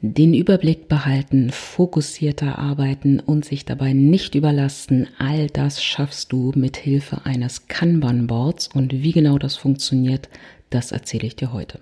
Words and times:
Den 0.00 0.32
Überblick 0.32 0.86
behalten, 0.86 1.50
fokussierter 1.50 2.56
arbeiten 2.56 3.18
und 3.18 3.44
sich 3.44 3.64
dabei 3.64 3.92
nicht 3.94 4.36
überlasten, 4.36 5.08
all 5.18 5.48
das 5.48 5.82
schaffst 5.82 6.30
du 6.30 6.52
mit 6.54 6.76
Hilfe 6.76 7.24
eines 7.24 7.66
Kanban 7.66 8.28
Boards 8.28 8.68
und 8.68 8.92
wie 8.92 9.10
genau 9.10 9.38
das 9.38 9.56
funktioniert, 9.56 10.28
das 10.70 10.92
erzähle 10.92 11.26
ich 11.26 11.34
dir 11.34 11.52
heute. 11.52 11.80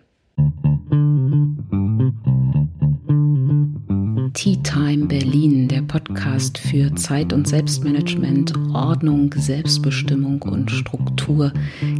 Tea 4.36 4.58
Time 4.62 5.06
Berlin, 5.06 5.66
der 5.66 5.80
Podcast 5.80 6.58
für 6.58 6.94
Zeit- 6.94 7.32
und 7.32 7.48
Selbstmanagement, 7.48 8.52
Ordnung, 8.74 9.34
Selbstbestimmung 9.34 10.42
und 10.42 10.70
Struktur, 10.70 11.54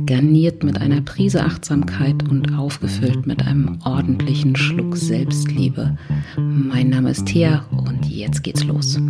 garniert 0.04 0.62
mit 0.62 0.78
einer 0.78 1.00
Prise 1.00 1.42
Achtsamkeit 1.42 2.28
und 2.28 2.54
aufgefüllt 2.54 3.26
mit 3.26 3.46
einem 3.46 3.78
ordentlichen 3.86 4.54
Schluck 4.54 4.98
Selbstliebe. 4.98 5.96
Mein 6.36 6.90
Name 6.90 7.12
ist 7.12 7.24
Thea 7.24 7.64
und 7.70 8.04
jetzt 8.04 8.42
geht's 8.42 8.64
los. 8.64 9.00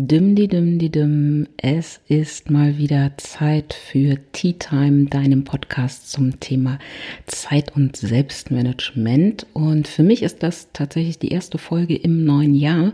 Dim 0.00 0.36
di 0.36 0.46
dim 0.46 0.78
di 0.78 0.90
dim. 0.90 1.48
Es 1.56 1.98
ist 2.06 2.50
mal 2.50 2.78
wieder 2.78 3.14
Zeit 3.16 3.74
für 3.74 4.16
Tea 4.30 4.52
Time, 4.52 5.06
deinem 5.06 5.42
Podcast 5.42 6.12
zum 6.12 6.38
Thema 6.38 6.78
Zeit 7.26 7.74
und 7.74 7.96
Selbstmanagement. 7.96 9.46
Und 9.54 9.88
für 9.88 10.04
mich 10.04 10.22
ist 10.22 10.44
das 10.44 10.68
tatsächlich 10.72 11.18
die 11.18 11.32
erste 11.32 11.58
Folge 11.58 11.96
im 11.96 12.24
neuen 12.24 12.54
Jahr. 12.54 12.92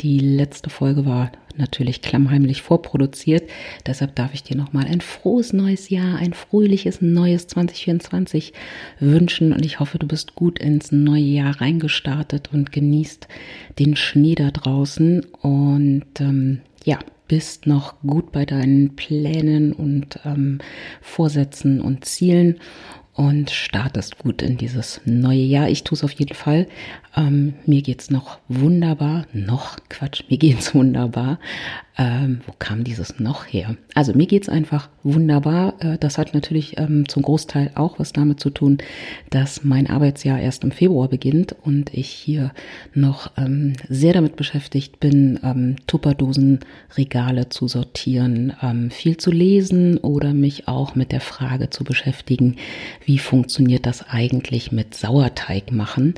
Die 0.00 0.20
letzte 0.20 0.70
Folge 0.70 1.04
war 1.04 1.32
natürlich 1.58 2.02
klammheimlich 2.02 2.62
vorproduziert. 2.62 3.48
Deshalb 3.86 4.14
darf 4.14 4.34
ich 4.34 4.42
dir 4.42 4.56
nochmal 4.56 4.86
ein 4.86 5.00
frohes 5.00 5.52
neues 5.52 5.90
Jahr, 5.90 6.16
ein 6.16 6.32
fröhliches 6.32 7.00
neues 7.00 7.46
2024 7.48 8.52
wünschen. 9.00 9.52
Und 9.52 9.64
ich 9.64 9.80
hoffe, 9.80 9.98
du 9.98 10.06
bist 10.06 10.34
gut 10.34 10.58
ins 10.58 10.92
neue 10.92 11.20
Jahr 11.20 11.60
reingestartet 11.60 12.50
und 12.52 12.72
genießt 12.72 13.28
den 13.78 13.96
Schnee 13.96 14.34
da 14.34 14.50
draußen. 14.50 15.26
Und 15.42 16.06
ähm, 16.20 16.60
ja, 16.84 16.98
bist 17.28 17.66
noch 17.66 18.00
gut 18.00 18.32
bei 18.32 18.46
deinen 18.46 18.96
Plänen 18.96 19.72
und 19.72 20.18
ähm, 20.24 20.58
Vorsätzen 21.00 21.80
und 21.80 22.04
Zielen 22.06 22.56
und 23.18 23.50
startest 23.50 24.18
gut 24.18 24.42
in 24.42 24.56
dieses 24.56 25.00
neue 25.04 25.42
Jahr. 25.42 25.68
Ich 25.68 25.82
tue 25.82 25.96
es 25.96 26.04
auf 26.04 26.12
jeden 26.12 26.34
Fall. 26.34 26.68
Ähm, 27.18 27.54
mir 27.66 27.82
geht's 27.82 28.10
noch 28.10 28.38
wunderbar. 28.46 29.26
Noch 29.32 29.76
Quatsch, 29.88 30.22
mir 30.30 30.38
geht's 30.38 30.72
wunderbar. 30.74 31.40
Ähm, 32.00 32.42
wo 32.46 32.52
kam 32.60 32.84
dieses 32.84 33.18
noch 33.18 33.44
her? 33.44 33.76
Also 33.92 34.12
mir 34.14 34.26
geht's 34.26 34.48
einfach 34.48 34.88
wunderbar. 35.02 35.74
Äh, 35.80 35.98
das 35.98 36.16
hat 36.16 36.32
natürlich 36.32 36.78
ähm, 36.78 37.08
zum 37.08 37.24
Großteil 37.24 37.72
auch 37.74 37.98
was 37.98 38.12
damit 38.12 38.38
zu 38.38 38.50
tun, 38.50 38.78
dass 39.30 39.64
mein 39.64 39.90
Arbeitsjahr 39.90 40.38
erst 40.38 40.62
im 40.62 40.70
Februar 40.70 41.08
beginnt 41.08 41.56
und 41.64 41.92
ich 41.92 42.08
hier 42.08 42.52
noch 42.94 43.32
ähm, 43.36 43.72
sehr 43.88 44.12
damit 44.12 44.36
beschäftigt 44.36 45.00
bin, 45.00 45.40
ähm, 45.42 45.74
Tupperdosenregale 45.88 47.48
zu 47.48 47.66
sortieren, 47.66 48.52
ähm, 48.62 48.92
viel 48.92 49.16
zu 49.16 49.32
lesen 49.32 49.98
oder 49.98 50.34
mich 50.34 50.68
auch 50.68 50.94
mit 50.94 51.10
der 51.10 51.20
Frage 51.20 51.68
zu 51.68 51.82
beschäftigen, 51.82 52.58
wie 53.04 53.18
funktioniert 53.18 53.86
das 53.86 54.08
eigentlich 54.08 54.70
mit 54.70 54.94
Sauerteig 54.94 55.72
machen. 55.72 56.14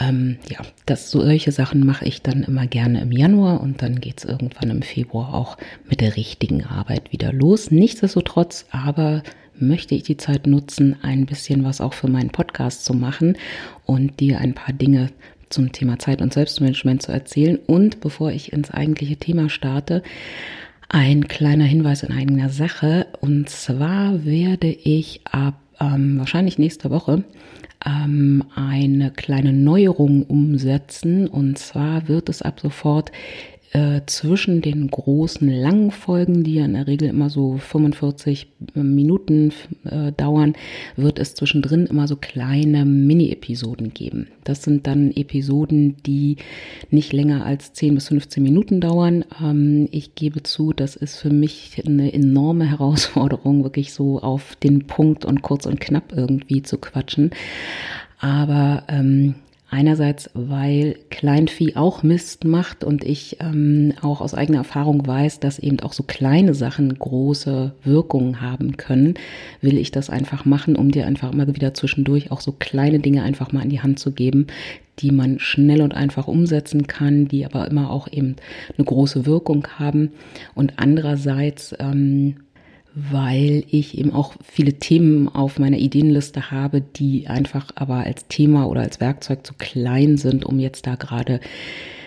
Ähm, 0.00 0.38
ja, 0.48 0.58
das, 0.86 1.10
solche 1.10 1.52
Sachen 1.52 1.86
mache 1.86 2.04
ich 2.04 2.22
dann 2.22 2.42
immer 2.42 2.66
gerne 2.66 3.00
im 3.00 3.12
Januar 3.12 3.60
und 3.60 3.82
dann 3.82 4.00
geht's 4.00 4.24
irgendwann 4.24 4.70
im 4.70 4.82
Februar 4.82 5.34
auch 5.34 5.56
mit 5.88 6.00
der 6.00 6.16
richtigen 6.16 6.64
Arbeit 6.64 7.12
wieder 7.12 7.32
los. 7.32 7.70
Nichtsdestotrotz 7.70 8.66
aber 8.70 9.22
möchte 9.56 9.94
ich 9.94 10.02
die 10.02 10.16
Zeit 10.16 10.46
nutzen, 10.46 10.96
ein 11.02 11.26
bisschen 11.26 11.64
was 11.64 11.80
auch 11.80 11.94
für 11.94 12.08
meinen 12.08 12.30
Podcast 12.30 12.84
zu 12.84 12.94
machen 12.94 13.36
und 13.84 14.18
dir 14.18 14.40
ein 14.40 14.54
paar 14.54 14.74
Dinge 14.74 15.10
zum 15.48 15.70
Thema 15.70 15.98
Zeit 16.00 16.20
und 16.20 16.32
Selbstmanagement 16.32 17.02
zu 17.02 17.12
erzählen. 17.12 17.58
Und 17.66 18.00
bevor 18.00 18.32
ich 18.32 18.52
ins 18.52 18.72
eigentliche 18.72 19.16
Thema 19.16 19.48
starte, 19.48 20.02
ein 20.88 21.28
kleiner 21.28 21.64
Hinweis 21.64 22.02
in 22.02 22.12
eigener 22.12 22.50
Sache. 22.50 23.06
Und 23.20 23.48
zwar 23.48 24.24
werde 24.24 24.68
ich 24.68 25.20
ab 25.24 25.54
ähm, 25.80 26.18
wahrscheinlich 26.18 26.58
nächste 26.58 26.90
Woche 26.90 27.24
ähm, 27.84 28.44
eine 28.54 29.10
kleine 29.10 29.52
Neuerung 29.52 30.24
umsetzen. 30.24 31.26
Und 31.28 31.58
zwar 31.58 32.08
wird 32.08 32.28
es 32.28 32.42
ab 32.42 32.60
sofort 32.60 33.12
äh, 33.74 34.02
zwischen 34.06 34.62
den 34.62 34.88
großen 34.88 35.48
langen 35.48 35.90
Folgen, 35.90 36.44
die 36.44 36.54
ja 36.54 36.64
in 36.64 36.74
der 36.74 36.86
Regel 36.86 37.08
immer 37.08 37.28
so 37.28 37.56
45 37.58 38.46
Minuten 38.74 39.52
äh, 39.84 40.12
dauern, 40.12 40.54
wird 40.94 41.18
es 41.18 41.34
zwischendrin 41.34 41.86
immer 41.86 42.06
so 42.06 42.14
kleine 42.14 42.84
Mini-Episoden 42.84 43.92
geben. 43.92 44.28
Das 44.44 44.62
sind 44.62 44.86
dann 44.86 45.10
Episoden, 45.10 45.96
die 46.06 46.36
nicht 46.90 47.12
länger 47.12 47.44
als 47.44 47.72
10 47.72 47.96
bis 47.96 48.08
15 48.08 48.44
Minuten 48.44 48.80
dauern. 48.80 49.24
Ähm, 49.42 49.88
ich 49.90 50.14
gebe 50.14 50.44
zu, 50.44 50.72
das 50.72 50.94
ist 50.94 51.16
für 51.16 51.30
mich 51.30 51.82
eine 51.84 52.12
enorme 52.12 52.70
Herausforderung, 52.70 53.64
wirklich 53.64 53.92
so 53.92 54.20
auf 54.20 54.54
den 54.54 54.86
Punkt 54.86 55.24
und 55.24 55.42
kurz 55.42 55.66
und 55.66 55.80
knapp 55.80 56.12
irgendwie 56.14 56.62
zu 56.62 56.78
quatschen. 56.78 57.32
Aber 58.20 58.84
ähm, 58.86 59.34
Einerseits, 59.74 60.30
weil 60.34 60.94
Kleinvieh 61.10 61.74
auch 61.74 62.04
Mist 62.04 62.44
macht 62.44 62.84
und 62.84 63.02
ich 63.02 63.38
ähm, 63.40 63.92
auch 64.02 64.20
aus 64.20 64.32
eigener 64.32 64.58
Erfahrung 64.58 65.04
weiß, 65.04 65.40
dass 65.40 65.58
eben 65.58 65.80
auch 65.80 65.92
so 65.92 66.04
kleine 66.04 66.54
Sachen 66.54 66.96
große 66.96 67.72
Wirkungen 67.82 68.40
haben 68.40 68.76
können, 68.76 69.14
will 69.62 69.76
ich 69.76 69.90
das 69.90 70.10
einfach 70.10 70.44
machen, 70.44 70.76
um 70.76 70.92
dir 70.92 71.06
einfach 71.08 71.32
immer 71.32 71.48
wieder 71.48 71.74
zwischendurch 71.74 72.30
auch 72.30 72.40
so 72.40 72.52
kleine 72.52 73.00
Dinge 73.00 73.24
einfach 73.24 73.50
mal 73.50 73.64
in 73.64 73.70
die 73.70 73.80
Hand 73.80 73.98
zu 73.98 74.12
geben, 74.12 74.46
die 75.00 75.10
man 75.10 75.40
schnell 75.40 75.82
und 75.82 75.92
einfach 75.92 76.28
umsetzen 76.28 76.86
kann, 76.86 77.26
die 77.26 77.44
aber 77.44 77.66
immer 77.68 77.90
auch 77.90 78.06
eben 78.06 78.36
eine 78.78 78.84
große 78.84 79.26
Wirkung 79.26 79.66
haben. 79.76 80.12
Und 80.54 80.74
andererseits 80.76 81.74
ähm, 81.80 82.36
weil 82.94 83.64
ich 83.68 83.98
eben 83.98 84.12
auch 84.12 84.34
viele 84.42 84.74
Themen 84.74 85.28
auf 85.28 85.58
meiner 85.58 85.78
Ideenliste 85.78 86.50
habe, 86.50 86.80
die 86.80 87.26
einfach 87.26 87.70
aber 87.74 87.96
als 87.96 88.28
Thema 88.28 88.66
oder 88.66 88.82
als 88.82 89.00
Werkzeug 89.00 89.46
zu 89.46 89.54
klein 89.54 90.16
sind, 90.16 90.44
um 90.44 90.60
jetzt 90.60 90.86
da 90.86 90.94
gerade 90.94 91.40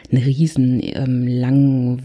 eine 0.10 0.26
riesen 0.26 0.80
ähm, 0.84 1.28
lang, 1.28 2.00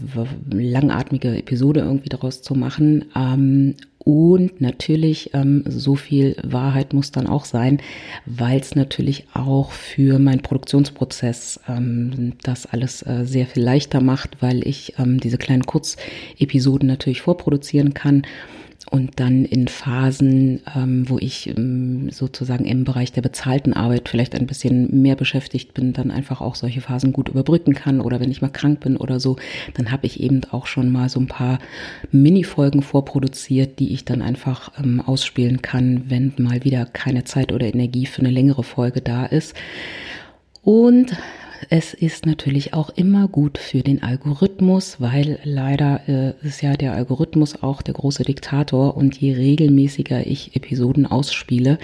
langatmige 0.51 1.37
Episode 1.37 1.81
irgendwie 1.81 2.09
daraus 2.09 2.41
zu 2.41 2.55
machen. 2.55 3.05
Ähm, 3.15 3.75
und 3.99 4.59
natürlich, 4.59 5.29
ähm, 5.33 5.63
so 5.65 5.95
viel 5.95 6.35
Wahrheit 6.43 6.91
muss 6.91 7.11
dann 7.11 7.27
auch 7.27 7.45
sein, 7.45 7.77
weil 8.25 8.59
es 8.59 8.75
natürlich 8.75 9.27
auch 9.33 9.71
für 9.71 10.19
meinen 10.19 10.41
Produktionsprozess 10.41 11.61
ähm, 11.69 12.33
das 12.43 12.65
alles 12.65 13.01
äh, 13.03 13.23
sehr 13.23 13.45
viel 13.45 13.63
leichter 13.63 14.01
macht, 14.01 14.41
weil 14.41 14.67
ich 14.67 14.95
ähm, 14.99 15.21
diese 15.21 15.37
kleinen 15.37 15.63
Kurzepisoden 15.63 16.87
natürlich 16.87 17.21
vorproduzieren 17.21 17.93
kann 17.93 18.23
und 18.93 19.19
dann 19.19 19.43
in 19.43 19.67
Phasen, 19.67 20.61
ähm, 20.75 21.09
wo 21.09 21.17
ich 21.17 21.47
ähm, 21.49 22.11
sozusagen 22.11 22.63
im 22.63 22.83
Bereich 22.83 23.11
der 23.11 23.23
bezahlten 23.23 23.73
Arbeit 23.73 24.07
vielleicht 24.07 24.35
ein 24.35 24.45
bisschen 24.45 25.01
mehr 25.01 25.15
beschäftigt 25.15 25.73
bin, 25.73 25.93
dann 25.93 26.11
einfach 26.11 26.41
auch 26.41 26.53
solche 26.53 26.79
Phasen 26.79 27.11
gut 27.11 27.27
überbrücken 27.27 27.73
kann 27.73 27.99
oder 27.99 28.19
wenn 28.19 28.29
ich 28.29 28.43
mal 28.43 28.49
krank 28.49 28.81
bin 28.81 28.95
oder 28.95 29.19
so, 29.19 29.37
dann 29.73 29.91
habe 29.91 30.05
ich 30.05 30.19
eben 30.19 30.41
auch 30.51 30.67
schon 30.67 30.91
mal 30.91 31.09
so 31.09 31.19
ein 31.19 31.25
paar 31.25 31.57
Mini-Folgen 32.11 32.83
vorproduziert, 32.83 33.79
die 33.79 33.93
ich 33.93 34.05
dann 34.05 34.21
einfach 34.21 34.71
ähm, 34.77 35.01
ausspielen 35.01 35.63
kann, 35.63 36.03
wenn 36.09 36.31
mal 36.37 36.63
wieder 36.63 36.85
keine 36.85 37.23
Zeit 37.23 37.51
oder 37.51 37.65
Energie 37.65 38.05
für 38.05 38.19
eine 38.19 38.29
längere 38.29 38.61
Folge 38.61 39.01
da 39.01 39.25
ist. 39.25 39.55
Und 40.63 41.15
es 41.69 41.93
ist 41.93 42.25
natürlich 42.25 42.73
auch 42.73 42.89
immer 42.89 43.27
gut 43.27 43.57
für 43.57 43.81
den 43.81 44.03
Algorithmus, 44.03 44.99
weil 44.99 45.39
leider 45.43 46.01
äh, 46.07 46.33
ist 46.45 46.61
ja 46.61 46.75
der 46.75 46.93
Algorithmus 46.93 47.61
auch 47.61 47.81
der 47.81 47.93
große 47.93 48.23
Diktator. 48.23 48.95
Und 48.97 49.19
je 49.19 49.33
regelmäßiger 49.33 50.25
ich 50.25 50.55
Episoden 50.55 51.05
ausspiele, 51.05 51.77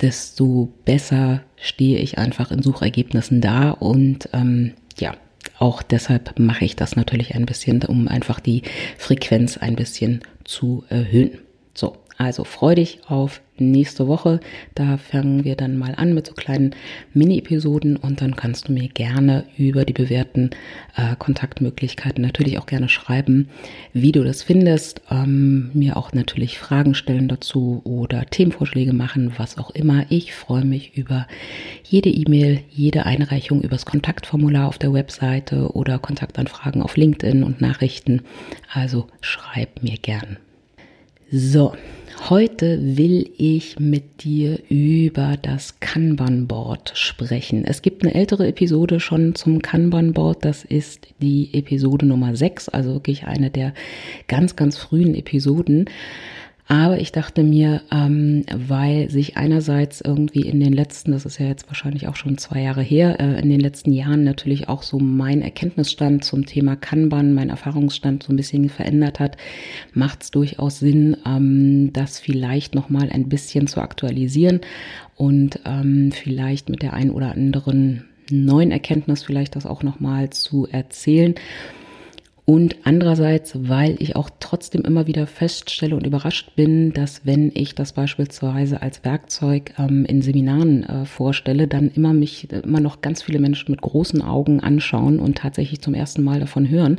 desto 0.00 0.72
besser 0.84 1.42
stehe 1.56 1.98
ich 1.98 2.18
einfach 2.18 2.50
in 2.50 2.62
Suchergebnissen 2.62 3.40
da. 3.40 3.70
Und 3.70 4.28
ähm, 4.32 4.74
ja, 4.98 5.14
auch 5.58 5.82
deshalb 5.82 6.38
mache 6.38 6.64
ich 6.64 6.76
das 6.76 6.96
natürlich 6.96 7.34
ein 7.34 7.46
bisschen, 7.46 7.82
um 7.82 8.08
einfach 8.08 8.40
die 8.40 8.62
Frequenz 8.96 9.58
ein 9.58 9.76
bisschen 9.76 10.20
zu 10.44 10.84
erhöhen. 10.88 11.38
So, 11.74 11.96
also 12.18 12.42
freu 12.42 12.74
dich 12.74 12.98
auf 13.06 13.40
nächste 13.58 14.08
Woche. 14.08 14.40
Da 14.74 14.96
fangen 14.96 15.44
wir 15.44 15.54
dann 15.54 15.78
mal 15.78 15.94
an 15.96 16.14
mit 16.14 16.26
so 16.26 16.34
kleinen 16.34 16.74
Mini-Episoden 17.14 17.96
und 17.96 18.20
dann 18.20 18.34
kannst 18.34 18.68
du 18.68 18.72
mir 18.72 18.88
gerne 18.88 19.44
über 19.56 19.84
die 19.84 19.92
bewährten 19.92 20.50
äh, 20.96 21.14
Kontaktmöglichkeiten 21.16 22.22
natürlich 22.22 22.58
auch 22.58 22.66
gerne 22.66 22.88
schreiben, 22.88 23.48
wie 23.92 24.10
du 24.10 24.24
das 24.24 24.42
findest. 24.42 25.00
Ähm, 25.10 25.70
mir 25.74 25.96
auch 25.96 26.12
natürlich 26.12 26.58
Fragen 26.58 26.94
stellen 26.94 27.28
dazu 27.28 27.82
oder 27.84 28.26
Themenvorschläge 28.26 28.92
machen, 28.92 29.34
was 29.36 29.56
auch 29.56 29.70
immer. 29.70 30.04
Ich 30.08 30.34
freue 30.34 30.64
mich 30.64 30.96
über 30.96 31.28
jede 31.84 32.10
E-Mail, 32.10 32.60
jede 32.68 33.06
Einreichung 33.06 33.62
übers 33.62 33.86
Kontaktformular 33.86 34.66
auf 34.66 34.78
der 34.78 34.92
Webseite 34.92 35.70
oder 35.72 36.00
Kontaktanfragen 36.00 36.82
auf 36.82 36.96
LinkedIn 36.96 37.44
und 37.44 37.60
Nachrichten. 37.60 38.22
Also 38.72 39.06
schreib 39.20 39.84
mir 39.84 39.98
gern. 39.98 40.38
So, 41.30 41.74
heute 42.18 42.96
will 42.96 43.30
ich 43.38 43.78
mit 43.78 44.24
dir 44.24 44.58
über 44.68 45.36
das 45.40 45.80
Kanban-Board 45.80 46.92
sprechen. 46.94 47.64
Es 47.64 47.82
gibt 47.82 48.02
eine 48.02 48.14
ältere 48.14 48.46
Episode 48.46 49.00
schon 49.00 49.34
zum 49.34 49.62
Kanban-Board. 49.62 50.44
Das 50.44 50.64
ist 50.64 51.08
die 51.20 51.50
Episode 51.52 52.06
Nummer 52.06 52.36
6, 52.36 52.68
also 52.68 52.92
wirklich 52.94 53.26
eine 53.26 53.50
der 53.50 53.72
ganz, 54.26 54.56
ganz 54.56 54.76
frühen 54.76 55.14
Episoden. 55.14 55.86
Aber 56.70 57.00
ich 57.00 57.12
dachte 57.12 57.42
mir, 57.44 57.80
ähm, 57.90 58.44
weil 58.54 59.08
sich 59.08 59.38
einerseits 59.38 60.02
irgendwie 60.02 60.42
in 60.42 60.60
den 60.60 60.74
letzten, 60.74 61.12
das 61.12 61.24
ist 61.24 61.38
ja 61.38 61.46
jetzt 61.46 61.66
wahrscheinlich 61.68 62.08
auch 62.08 62.16
schon 62.16 62.36
zwei 62.36 62.60
Jahre 62.60 62.82
her, 62.82 63.18
äh, 63.18 63.40
in 63.40 63.48
den 63.48 63.58
letzten 63.58 63.90
Jahren 63.90 64.22
natürlich 64.22 64.68
auch 64.68 64.82
so 64.82 64.98
mein 64.98 65.40
Erkenntnisstand 65.40 66.24
zum 66.24 66.44
Thema 66.44 66.76
Kanban, 66.76 67.32
mein 67.32 67.48
Erfahrungsstand 67.48 68.22
so 68.22 68.34
ein 68.34 68.36
bisschen 68.36 68.68
verändert 68.68 69.18
hat, 69.18 69.38
macht 69.94 70.22
es 70.22 70.30
durchaus 70.30 70.78
Sinn, 70.78 71.16
ähm, 71.24 71.90
das 71.94 72.20
vielleicht 72.20 72.74
nochmal 72.74 73.08
ein 73.10 73.30
bisschen 73.30 73.66
zu 73.66 73.80
aktualisieren 73.80 74.60
und 75.16 75.60
ähm, 75.64 76.12
vielleicht 76.12 76.68
mit 76.68 76.82
der 76.82 76.92
ein 76.92 77.10
oder 77.10 77.32
anderen 77.32 78.04
neuen 78.30 78.72
Erkenntnis 78.72 79.22
vielleicht 79.22 79.56
das 79.56 79.64
auch 79.64 79.82
nochmal 79.82 80.28
zu 80.28 80.68
erzählen. 80.70 81.34
Und 82.48 82.76
andererseits, 82.84 83.52
weil 83.68 83.96
ich 83.98 84.16
auch 84.16 84.30
trotzdem 84.40 84.80
immer 84.80 85.06
wieder 85.06 85.26
feststelle 85.26 85.94
und 85.94 86.06
überrascht 86.06 86.56
bin, 86.56 86.94
dass 86.94 87.26
wenn 87.26 87.52
ich 87.52 87.74
das 87.74 87.92
beispielsweise 87.92 88.80
als 88.80 89.04
Werkzeug 89.04 89.74
ähm, 89.78 90.06
in 90.06 90.22
Seminaren 90.22 90.82
äh, 90.82 91.04
vorstelle, 91.04 91.68
dann 91.68 91.90
immer 91.90 92.14
mich 92.14 92.50
immer 92.50 92.80
noch 92.80 93.02
ganz 93.02 93.22
viele 93.22 93.38
Menschen 93.38 93.70
mit 93.70 93.82
großen 93.82 94.22
Augen 94.22 94.60
anschauen 94.60 95.18
und 95.18 95.36
tatsächlich 95.36 95.82
zum 95.82 95.92
ersten 95.92 96.22
Mal 96.22 96.40
davon 96.40 96.70
hören. 96.70 96.98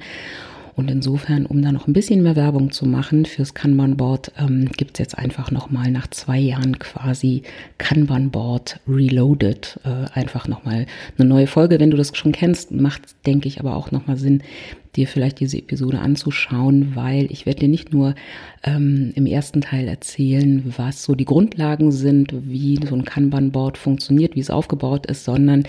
Und 0.79 0.89
insofern, 0.89 1.45
um 1.45 1.61
da 1.61 1.73
noch 1.73 1.87
ein 1.87 1.93
bisschen 1.93 2.23
mehr 2.23 2.37
Werbung 2.37 2.71
zu 2.71 2.85
machen 2.85 3.25
fürs 3.25 3.53
Kanban-Board, 3.53 4.31
ähm, 4.39 4.69
gibt 4.77 4.93
es 4.93 4.99
jetzt 4.99 5.17
einfach 5.17 5.51
nochmal 5.51 5.91
nach 5.91 6.07
zwei 6.07 6.39
Jahren 6.39 6.79
quasi 6.79 7.43
Kanban-Board 7.79 8.79
Reloaded. 8.87 9.77
Äh, 9.83 10.17
einfach 10.17 10.47
nochmal 10.47 10.85
eine 11.17 11.27
neue 11.27 11.47
Folge. 11.47 11.81
Wenn 11.81 11.91
du 11.91 11.97
das 11.97 12.15
schon 12.15 12.31
kennst, 12.31 12.71
macht, 12.71 13.01
denke 13.25 13.49
ich, 13.49 13.59
aber 13.59 13.75
auch 13.75 13.91
nochmal 13.91 14.15
Sinn, 14.15 14.41
dir 14.95 15.05
vielleicht 15.05 15.41
diese 15.41 15.57
Episode 15.57 15.99
anzuschauen, 15.99 16.95
weil 16.95 17.29
ich 17.29 17.45
werde 17.45 17.59
dir 17.59 17.67
nicht 17.67 17.91
nur 17.91 18.15
ähm, 18.63 19.11
im 19.15 19.25
ersten 19.25 19.59
Teil 19.59 19.85
erzählen, 19.85 20.73
was 20.77 21.03
so 21.03 21.13
die 21.13 21.25
Grundlagen 21.25 21.91
sind, 21.91 22.33
wie 22.47 22.79
so 22.87 22.95
ein 22.95 23.03
Kanban-Board 23.03 23.77
funktioniert, 23.77 24.35
wie 24.35 24.39
es 24.39 24.49
aufgebaut 24.49 25.07
ist, 25.07 25.25
sondern 25.25 25.63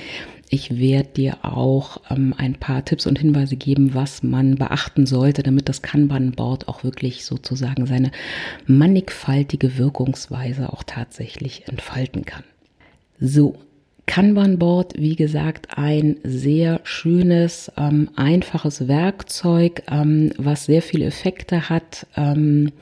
ich 0.52 0.78
werde 0.78 1.08
dir 1.10 1.38
auch 1.42 1.98
ähm, 2.10 2.34
ein 2.36 2.54
paar 2.54 2.84
Tipps 2.84 3.06
und 3.06 3.20
Hinweise 3.20 3.56
geben, 3.56 3.94
was 3.94 4.24
man 4.24 4.56
beachten 4.56 5.06
sollte, 5.06 5.44
damit 5.44 5.68
das 5.68 5.80
Kanban-Board 5.80 6.66
auch 6.66 6.82
wirklich 6.82 7.24
sozusagen 7.24 7.86
seine 7.86 8.10
mannigfaltige 8.66 9.78
Wirkungsweise 9.78 10.72
auch 10.72 10.82
tatsächlich 10.82 11.68
entfalten 11.68 12.24
kann. 12.24 12.42
So, 13.20 13.54
Kanban-Board, 14.06 14.94
wie 14.98 15.14
gesagt, 15.14 15.78
ein 15.78 16.16
sehr 16.24 16.80
schönes, 16.82 17.70
ähm, 17.76 18.10
einfaches 18.16 18.88
Werkzeug, 18.88 19.84
ähm, 19.88 20.32
was 20.36 20.64
sehr 20.64 20.82
viele 20.82 21.04
Effekte 21.06 21.68
hat. 21.68 22.08
Ähm, 22.16 22.72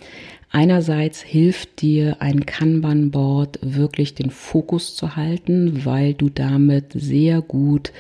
einerseits 0.50 1.22
hilft 1.22 1.82
dir 1.82 2.20
ein 2.20 2.46
Kanban-Board 2.46 3.58
wirklich 3.62 4.14
den 4.14 4.30
Fokus 4.30 4.96
zu 4.96 5.16
halten, 5.16 5.84
weil 5.84 6.14
du 6.14 6.28
damit 6.28 6.92
sehr 6.94 7.42
gut 7.42 7.92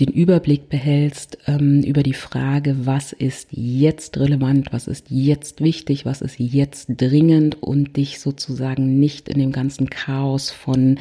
den 0.00 0.08
Überblick 0.08 0.68
behältst 0.68 1.38
ähm, 1.46 1.82
über 1.82 2.02
die 2.02 2.12
Frage, 2.12 2.86
was 2.86 3.12
ist 3.12 3.48
jetzt 3.50 4.16
relevant, 4.18 4.72
was 4.72 4.86
ist 4.86 5.06
jetzt 5.08 5.60
wichtig, 5.60 6.04
was 6.04 6.22
ist 6.22 6.38
jetzt 6.38 6.86
dringend 6.88 7.60
und 7.62 7.96
dich 7.96 8.20
sozusagen 8.20 9.00
nicht 9.00 9.28
in 9.28 9.40
dem 9.40 9.50
ganzen 9.50 9.90
Chaos 9.90 10.50
von 10.50 10.98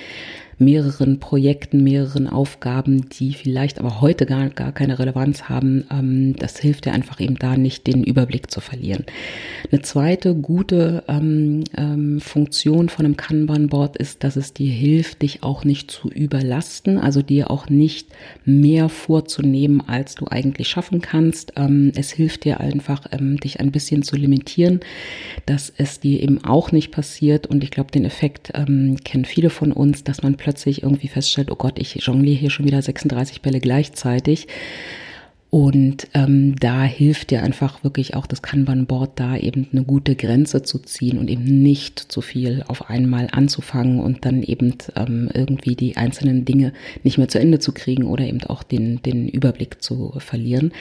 mehreren 0.59 1.19
Projekten, 1.19 1.83
mehreren 1.83 2.27
Aufgaben, 2.27 3.09
die 3.09 3.33
vielleicht 3.33 3.79
aber 3.79 4.01
heute 4.01 4.25
gar, 4.25 4.49
gar 4.49 4.71
keine 4.71 4.97
Relevanz 4.97 5.43
haben. 5.43 5.85
Ähm, 5.91 6.35
das 6.35 6.57
hilft 6.57 6.85
dir 6.85 6.93
einfach 6.93 7.19
eben 7.19 7.35
da 7.35 7.57
nicht, 7.57 7.85
den 7.85 8.03
Überblick 8.03 8.49
zu 8.49 8.59
verlieren. 8.59 9.05
Eine 9.71 9.81
zweite 9.83 10.33
gute 10.33 11.03
ähm, 11.07 11.63
ähm, 11.75 12.19
Funktion 12.19 12.89
von 12.89 13.05
einem 13.05 13.17
Kanban-Board 13.17 13.97
ist, 13.97 14.23
dass 14.23 14.35
es 14.35 14.53
dir 14.53 14.71
hilft, 14.71 15.21
dich 15.21 15.43
auch 15.43 15.63
nicht 15.63 15.91
zu 15.91 16.09
überlasten, 16.09 16.97
also 16.97 17.21
dir 17.21 17.51
auch 17.51 17.69
nicht 17.69 18.07
mehr 18.43 18.89
vorzunehmen, 18.89 19.81
als 19.85 20.15
du 20.15 20.25
eigentlich 20.27 20.67
schaffen 20.67 21.01
kannst. 21.01 21.53
Ähm, 21.55 21.91
es 21.95 22.11
hilft 22.11 22.45
dir 22.45 22.59
einfach, 22.59 23.05
ähm, 23.11 23.37
dich 23.37 23.59
ein 23.59 23.71
bisschen 23.71 24.01
zu 24.01 24.15
limitieren, 24.15 24.79
dass 25.45 25.71
es 25.77 25.99
dir 25.99 26.23
eben 26.23 26.43
auch 26.43 26.71
nicht 26.71 26.91
passiert. 26.91 27.45
Und 27.45 27.63
ich 27.63 27.69
glaube, 27.69 27.91
den 27.91 28.05
Effekt 28.05 28.51
ähm, 28.55 28.97
kennen 29.03 29.25
viele 29.25 29.51
von 29.51 29.71
uns, 29.71 30.03
dass 30.03 30.23
man 30.23 30.35
plötzlich 30.35 30.46
irgendwie 30.55 31.07
feststellt, 31.07 31.51
oh 31.51 31.55
Gott, 31.55 31.79
ich 31.79 31.95
jongliere 31.95 32.37
hier 32.39 32.49
schon 32.49 32.65
wieder 32.65 32.81
36 32.81 33.41
Bälle 33.41 33.59
gleichzeitig. 33.59 34.47
Und 35.49 36.09
ähm, 36.13 36.57
da 36.57 36.83
hilft 36.83 37.31
dir 37.31 37.41
einfach 37.41 37.83
wirklich 37.83 38.15
auch 38.15 38.27
das 38.27 38.41
Kanban-Board 38.41 39.11
da 39.15 39.37
eben 39.37 39.67
eine 39.71 39.83
gute 39.83 40.15
Grenze 40.15 40.61
zu 40.61 40.79
ziehen 40.79 41.17
und 41.17 41.29
eben 41.29 41.63
nicht 41.63 41.99
zu 41.99 42.19
viel 42.19 42.65
auf 42.67 42.89
einmal 42.89 43.29
anzufangen 43.31 44.01
und 44.01 44.25
dann 44.25 44.43
eben 44.43 44.73
ähm, 44.97 45.29
irgendwie 45.33 45.75
die 45.75 45.95
einzelnen 45.95 46.43
Dinge 46.43 46.73
nicht 47.03 47.17
mehr 47.17 47.29
zu 47.29 47.39
Ende 47.39 47.59
zu 47.59 47.71
kriegen 47.71 48.03
oder 48.03 48.25
eben 48.25 48.43
auch 48.43 48.61
den, 48.61 49.01
den 49.03 49.29
Überblick 49.29 49.81
zu 49.81 50.13
verlieren. 50.17 50.73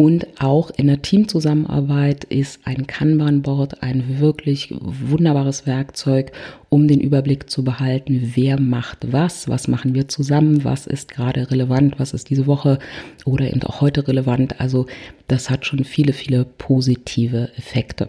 Und 0.00 0.40
auch 0.40 0.70
in 0.70 0.86
der 0.86 1.02
Teamzusammenarbeit 1.02 2.24
ist 2.24 2.60
ein 2.64 2.86
Kanban-Board 2.86 3.82
ein 3.82 4.18
wirklich 4.18 4.74
wunderbares 4.80 5.66
Werkzeug, 5.66 6.32
um 6.70 6.88
den 6.88 7.02
Überblick 7.02 7.50
zu 7.50 7.64
behalten, 7.64 8.32
wer 8.34 8.58
macht 8.58 9.12
was, 9.12 9.46
was 9.46 9.68
machen 9.68 9.94
wir 9.94 10.08
zusammen, 10.08 10.64
was 10.64 10.86
ist 10.86 11.10
gerade 11.10 11.50
relevant, 11.50 11.98
was 11.98 12.14
ist 12.14 12.30
diese 12.30 12.46
Woche 12.46 12.78
oder 13.26 13.50
eben 13.50 13.62
auch 13.64 13.82
heute 13.82 14.08
relevant. 14.08 14.58
Also 14.58 14.86
das 15.28 15.50
hat 15.50 15.66
schon 15.66 15.84
viele, 15.84 16.14
viele 16.14 16.46
positive 16.46 17.50
Effekte. 17.58 18.08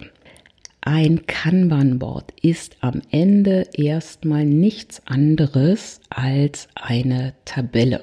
Ein 0.79 1.25
Kanban-Board 1.27 2.31
ist 2.41 2.77
am 2.79 3.01
Ende 3.11 3.67
erstmal 3.73 4.45
nichts 4.45 5.01
anderes 5.07 5.99
als 6.09 6.69
eine 6.73 7.33
Tabelle. 7.43 8.01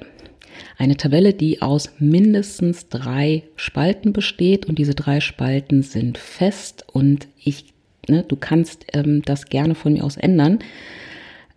Eine 0.77 0.97
Tabelle, 0.97 1.33
die 1.33 1.61
aus 1.61 1.91
mindestens 1.99 2.89
drei 2.89 3.43
Spalten 3.55 4.13
besteht. 4.13 4.65
Und 4.65 4.79
diese 4.79 4.95
drei 4.95 5.19
Spalten 5.19 5.83
sind 5.83 6.17
fest. 6.17 6.85
Und 6.91 7.27
ich, 7.43 7.65
ne, 8.07 8.23
du 8.27 8.35
kannst 8.35 8.85
ähm, 8.93 9.21
das 9.23 9.45
gerne 9.45 9.75
von 9.75 9.93
mir 9.93 10.03
aus 10.03 10.17
ändern, 10.17 10.59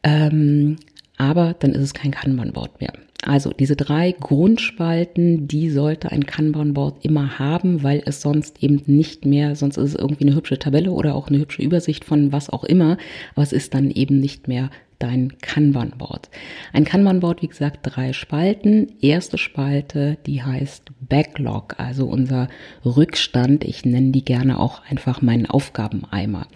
ähm, 0.03 0.77
aber 1.17 1.55
dann 1.59 1.73
ist 1.73 1.83
es 1.83 1.95
kein 1.95 2.11
Kanban-Board 2.11 2.81
mehr. 2.81 2.93
Also 3.25 3.53
diese 3.53 3.77
drei 3.77 4.11
Grundspalten, 4.11 5.47
die 5.47 5.71
sollte 5.71 6.11
ein 6.11 6.27
Kanban-Board 6.27 7.05
immer 7.05 7.39
haben, 7.39 7.85
weil 7.85 8.03
es 8.05 8.21
sonst 8.21 8.63
eben 8.65 8.83
nicht 8.87 9.25
mehr, 9.25 9.55
sonst 9.55 9.77
ist 9.77 9.91
es 9.91 9.95
irgendwie 9.95 10.27
eine 10.27 10.35
hübsche 10.35 10.59
Tabelle 10.59 10.91
oder 10.91 11.15
auch 11.15 11.29
eine 11.29 11.39
hübsche 11.39 11.63
Übersicht 11.63 12.05
von 12.05 12.33
was 12.33 12.51
auch 12.51 12.65
immer, 12.65 12.99
aber 13.35 13.45
es 13.45 13.53
ist 13.53 13.75
dann 13.75 13.93
eben 13.93 14.19
nicht 14.19 14.49
mehr 14.49 14.71
dein 15.03 15.39
Kanban-Board. 15.41 16.31
Ein 16.73 16.85
Kanban-Board, 16.85 17.43
wie 17.43 17.49
gesagt, 17.49 17.81
drei 17.83 18.13
Spalten. 18.13 18.93
Erste 19.01 19.39
Spalte, 19.39 20.19
die 20.27 20.43
heißt 20.43 20.93
Backlog, 21.01 21.75
also 21.79 22.07
unser 22.07 22.49
Rückstand. 22.85 23.65
Ich 23.65 23.85
nenne 23.85 24.13
die 24.13 24.25
gerne 24.25 24.61
auch 24.61 24.83
einfach 24.89 25.23
meinen 25.23 25.47
Aufgabeneimer. 25.47 26.47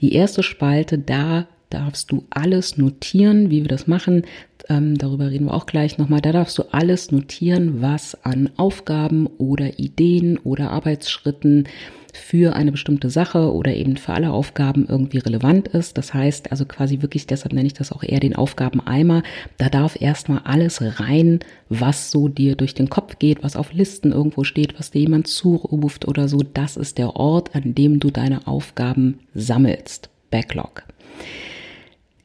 Die 0.00 0.14
erste 0.14 0.42
Spalte, 0.42 0.98
da 0.98 1.46
darfst 1.70 2.10
du 2.10 2.24
alles 2.30 2.76
notieren, 2.76 3.50
wie 3.50 3.62
wir 3.62 3.68
das 3.68 3.86
machen. 3.86 4.24
Ähm, 4.68 4.96
darüber 4.96 5.30
reden 5.30 5.46
wir 5.46 5.54
auch 5.54 5.66
gleich 5.66 5.98
nochmal. 5.98 6.20
Da 6.20 6.32
darfst 6.32 6.58
du 6.58 6.64
alles 6.70 7.10
notieren, 7.10 7.80
was 7.82 8.24
an 8.24 8.50
Aufgaben 8.56 9.26
oder 9.26 9.78
Ideen 9.78 10.38
oder 10.38 10.70
Arbeitsschritten 10.70 11.64
für 12.12 12.54
eine 12.54 12.72
bestimmte 12.72 13.10
Sache 13.10 13.52
oder 13.52 13.74
eben 13.74 13.96
für 13.96 14.12
alle 14.12 14.30
Aufgaben 14.30 14.86
irgendwie 14.88 15.18
relevant 15.18 15.68
ist. 15.68 15.96
Das 15.96 16.12
heißt 16.12 16.50
also 16.50 16.66
quasi 16.66 17.00
wirklich, 17.00 17.26
deshalb 17.26 17.52
nenne 17.54 17.66
ich 17.66 17.74
das 17.74 17.90
auch 17.90 18.02
eher 18.02 18.20
den 18.20 18.36
Aufgabeneimer. 18.36 19.22
Da 19.56 19.68
darf 19.68 20.00
erstmal 20.00 20.40
alles 20.44 20.80
rein, 21.00 21.40
was 21.68 22.10
so 22.10 22.28
dir 22.28 22.54
durch 22.54 22.74
den 22.74 22.90
Kopf 22.90 23.18
geht, 23.18 23.42
was 23.42 23.56
auf 23.56 23.72
Listen 23.72 24.12
irgendwo 24.12 24.44
steht, 24.44 24.78
was 24.78 24.90
dir 24.90 25.00
jemand 25.00 25.26
zuruft 25.26 26.06
oder 26.06 26.28
so. 26.28 26.38
Das 26.42 26.76
ist 26.76 26.98
der 26.98 27.16
Ort, 27.16 27.54
an 27.54 27.74
dem 27.74 27.98
du 27.98 28.10
deine 28.10 28.46
Aufgaben 28.46 29.20
sammelst. 29.34 30.10
Backlog. 30.30 30.84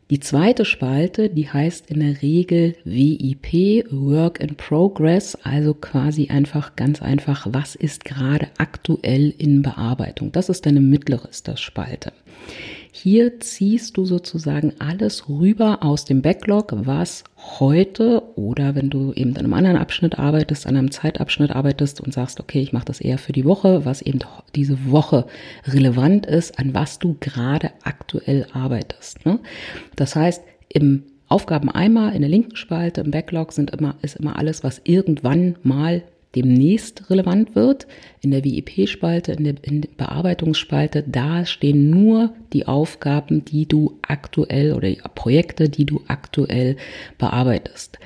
Die 0.09 0.21
zweite 0.21 0.63
Spalte, 0.63 1.29
die 1.29 1.49
heißt 1.49 1.91
in 1.91 1.99
der 1.99 2.21
Regel 2.21 2.75
WIP, 2.85 3.91
Work 3.91 4.39
in 4.39 4.55
Progress, 4.55 5.35
also 5.43 5.73
quasi 5.73 6.29
einfach 6.29 6.77
ganz 6.77 7.01
einfach, 7.01 7.45
was 7.49 7.75
ist 7.75 8.05
gerade 8.05 8.47
aktuell 8.57 9.33
in 9.37 9.61
Bearbeitung. 9.63 10.31
Das 10.31 10.47
ist 10.47 10.65
deine 10.65 10.79
mittlere 10.79 11.27
Spalte. 11.57 12.13
Hier 13.00 13.39
ziehst 13.39 13.96
du 13.96 14.06
sozusagen 14.06 14.74
alles 14.80 15.30
rüber 15.30 15.84
aus 15.84 16.06
dem 16.06 16.24
Backlog, 16.24 16.74
was 16.75 17.24
heute 17.60 18.24
oder 18.36 18.74
wenn 18.74 18.89
du 18.89 19.13
eben 19.13 19.38
an 19.38 19.46
einem 19.46 19.54
anderen 19.54 19.77
Abschnitt 19.77 20.18
arbeitest, 20.18 20.66
an 20.66 20.75
einem 20.75 20.89
Zeitabschnitt 20.89 21.51
arbeitest 21.51 22.01
und 22.01 22.12
sagst, 22.12 22.39
okay, 22.39 22.60
ich 22.60 22.74
mache 22.74 22.86
das 22.86 23.00
eher 23.00 23.20
für 23.20 23.34
die 23.34 23.46
Woche, 23.46 23.86
was 23.86 24.01
eben 24.01 24.22
diese 24.56 24.89
Woche 24.89 25.27
relevant 25.68 26.25
ist, 26.25 26.58
an 26.58 26.74
was 26.74 26.98
du 26.98 27.16
gerade 27.20 27.70
aktuell 27.84 28.48
arbeitest. 28.51 29.24
Ne? 29.27 29.38
Das 29.96 30.16
heißt, 30.16 30.42
im 30.68 31.04
Aufgabeneimer 31.27 32.13
in 32.13 32.22
der 32.22 32.32
linken 32.32 32.56
Spalte 32.56 33.01
im 33.01 33.12
Backlog 33.12 33.54
sind 33.54 33.70
immer, 33.70 33.94
ist 34.01 34.16
immer 34.16 34.39
alles, 34.39 34.63
was 34.63 34.82
irgendwann 34.86 35.56
mal 35.62 36.01
demnächst 36.38 37.10
relevant 37.10 37.56
wird. 37.56 37.88
In 38.22 38.32
der 38.32 38.44
WIP-Spalte, 38.44 39.32
in 39.34 39.44
der, 39.44 39.56
in 39.63 39.82
der 39.82 39.89
Bearbeitungsspalte, 39.98 41.03
da 41.03 41.46
stehen 41.46 41.89
nur 41.89 42.34
die 42.53 42.67
Aufgaben, 42.67 43.44
die 43.44 43.67
du 43.67 43.98
aktuell 44.08 44.74
oder 44.74 44.89
die 44.89 45.01
Projekte, 45.15 45.70
die 45.70 45.86
du 45.86 46.01
aktuell 46.08 46.77
bearbeitest. 47.17 47.98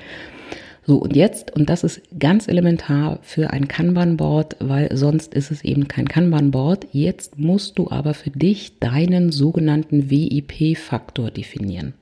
So, 0.84 0.96
und 0.96 1.14
jetzt, 1.14 1.54
und 1.54 1.70
das 1.70 1.84
ist 1.84 2.02
ganz 2.18 2.48
elementar 2.48 3.20
für 3.22 3.50
ein 3.50 3.68
Kanban-Board, 3.68 4.56
weil 4.58 4.96
sonst 4.96 5.32
ist 5.32 5.52
es 5.52 5.62
eben 5.62 5.86
kein 5.86 6.08
Kanban-Board. 6.08 6.88
Jetzt 6.90 7.38
musst 7.38 7.78
du 7.78 7.88
aber 7.90 8.14
für 8.14 8.30
dich 8.30 8.80
deinen 8.80 9.30
sogenannten 9.30 10.10
WIP-Faktor 10.10 11.30
definieren. 11.30 11.94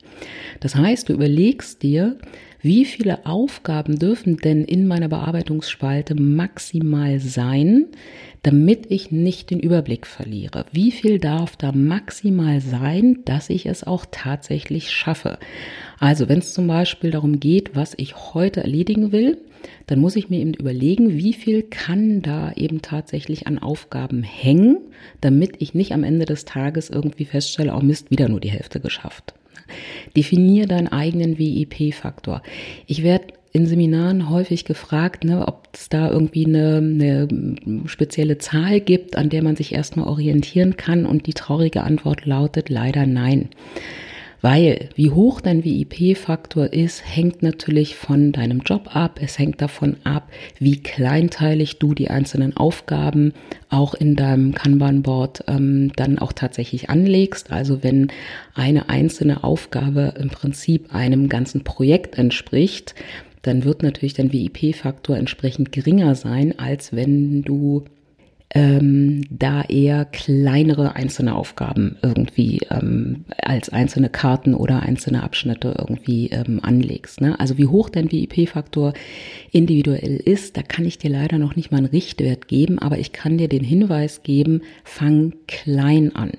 Das 0.61 0.77
heißt, 0.77 1.11
du 1.11 1.13
überlegst 1.13 1.83
dir, 1.83 2.17
wie 2.63 2.85
viele 2.85 3.25
Aufgaben 3.25 3.99
dürfen 3.99 4.37
denn 4.37 4.65
in 4.65 4.87
meiner 4.87 5.09
Bearbeitungsspalte 5.09 6.15
maximal 6.15 7.19
sein, 7.19 7.87
damit 8.43 8.91
ich 8.91 9.11
nicht 9.11 9.51
den 9.51 9.61
Überblick 9.61 10.07
verliere? 10.07 10.67
Wie 10.71 10.91
viel 10.91 11.19
darf 11.19 11.57
da 11.57 11.73
maximal 11.73 12.61
sein, 12.61 13.21
dass 13.25 13.51
ich 13.51 13.67
es 13.67 13.85
auch 13.85 14.05
tatsächlich 14.11 14.91
schaffe? 14.91 15.39
Also 15.99 16.29
wenn 16.29 16.41
es 16.41 16.53
zum 16.53 16.67
Beispiel 16.67 17.11
darum 17.11 17.41
geht, 17.41 17.75
was 17.75 17.95
ich 17.97 18.35
heute 18.35 18.61
erledigen 18.63 19.13
will, 19.13 19.39
dann 19.87 20.01
muss 20.01 20.17
ich 20.17 20.31
mir 20.31 20.41
eben 20.41 20.55
überlegen, 20.55 21.17
wie 21.17 21.33
viel 21.33 21.63
kann 21.63 22.23
da 22.23 22.53
eben 22.53 22.83
tatsächlich 22.83 23.47
an 23.47 23.59
Aufgaben 23.59 24.23
hängen, 24.23 24.79
damit 25.21 25.57
ich 25.61 25.75
nicht 25.75 25.93
am 25.93 26.05
Ende 26.05 26.27
des 26.27 26.45
Tages 26.45 26.91
irgendwie 26.91 27.25
feststelle, 27.25 27.75
oh 27.75 27.81
Mist, 27.81 28.11
wieder 28.11 28.29
nur 28.29 28.41
die 28.41 28.51
Hälfte 28.51 28.81
geschafft. 28.81 29.35
Definier 30.17 30.67
deinen 30.67 30.89
eigenen 30.89 31.39
WIP-Faktor. 31.39 32.43
Ich 32.87 33.03
werde 33.03 33.35
in 33.53 33.67
Seminaren 33.67 34.31
häufig 34.31 34.65
gefragt, 34.65 35.25
ne, 35.25 35.47
ob 35.47 35.69
es 35.73 35.89
da 35.89 36.11
irgendwie 36.11 36.47
eine, 36.47 36.77
eine 36.79 37.29
spezielle 37.87 38.39
Zahl 38.39 38.81
gibt, 38.81 39.17
an 39.17 39.29
der 39.29 39.43
man 39.43 39.57
sich 39.57 39.73
erstmal 39.73 40.07
orientieren 40.07 40.77
kann. 40.77 41.05
Und 41.05 41.27
die 41.27 41.35
traurige 41.35 41.83
Antwort 41.83 42.27
lautet 42.27 42.69
leider 42.69 43.07
nein. 43.07 43.49
Weil 44.43 44.89
wie 44.95 45.11
hoch 45.11 45.41
dein 45.41 45.65
VIP-Faktor 45.65 46.73
ist, 46.73 47.03
hängt 47.05 47.43
natürlich 47.43 47.97
von 47.97 48.33
deinem 48.33 48.61
Job 48.61 48.95
ab. 48.97 49.19
Es 49.23 49.39
hängt 49.39 49.61
davon 49.61 49.97
ab, 50.05 50.31
wie 50.59 50.83
kleinteilig 50.83 51.79
du 51.79 51.95
die 51.95 52.09
einzelnen 52.11 52.57
Aufgaben 52.57 53.33
auch 53.69 53.95
in 53.95 54.17
deinem 54.17 54.55
Kanban-Board 54.55 55.45
ähm, 55.47 55.93
dann 55.97 56.19
auch 56.19 56.33
tatsächlich 56.33 56.89
anlegst. 56.89 57.53
Also 57.53 57.83
wenn 57.83 58.09
eine 58.55 58.89
einzelne 58.89 59.45
Aufgabe 59.45 60.15
im 60.19 60.31
Prinzip 60.31 60.95
einem 60.95 61.29
ganzen 61.29 61.63
Projekt 61.63 62.17
entspricht, 62.17 62.95
dann 63.43 63.65
wird 63.65 63.83
natürlich 63.83 64.15
dein 64.15 64.33
VIP-Faktor 64.33 65.17
entsprechend 65.17 65.73
geringer 65.73 66.15
sein, 66.15 66.59
als 66.59 66.95
wenn 66.95 67.43
du 67.43 67.85
ähm, 68.53 69.23
da 69.31 69.63
eher 69.63 70.05
kleinere 70.07 70.97
einzelne 70.97 71.37
Aufgaben 71.37 71.97
irgendwie 72.03 72.61
ähm, 72.71 73.25
als 73.41 73.69
einzelne 73.69 74.09
Karten 74.09 74.55
oder 74.55 74.83
einzelne 74.83 75.23
Abschnitte 75.23 75.77
irgendwie 75.79 76.31
ähm, 76.31 76.59
anlegst. 76.63 77.21
Ne? 77.21 77.39
Also 77.39 77.59
wie 77.59 77.67
hoch 77.67 77.89
dein 77.91 78.11
VIP-Faktor 78.11 78.93
individuell 79.53 80.17
ist, 80.17 80.57
da 80.57 80.63
kann 80.63 80.85
ich 80.85 80.99
dir 80.99 81.11
leider 81.11 81.39
noch 81.39 81.55
nicht 81.55 81.71
mal 81.71 81.79
einen 81.79 81.87
Richtwert 81.87 82.49
geben, 82.49 82.81
aber 82.81 82.99
ich 82.99 83.13
kann 83.13 83.39
dir 83.39 83.49
den 83.49 83.65
Hinweis 83.65 84.25
geben, 84.25 84.63
fang 84.83 85.35
klein 85.47 86.15
an 86.17 86.33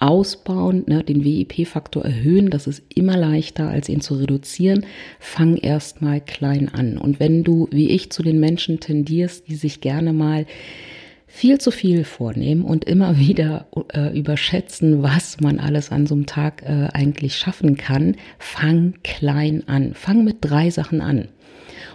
ausbauen, 0.00 0.84
ne, 0.86 1.04
den 1.04 1.24
WIP-Faktor 1.24 2.04
erhöhen, 2.04 2.50
das 2.50 2.66
ist 2.66 2.82
immer 2.94 3.16
leichter, 3.16 3.68
als 3.68 3.88
ihn 3.88 4.00
zu 4.00 4.16
reduzieren. 4.16 4.84
Fang 5.18 5.56
erstmal 5.56 6.20
klein 6.20 6.68
an. 6.68 6.98
Und 6.98 7.20
wenn 7.20 7.44
du, 7.44 7.68
wie 7.70 7.90
ich, 7.90 8.10
zu 8.10 8.22
den 8.22 8.40
Menschen 8.40 8.80
tendierst, 8.80 9.48
die 9.48 9.54
sich 9.54 9.80
gerne 9.80 10.12
mal 10.12 10.46
viel 11.34 11.58
zu 11.58 11.72
viel 11.72 12.04
vornehmen 12.04 12.62
und 12.62 12.84
immer 12.84 13.18
wieder 13.18 13.66
äh, 13.92 14.16
überschätzen, 14.16 15.02
was 15.02 15.40
man 15.40 15.58
alles 15.58 15.90
an 15.90 16.06
so 16.06 16.14
einem 16.14 16.26
Tag 16.26 16.62
äh, 16.62 16.88
eigentlich 16.92 17.36
schaffen 17.36 17.76
kann, 17.76 18.16
fang 18.38 18.94
klein 19.02 19.64
an. 19.66 19.94
Fang 19.94 20.22
mit 20.22 20.36
drei 20.42 20.70
Sachen 20.70 21.00
an. 21.00 21.28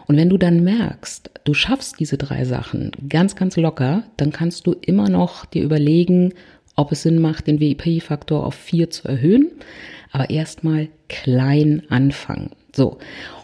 Und 0.08 0.18
wenn 0.18 0.28
du 0.28 0.38
dann 0.38 0.64
merkst, 0.64 1.32
du 1.46 1.54
schaffst 1.54 2.02
diese 2.02 2.18
drei 2.18 2.44
Sachen 2.44 2.92
ganz, 3.08 3.38
ganz 3.38 3.56
locker, 3.56 4.04
dann 4.18 4.32
kannst 4.32 4.68
du 4.68 4.74
immer 4.74 5.08
noch 5.08 5.46
dir 5.46 5.64
überlegen, 5.64 6.34
ob 6.76 6.92
es 6.92 7.04
Sinn 7.04 7.20
macht, 7.20 7.48
den 7.48 7.62
WIP-Faktor 7.62 8.46
auf 8.46 8.56
vier 8.56 8.90
zu 8.90 9.08
erhöhen. 9.08 9.52
Aber 10.12 10.30
erstmal 10.30 10.90
klein 11.08 11.84
anfangen. 11.88 12.50
So. 12.76 12.98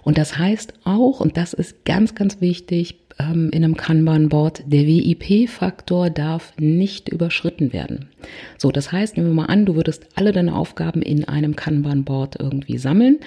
Und 0.03 0.17
das 0.17 0.37
heißt 0.37 0.73
auch, 0.83 1.21
und 1.21 1.37
das 1.37 1.53
ist 1.53 1.85
ganz, 1.85 2.15
ganz 2.15 2.41
wichtig, 2.41 3.04
ähm, 3.19 3.49
in 3.51 3.63
einem 3.63 3.77
Kanban-Board, 3.77 4.63
der 4.67 4.85
WIP-Faktor 4.85 6.09
darf 6.09 6.53
nicht 6.57 7.09
überschritten 7.09 7.73
werden. 7.73 8.09
So, 8.57 8.71
das 8.71 8.91
heißt, 8.91 9.17
nehmen 9.17 9.29
wir 9.29 9.35
mal 9.35 9.45
an, 9.45 9.65
du 9.65 9.75
würdest 9.75 10.07
alle 10.15 10.31
deine 10.31 10.55
Aufgaben 10.55 11.01
in 11.01 11.25
einem 11.25 11.55
Kanban-Board 11.55 12.37
irgendwie 12.39 12.77
sammeln 12.77 13.19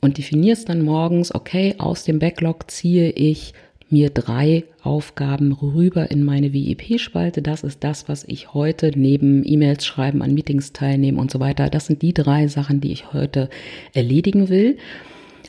und 0.00 0.18
definierst 0.18 0.68
dann 0.68 0.82
morgens, 0.82 1.34
okay, 1.34 1.74
aus 1.78 2.04
dem 2.04 2.18
Backlog 2.18 2.70
ziehe 2.70 3.10
ich 3.10 3.54
mir 3.90 4.10
drei 4.10 4.64
Aufgaben 4.82 5.52
rüber 5.52 6.10
in 6.10 6.24
meine 6.24 6.52
WIP-Spalte. 6.52 7.42
Das 7.42 7.62
ist 7.62 7.84
das, 7.84 8.08
was 8.08 8.24
ich 8.24 8.54
heute 8.54 8.90
neben 8.94 9.46
E-Mails 9.46 9.86
schreiben, 9.86 10.22
an 10.22 10.34
Meetings 10.34 10.72
teilnehmen 10.72 11.18
und 11.18 11.30
so 11.30 11.38
weiter. 11.38 11.70
Das 11.70 11.86
sind 11.86 12.02
die 12.02 12.14
drei 12.14 12.48
Sachen, 12.48 12.80
die 12.80 12.92
ich 12.92 13.12
heute 13.12 13.48
erledigen 13.92 14.48
will 14.48 14.78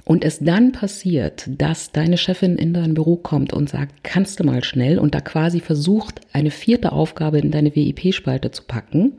und 0.06 0.24
es 0.24 0.40
dann 0.40 0.72
passiert, 0.72 1.50
dass 1.50 1.92
deine 1.92 2.18
Chefin 2.18 2.58
in 2.58 2.74
dein 2.74 2.94
Büro 2.94 3.16
kommt 3.16 3.54
und 3.54 3.70
sagt, 3.70 4.04
kannst 4.04 4.40
du 4.40 4.44
mal 4.44 4.64
schnell 4.64 5.00
und 5.00 5.16
da 5.16 5.20
quasi 5.20 5.60
versucht, 5.60 6.22
eine 6.32 6.52
vierte 6.52 6.92
Aufgabe 6.92 7.40
in 7.40 7.50
deine 7.50 7.76
WIP-Spalte 7.76 8.52
zu 8.52 8.64
packen, 8.64 9.14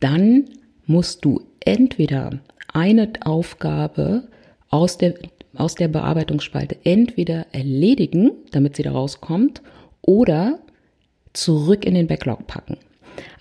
dann 0.00 0.46
musst 0.86 1.24
du 1.26 1.42
entweder 1.60 2.40
eine 2.72 3.10
Aufgabe 3.20 4.28
aus 4.70 4.96
der, 4.96 5.14
aus 5.54 5.74
der 5.74 5.88
Bearbeitungsspalte 5.88 6.78
entweder 6.84 7.46
erledigen, 7.52 8.30
damit 8.50 8.76
sie 8.76 8.82
da 8.82 8.92
rauskommt, 8.92 9.60
oder 10.00 10.58
zurück 11.34 11.84
in 11.84 11.94
den 11.94 12.06
Backlog 12.06 12.46
packen. 12.46 12.78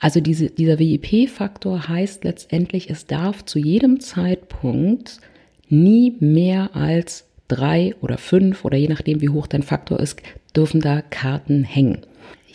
Also 0.01 0.19
diese, 0.19 0.49
dieser 0.49 0.79
WIP-Faktor 0.79 1.87
heißt 1.87 2.25
letztendlich, 2.25 2.89
es 2.89 3.05
darf 3.05 3.45
zu 3.45 3.57
jedem 3.57 4.01
Zeitpunkt 4.01 5.21
nie 5.69 6.15
mehr 6.19 6.75
als 6.75 7.25
drei 7.47 7.95
oder 8.01 8.17
fünf 8.17 8.65
oder 8.65 8.77
je 8.77 8.87
nachdem, 8.87 9.21
wie 9.21 9.29
hoch 9.29 9.47
dein 9.47 9.63
Faktor 9.63 9.99
ist, 9.99 10.21
dürfen 10.55 10.81
da 10.81 11.01
Karten 11.01 11.63
hängen. 11.63 11.99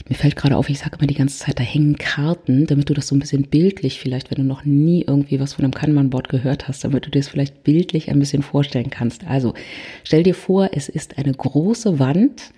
Mir 0.09 0.17
fällt 0.17 0.37
gerade 0.37 0.57
auf, 0.57 0.69
ich 0.69 0.79
sage 0.79 0.97
immer 0.99 1.07
die 1.07 1.15
ganze 1.15 1.39
Zeit, 1.39 1.59
da 1.59 1.63
hängen 1.63 1.97
Karten, 1.97 2.67
damit 2.67 2.91
du 2.91 2.95
das 2.95 3.07
so 3.07 3.15
ein 3.15 3.21
bisschen 3.21 3.45
bildlich 3.45 4.01
vielleicht, 4.01 4.31
wenn 4.31 4.39
du 4.39 4.45
noch 4.45 4.65
nie 4.65 5.05
irgendwie 5.07 5.39
was 5.39 5.55
von 5.55 5.65
einem 5.65 5.75
Kanban-Board 5.75 6.29
gehört 6.29 6.67
hast, 6.67 6.83
damit 6.85 7.07
du 7.07 7.11
dir 7.11 7.21
das 7.21 7.29
vielleicht 7.29 7.63
bildlich 7.63 8.11
ein 8.11 8.19
bisschen 8.19 8.43
vorstellen 8.43 8.91
kannst. 8.91 9.27
Also 9.27 9.55
stell 10.03 10.25
dir 10.25 10.35
vor, 10.35 10.71
es 10.73 10.89
ist 10.89 11.19
eine 11.19 11.33
große 11.33 11.99
Wand, 11.99 12.51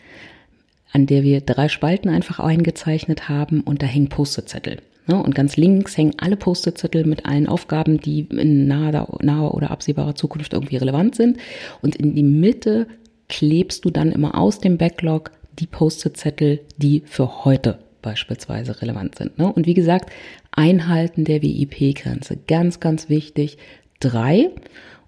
an 0.93 1.07
der 1.07 1.23
wir 1.23 1.43
drei 1.43 1.69
Spalten 1.69 2.09
einfach 2.09 2.41
eingezeichnet 2.41 3.29
haben 3.29 3.61
und 3.61 3.83
da 3.83 3.87
hängen 3.87 4.09
Post-it-Zettel. 4.09 4.79
Ne? 5.07 5.23
Und 5.23 5.35
ganz 5.35 5.57
links 5.57 5.97
hängen 5.97 6.15
alle 6.19 6.37
Post-it-Zettel 6.37 7.07
mit 7.07 7.27
allen 7.27 7.47
Aufgaben, 7.47 7.99
die 7.99 8.21
in 8.31 8.67
naher, 8.67 9.09
naher 9.23 9.55
oder 9.55 9.71
absehbarer 9.71 10.15
Zukunft 10.15 10.53
irgendwie 10.53 10.77
relevant 10.77 11.15
sind. 11.15 11.39
Und 11.83 11.97
in 11.97 12.15
die 12.15 12.23
Mitte 12.23 12.87
klebst 13.29 13.85
du 13.85 13.91
dann 13.91 14.13
immer 14.13 14.39
aus 14.39 14.61
dem 14.61 14.79
Backlog 14.79 15.33
die 15.59 15.67
Post-it-Zettel, 15.67 16.61
die 16.77 17.03
für 17.07 17.45
heute 17.45 17.79
beispielsweise 18.03 18.81
relevant 18.83 19.17
sind. 19.17 19.39
Ne? 19.39 19.51
Und 19.53 19.67
wie 19.67 19.75
gesagt, 19.75 20.11
Einhalten 20.53 21.25
der 21.25 21.43
WIP-Grenze. 21.43 22.39
Ganz, 22.47 22.81
ganz 22.81 23.09
wichtig. 23.09 23.59
Drei. 24.01 24.51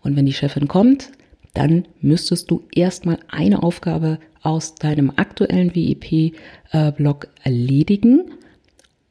Und 0.03 0.17
wenn 0.17 0.27
die 0.27 0.33
Chefin 0.33 0.69
kommt, 0.69 1.11
dann 1.55 1.87
müsstest 2.01 2.51
du 2.51 2.65
erstmal 2.75 3.19
eine 3.29 3.63
Aufgabe 3.63 4.19
aus 4.43 4.75
deinem 4.75 5.13
aktuellen 5.17 5.75
WIP-Block 5.75 7.29
erledigen 7.43 8.33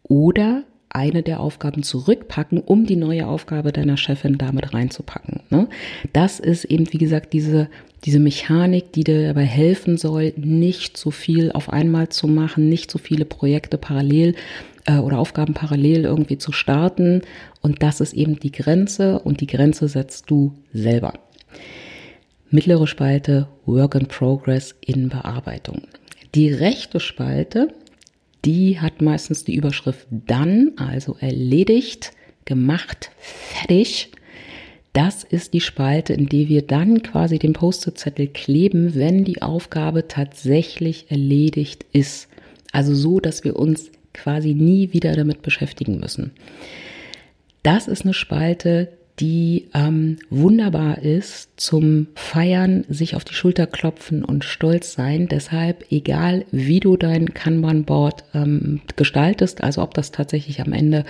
oder 0.04 0.63
eine 0.96 1.22
der 1.22 1.40
Aufgaben 1.40 1.84
zurückpacken, 1.84 2.60
um 2.60 2.86
die 2.86 2.96
neue 2.96 3.28
Aufgabe 3.28 3.72
deiner 3.72 3.98
Chefin 3.98 4.38
damit 4.38 4.74
reinzupacken. 4.74 5.42
Ne? 5.50 5.68
Das 6.14 6.40
ist 6.40 6.66
eben, 6.66 6.92
wie 6.92 6.98
gesagt, 6.98 7.34
diese, 7.34 7.70
diese 8.06 8.20
Mechanik, 8.20 8.94
die 8.94 9.04
dir 9.04 9.28
dabei 9.28 9.46
helfen 9.46 9.98
soll, 9.98 10.34
nicht 10.38 10.98
zu 10.98 11.12
viel 11.12 11.52
auf 11.52 11.70
einmal 11.70 12.10
zu 12.10 12.28
machen, 12.28 12.70
nicht 12.70 12.90
zu 12.90 12.98
viele 12.98 13.25
Projekte 13.25 13.78
parallel 13.78 14.36
äh, 14.86 14.98
oder 14.98 15.20
Aufgaben 15.20 15.54
parallel 15.54 16.06
irgendwie 16.06 16.38
zu 16.38 16.52
starten. 16.52 17.22
Und 17.62 17.84
das 17.84 18.00
ist 18.00 18.14
eben 18.14 18.40
die 18.40 18.52
Grenze 18.52 19.20
und 19.20 19.42
die 19.42 19.48
Grenze 19.48 19.88
setzt 19.88 20.30
du 20.30 20.54
selber. 20.74 21.14
Mittlere 22.50 22.88
Spalte 22.88 23.48
Work 23.66 23.96
in 23.96 24.08
Progress 24.08 24.75
in 24.80 25.10
Bearbeitung. 25.10 25.82
Die 26.36 26.50
rechte 26.50 27.00
Spalte, 27.00 27.70
die 28.46 28.80
hat 28.80 29.02
meistens 29.02 29.44
die 29.44 29.56
Überschrift 29.56 30.08
dann, 30.10 30.74
also 30.78 31.18
erledigt, 31.20 32.12
gemacht, 32.46 33.12
fertig. 33.20 34.12
Das 34.94 35.24
ist 35.24 35.54
die 35.54 35.62
Spalte, 35.62 36.14
in 36.14 36.28
die 36.28 36.48
wir 36.48 36.62
dann 36.62 37.04
quasi 37.04 37.38
den 37.38 37.54
Post-it-Zettel 37.54 38.28
kleben, 38.28 38.96
wenn 38.96 39.25
die 39.25 39.42
Aufgabe 39.42 40.08
tatsächlich 40.08 41.12
erledigt 41.12 41.86
ist. 41.92 42.30
Also 42.72 42.96
so, 42.96 43.20
dass 43.20 43.44
wir 43.44 43.58
uns 43.58 43.92
quasi 44.14 44.54
nie 44.54 44.94
wieder 44.94 45.14
damit 45.14 45.42
beschäftigen 45.42 46.00
müssen. 46.00 46.32
Das 47.64 47.88
ist 47.88 48.04
eine 48.04 48.14
Spalte, 48.14 48.90
die 49.19 49.67
ähm, 49.74 50.17
wunderbar 50.29 50.98
ist 51.00 51.50
zum 51.55 52.07
Feiern, 52.15 52.84
sich 52.89 53.15
auf 53.15 53.24
die 53.24 53.34
Schulter 53.34 53.65
klopfen 53.65 54.25
und 54.25 54.43
stolz 54.43 54.93
sein. 54.93 55.27
Deshalb, 55.29 55.86
egal 55.89 56.45
wie 56.51 56.81
du 56.81 56.98
dein 56.98 57.34
Kanban-Board 57.34 58.25
ähm, 58.34 58.81
gestaltest, 58.95 59.63
also 59.63 59.81
ob 59.81 59.93
das 59.93 60.12
tatsächlich 60.12 60.60
am 60.62 60.74
Ende 60.74 61.05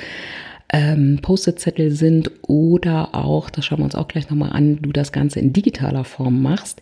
ähm, 0.71 1.19
Post-it-Zettel 1.21 1.91
sind 1.91 2.31
oder 2.43 3.15
auch, 3.15 3.49
das 3.49 3.65
schauen 3.65 3.79
wir 3.79 3.85
uns 3.85 3.95
auch 3.95 4.07
gleich 4.07 4.29
nochmal 4.29 4.51
an, 4.51 4.79
du 4.81 4.91
das 4.91 5.11
Ganze 5.11 5.39
in 5.39 5.53
digitaler 5.53 6.03
Form 6.03 6.41
machst, 6.41 6.81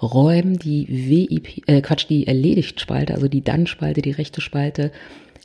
räumen 0.00 0.58
die 0.58 0.86
WIP, 0.88 1.68
äh, 1.68 1.80
Quatsch, 1.80 2.06
die 2.08 2.26
Erledigt-Spalte, 2.26 3.14
also 3.14 3.28
die 3.28 3.42
Dann-Spalte, 3.42 4.02
die 4.02 4.10
rechte 4.12 4.40
Spalte, 4.40 4.92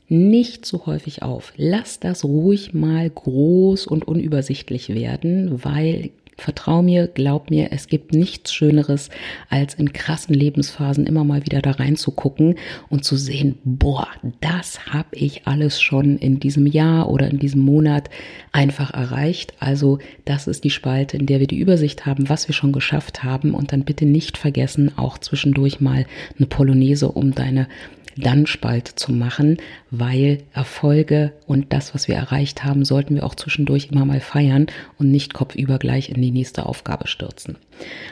nicht 0.08 0.66
so 0.66 0.86
häufig 0.86 1.24
auf. 1.24 1.54
Lass 1.58 2.00
das 2.00 2.24
ruhig 2.24 2.74
mal 2.74 3.10
groß 3.10 3.88
und 3.88 4.08
unübersichtlich 4.08 4.90
werden, 4.90 5.64
weil 5.64 6.12
Vertrau 6.38 6.82
mir, 6.82 7.08
glaub 7.08 7.50
mir, 7.50 7.70
es 7.72 7.88
gibt 7.88 8.14
nichts 8.14 8.54
Schöneres, 8.54 9.10
als 9.50 9.74
in 9.74 9.94
krassen 9.94 10.36
Lebensphasen 10.36 11.08
immer 11.08 11.24
mal 11.24 11.46
wieder 11.46 11.62
da 11.62 11.72
reinzugucken 11.72 12.56
und 12.90 13.06
zu 13.06 13.16
sehen, 13.16 13.58
boah, 13.64 14.08
das 14.42 14.88
habe 14.88 15.16
ich 15.16 15.48
alles 15.48 15.82
schon 15.82 16.18
in 16.18 16.42
diesem 16.42 16.68
Jahr 16.68 17.10
oder 17.10 17.30
in 17.30 17.40
diesem 17.40 17.62
Monat 17.62 18.10
einfach 18.52 18.94
erreicht. 18.94 19.54
Also 19.60 20.00
das 20.26 20.48
ist 20.48 20.66
die 20.66 20.72
Spalte, 20.72 21.16
in 21.16 21.26
der 21.26 21.40
wir 21.40 21.48
die 21.48 21.60
Übersicht 21.60 22.06
haben, 22.06 22.28
was 22.28 22.50
wir 22.50 22.54
schon 22.54 22.74
geschafft 22.74 23.24
haben 23.24 23.54
und 23.54 23.72
dann 23.72 23.86
bitte 23.86 24.06
nicht 24.06 24.38
vergessen, 24.38 24.92
auch 24.98 25.18
zwischendurch 25.18 25.80
mal 25.80 26.06
eine 26.38 26.48
Polonaise 26.48 27.10
um 27.10 27.34
deine 27.34 27.70
dann 28.18 28.48
Spalt 28.48 28.88
zu 28.88 29.12
machen, 29.12 29.58
weil 29.92 30.44
Erfolge 30.54 31.34
und 31.48 31.74
das, 31.74 31.94
was 31.94 32.08
wir 32.08 32.16
erreicht 32.16 32.64
haben, 32.64 32.86
sollten 32.86 33.16
wir 33.16 33.26
auch 33.26 33.36
zwischendurch 33.36 33.90
immer 33.92 34.06
mal 34.06 34.20
feiern 34.20 34.68
und 34.98 35.12
nicht 35.12 35.34
kopfüber 35.34 35.78
gleich 35.80 36.10
in 36.10 36.22
die 36.22 36.32
nächste 36.32 36.66
Aufgabe 36.66 37.08
stürzen. 37.08 37.58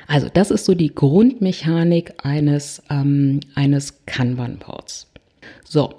Also 0.07 0.27
das 0.33 0.51
ist 0.51 0.65
so 0.65 0.73
die 0.73 0.93
Grundmechanik 0.93 2.13
eines, 2.23 2.83
ähm, 2.89 3.39
eines 3.55 4.05
Kanban-Boards. 4.05 5.07
So, 5.63 5.93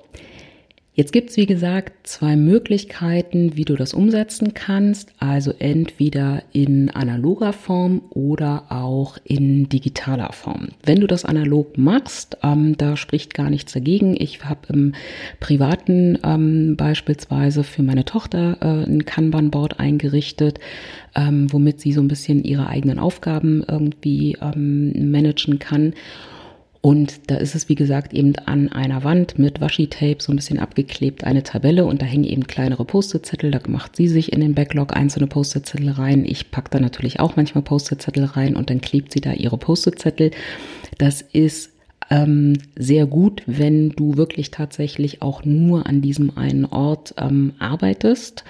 Jetzt 0.97 1.13
gibt's 1.13 1.37
wie 1.37 1.47
gesagt, 1.47 2.07
zwei 2.07 2.37
Möglichkeiten, 2.37 3.57
wie 3.57 3.65
du 3.65 3.75
das 3.75 3.95
umsetzen 3.95 4.55
kannst. 4.55 5.11
Also 5.19 5.53
entweder 5.59 6.45
in 6.53 6.89
analoger 6.89 7.53
Form 7.53 8.03
oder 8.11 8.67
auch 8.69 9.19
in 9.25 9.69
digitaler 9.69 10.33
Form. 10.33 10.69
Wenn 10.85 11.01
du 11.01 11.09
das 11.09 11.25
analog 11.25 11.77
machst, 11.77 12.39
ähm, 12.45 12.77
da 12.79 12.97
spricht 12.97 13.35
gar 13.35 13.51
nichts 13.51 13.73
dagegen. 13.73 14.15
Ich 14.17 14.45
habe 14.45 14.61
im 14.73 14.95
privaten 15.41 16.17
ähm, 16.23 16.77
beispielsweise 16.77 17.65
für 17.65 17.83
meine 17.83 18.05
Tochter 18.05 18.59
äh, 18.61 18.89
ein 18.89 19.05
Kanban-Board 19.05 19.81
eingerichtet, 19.81 20.61
ähm, 21.17 21.53
womit 21.53 21.81
sie 21.81 21.93
so 21.93 22.03
ein 22.03 22.09
bisschen 22.09 22.45
ihre 22.45 22.69
eigenen 22.69 23.01
Aufgaben 23.01 23.65
irgendwie 23.67 24.37
ähm, 24.41 25.11
managen 25.11 25.59
kann. 25.59 25.95
Und 26.85 27.31
da 27.31 27.37
ist 27.37 27.55
es, 27.55 27.71
wie 27.71 27.77
gesagt, 27.77 28.13
eben 28.13 28.37
an 28.45 28.71
einer 28.71 29.05
Wand 29.05 29.39
mit 29.39 29.59
Washi-Tape 29.59 30.19
so 30.19 30.31
ein 30.31 30.37
bisschen 30.37 30.59
abgeklebt 30.59 31.25
eine 31.25 31.43
Tabelle 31.43 31.87
und 31.87 32.03
da 32.03 32.05
hängen 32.05 32.25
eben 32.25 32.47
kleinere 32.47 32.85
Post-it-Zettel. 32.85 33.53
Da 33.53 33.61
macht 33.69 33.97
sie 33.97 34.07
sich 34.07 34.35
in 34.35 34.43
den 34.43 34.55
Backlog 34.55 34.95
einzelne 34.95 35.27
Post-it-Zettel 35.27 35.93
rein. 35.93 36.27
Ich 36.27 36.51
packe 36.51 36.69
da 36.69 36.81
natürlich 36.81 37.21
auch 37.21 37.37
manchmal 37.37 37.65
Post-it-Zettel 37.65 38.25
rein 38.25 38.55
und 38.55 38.69
dann 38.69 38.83
klebt 38.83 39.15
sie 39.15 39.23
da 39.23 39.33
ihre 39.33 39.57
Post-it-Zettel. 39.57 40.33
Das 40.99 41.23
ist 41.23 41.71
ähm, 42.11 42.59
sehr 42.77 43.07
gut, 43.07 43.43
wenn 43.47 43.89
du 43.89 44.19
wirklich 44.19 44.51
tatsächlich 44.51 45.23
auch 45.23 45.43
nur 45.43 45.87
an 45.87 46.03
diesem 46.03 46.37
einen 46.37 46.67
Ort 46.67 47.15
ähm, 47.17 47.55
arbeitest. 47.61 48.45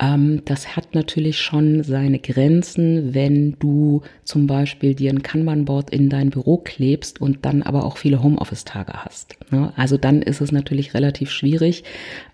Ähm, 0.00 0.42
das 0.46 0.76
hat 0.76 0.94
natürlich 0.94 1.38
schon 1.38 1.82
seine 1.84 2.18
Grenzen, 2.18 3.12
wenn 3.14 3.56
du 3.58 4.00
zum 4.24 4.46
Beispiel 4.46 4.94
dir 4.94 5.10
ein 5.10 5.22
Kanban-Board 5.22 5.90
in 5.90 6.08
dein 6.08 6.30
Büro 6.30 6.56
klebst 6.56 7.20
und 7.20 7.44
dann 7.44 7.62
aber 7.62 7.84
auch 7.84 7.98
viele 7.98 8.22
Homeoffice-Tage 8.22 8.94
hast. 8.94 9.36
Ne? 9.50 9.72
Also 9.76 9.98
dann 9.98 10.22
ist 10.22 10.40
es 10.40 10.52
natürlich 10.52 10.94
relativ 10.94 11.30
schwierig. 11.30 11.84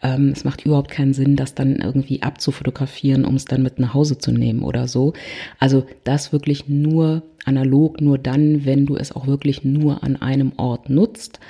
Ähm, 0.02 0.29
es 0.29 0.44
macht 0.44 0.64
überhaupt 0.64 0.90
keinen 0.90 1.12
Sinn, 1.12 1.35
das 1.35 1.55
dann 1.55 1.76
irgendwie 1.76 2.22
abzufotografieren, 2.22 3.24
um 3.24 3.35
es 3.35 3.44
dann 3.44 3.62
mit 3.62 3.81
nach 3.81 3.94
Hause 3.94 4.18
zu 4.18 4.31
nehmen 4.31 4.62
oder 4.62 4.87
so. 4.87 5.12
Also 5.59 5.87
das 6.05 6.33
wirklich 6.33 6.68
nur 6.68 7.22
analog, 7.44 8.00
nur 8.00 8.18
dann, 8.18 8.64
wenn 8.64 8.87
du 8.87 8.96
es 8.96 9.11
auch 9.11 9.26
wirklich 9.26 9.64
nur 9.64 10.05
an 10.05 10.16
einem 10.16 10.52
Ort 10.57 10.88
nutzt. 10.88 11.40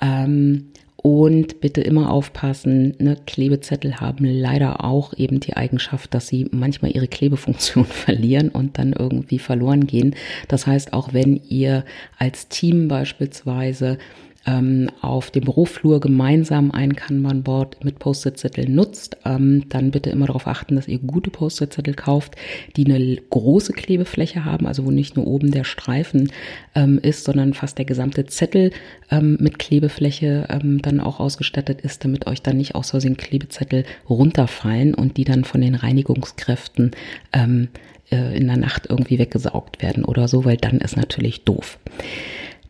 Ähm, 0.00 0.70
und 1.06 1.60
bitte 1.60 1.82
immer 1.82 2.10
aufpassen, 2.10 2.94
ne, 2.98 3.18
Klebezettel 3.26 4.00
haben 4.00 4.24
leider 4.24 4.82
auch 4.82 5.12
eben 5.12 5.38
die 5.38 5.54
Eigenschaft, 5.54 6.14
dass 6.14 6.28
sie 6.28 6.48
manchmal 6.50 6.92
ihre 6.92 7.08
Klebefunktion 7.08 7.84
verlieren 7.84 8.48
und 8.48 8.78
dann 8.78 8.94
irgendwie 8.94 9.38
verloren 9.38 9.86
gehen. 9.86 10.16
Das 10.48 10.66
heißt, 10.66 10.94
auch 10.94 11.12
wenn 11.12 11.42
ihr 11.46 11.84
als 12.18 12.48
Team 12.48 12.88
beispielsweise 12.88 13.98
ähm, 14.46 14.90
auf 15.00 15.30
dem 15.30 15.44
Büroflur 15.44 16.00
gemeinsam 16.00 16.70
ein 16.70 16.94
Kanban-Board 16.96 17.84
mit 17.84 17.98
Post-it-Zetteln 17.98 18.74
nutzt, 18.74 19.16
ähm, 19.24 19.68
dann 19.68 19.90
bitte 19.90 20.10
immer 20.10 20.26
darauf 20.26 20.46
achten, 20.46 20.76
dass 20.76 20.88
ihr 20.88 20.98
gute 20.98 21.30
Post-it-Zettel 21.30 21.94
kauft, 21.94 22.36
die 22.76 22.84
eine 22.84 23.16
große 23.16 23.72
Klebefläche 23.72 24.44
haben, 24.44 24.66
also 24.66 24.84
wo 24.84 24.90
nicht 24.90 25.16
nur 25.16 25.26
oben 25.26 25.50
der 25.50 25.64
Streifen 25.64 26.30
ähm, 26.74 26.98
ist, 26.98 27.24
sondern 27.24 27.54
fast 27.54 27.78
der 27.78 27.84
gesamte 27.84 28.26
Zettel 28.26 28.70
ähm, 29.10 29.36
mit 29.40 29.58
Klebefläche 29.58 30.46
ähm, 30.50 30.82
dann 30.82 31.00
auch 31.00 31.20
ausgestattet 31.20 31.80
ist, 31.80 32.04
damit 32.04 32.26
euch 32.26 32.42
dann 32.42 32.56
nicht 32.56 32.74
aus 32.74 32.90
Versehen 32.90 33.16
Klebezettel 33.16 33.84
runterfallen 34.08 34.94
und 34.94 35.16
die 35.16 35.24
dann 35.24 35.44
von 35.44 35.60
den 35.60 35.74
Reinigungskräften 35.74 36.92
ähm, 37.32 37.68
äh, 38.10 38.36
in 38.36 38.46
der 38.46 38.56
Nacht 38.56 38.86
irgendwie 38.88 39.18
weggesaugt 39.18 39.82
werden 39.82 40.04
oder 40.04 40.28
so, 40.28 40.44
weil 40.44 40.56
dann 40.56 40.78
ist 40.78 40.96
natürlich 40.96 41.44
doof. 41.44 41.78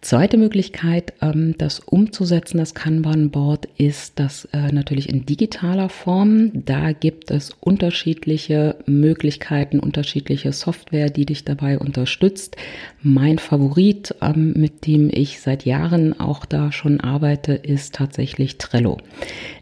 Zweite 0.05 0.37
Möglichkeit, 0.37 1.14
ähm, 1.23 1.55
das 1.57 1.81
umzusetzen, 1.81 2.59
das 2.59 2.75
Kanban-Board, 2.75 3.69
ist 3.79 4.19
das 4.21 4.45
äh, 4.53 4.71
natürlich 4.71 5.09
in 5.09 5.25
digitaler 5.25 5.88
Form. 5.88 6.51
Da 6.53 6.93
gibt 6.93 7.31
es 7.31 7.57
unterschiedliche 7.59 8.77
Möglichkeiten, 8.85 9.81
unterschiedliche 9.81 10.53
Software, 10.53 11.09
die 11.09 11.25
dich 11.25 11.47
dabei 11.47 11.79
unterstützt. 11.79 12.59
Mein 13.01 13.38
Favorit, 13.38 14.14
ähm, 14.21 14.53
mit 14.55 14.87
dem 14.87 15.09
ich 15.11 15.40
seit 15.40 15.64
Jahren 15.64 16.21
auch 16.21 16.45
da 16.45 16.71
schon 16.71 17.01
arbeite, 17.01 17.55
ist 17.55 17.95
tatsächlich 17.95 18.59
Trello. 18.59 18.99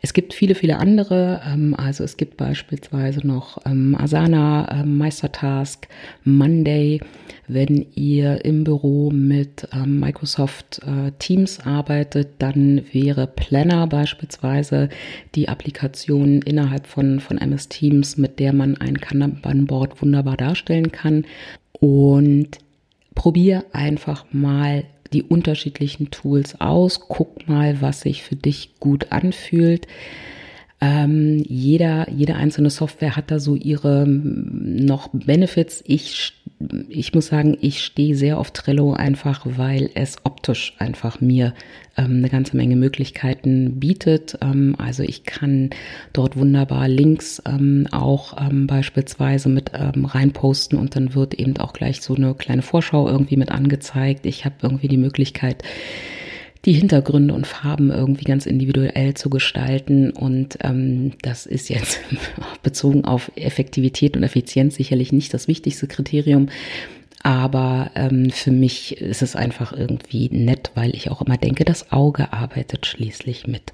Es 0.00 0.12
gibt 0.12 0.34
viele, 0.34 0.56
viele 0.56 0.78
andere. 0.78 1.40
Ähm, 1.46 1.76
also 1.78 2.02
es 2.02 2.16
gibt 2.16 2.36
beispielsweise 2.36 3.24
noch 3.24 3.64
Asana, 3.64 4.82
Meistertask, 4.84 5.86
Monday. 6.24 6.98
Wenn 7.46 7.86
ihr 7.94 8.44
im 8.44 8.64
Büro 8.64 9.10
mit 9.10 9.68
Microsoft 9.84 10.31
Microsoft 10.32 10.80
äh, 10.86 11.12
Teams 11.18 11.60
arbeitet, 11.60 12.28
dann 12.38 12.82
wäre 12.92 13.26
Planner 13.26 13.86
beispielsweise 13.86 14.88
die 15.34 15.48
Applikation 15.48 16.42
innerhalb 16.42 16.86
von, 16.86 17.20
von 17.20 17.38
MS 17.38 17.68
Teams, 17.68 18.16
mit 18.16 18.38
der 18.38 18.52
man 18.52 18.76
ein 18.76 18.98
Kanban-Board 18.98 20.00
wunderbar 20.00 20.36
darstellen 20.36 20.92
kann. 20.92 21.24
Und 21.72 22.58
probier 23.14 23.64
einfach 23.72 24.24
mal 24.32 24.84
die 25.12 25.22
unterschiedlichen 25.22 26.10
Tools 26.10 26.60
aus. 26.60 27.00
Guck 27.08 27.46
mal, 27.48 27.80
was 27.82 28.00
sich 28.00 28.22
für 28.22 28.36
dich 28.36 28.80
gut 28.80 29.12
anfühlt. 29.12 29.86
Ähm, 30.80 31.44
jeder, 31.46 32.10
jede 32.10 32.34
einzelne 32.36 32.70
Software 32.70 33.16
hat 33.16 33.30
da 33.30 33.38
so 33.38 33.54
ihre 33.54 34.06
noch 34.08 35.10
Benefits. 35.12 35.84
Ich 35.86 36.32
ich 36.88 37.14
muss 37.14 37.26
sagen, 37.26 37.56
ich 37.60 37.82
stehe 37.82 38.14
sehr 38.14 38.38
auf 38.38 38.50
Trello 38.50 38.92
einfach, 38.92 39.44
weil 39.44 39.90
es 39.94 40.16
optisch 40.24 40.74
einfach 40.78 41.20
mir 41.20 41.54
ähm, 41.96 42.16
eine 42.18 42.28
ganze 42.28 42.56
Menge 42.56 42.76
Möglichkeiten 42.76 43.78
bietet. 43.80 44.38
Ähm, 44.40 44.74
also 44.78 45.02
ich 45.02 45.24
kann 45.24 45.70
dort 46.12 46.36
wunderbar 46.36 46.88
Links 46.88 47.42
ähm, 47.46 47.86
auch 47.90 48.36
ähm, 48.40 48.66
beispielsweise 48.66 49.48
mit 49.48 49.72
ähm, 49.74 50.04
reinposten 50.04 50.78
und 50.78 50.96
dann 50.96 51.14
wird 51.14 51.34
eben 51.34 51.56
auch 51.58 51.72
gleich 51.72 52.00
so 52.00 52.14
eine 52.14 52.34
kleine 52.34 52.62
Vorschau 52.62 53.08
irgendwie 53.08 53.36
mit 53.36 53.50
angezeigt. 53.50 54.26
Ich 54.26 54.44
habe 54.44 54.56
irgendwie 54.62 54.88
die 54.88 54.96
Möglichkeit, 54.96 55.62
die 56.64 56.72
Hintergründe 56.72 57.34
und 57.34 57.46
Farben 57.46 57.90
irgendwie 57.90 58.24
ganz 58.24 58.46
individuell 58.46 59.14
zu 59.14 59.30
gestalten. 59.30 60.10
Und 60.10 60.58
ähm, 60.62 61.12
das 61.22 61.46
ist 61.46 61.68
jetzt 61.68 62.00
bezogen 62.62 63.04
auf 63.04 63.32
Effektivität 63.34 64.16
und 64.16 64.22
Effizienz 64.22 64.76
sicherlich 64.76 65.12
nicht 65.12 65.34
das 65.34 65.48
wichtigste 65.48 65.88
Kriterium. 65.88 66.48
Aber 67.24 67.90
ähm, 67.94 68.30
für 68.30 68.50
mich 68.50 69.00
ist 69.00 69.22
es 69.22 69.36
einfach 69.36 69.72
irgendwie 69.72 70.28
nett, 70.30 70.72
weil 70.74 70.94
ich 70.94 71.10
auch 71.10 71.22
immer 71.22 71.36
denke, 71.36 71.64
das 71.64 71.92
Auge 71.92 72.32
arbeitet 72.32 72.86
schließlich 72.86 73.46
mit. 73.46 73.72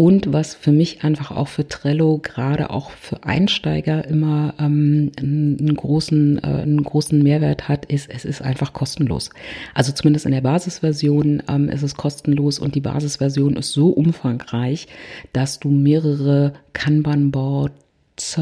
Und 0.00 0.32
was 0.32 0.54
für 0.54 0.70
mich 0.70 1.02
einfach 1.02 1.32
auch 1.32 1.48
für 1.48 1.66
Trello, 1.66 2.18
gerade 2.18 2.70
auch 2.70 2.90
für 2.92 3.24
Einsteiger 3.24 4.06
immer 4.06 4.54
ähm, 4.60 5.10
einen, 5.18 5.74
großen, 5.74 6.38
äh, 6.38 6.46
einen 6.46 6.84
großen 6.84 7.20
Mehrwert 7.20 7.66
hat, 7.66 7.84
ist, 7.86 8.08
es 8.08 8.24
ist 8.24 8.40
einfach 8.40 8.72
kostenlos. 8.72 9.30
Also 9.74 9.90
zumindest 9.90 10.24
in 10.24 10.30
der 10.30 10.40
Basisversion 10.40 11.42
ähm, 11.48 11.68
ist 11.68 11.82
es 11.82 11.96
kostenlos 11.96 12.60
und 12.60 12.76
die 12.76 12.80
Basisversion 12.80 13.56
ist 13.56 13.72
so 13.72 13.88
umfangreich, 13.88 14.86
dass 15.32 15.58
du 15.58 15.68
mehrere 15.68 16.52
Kanban-Boards 16.74 18.38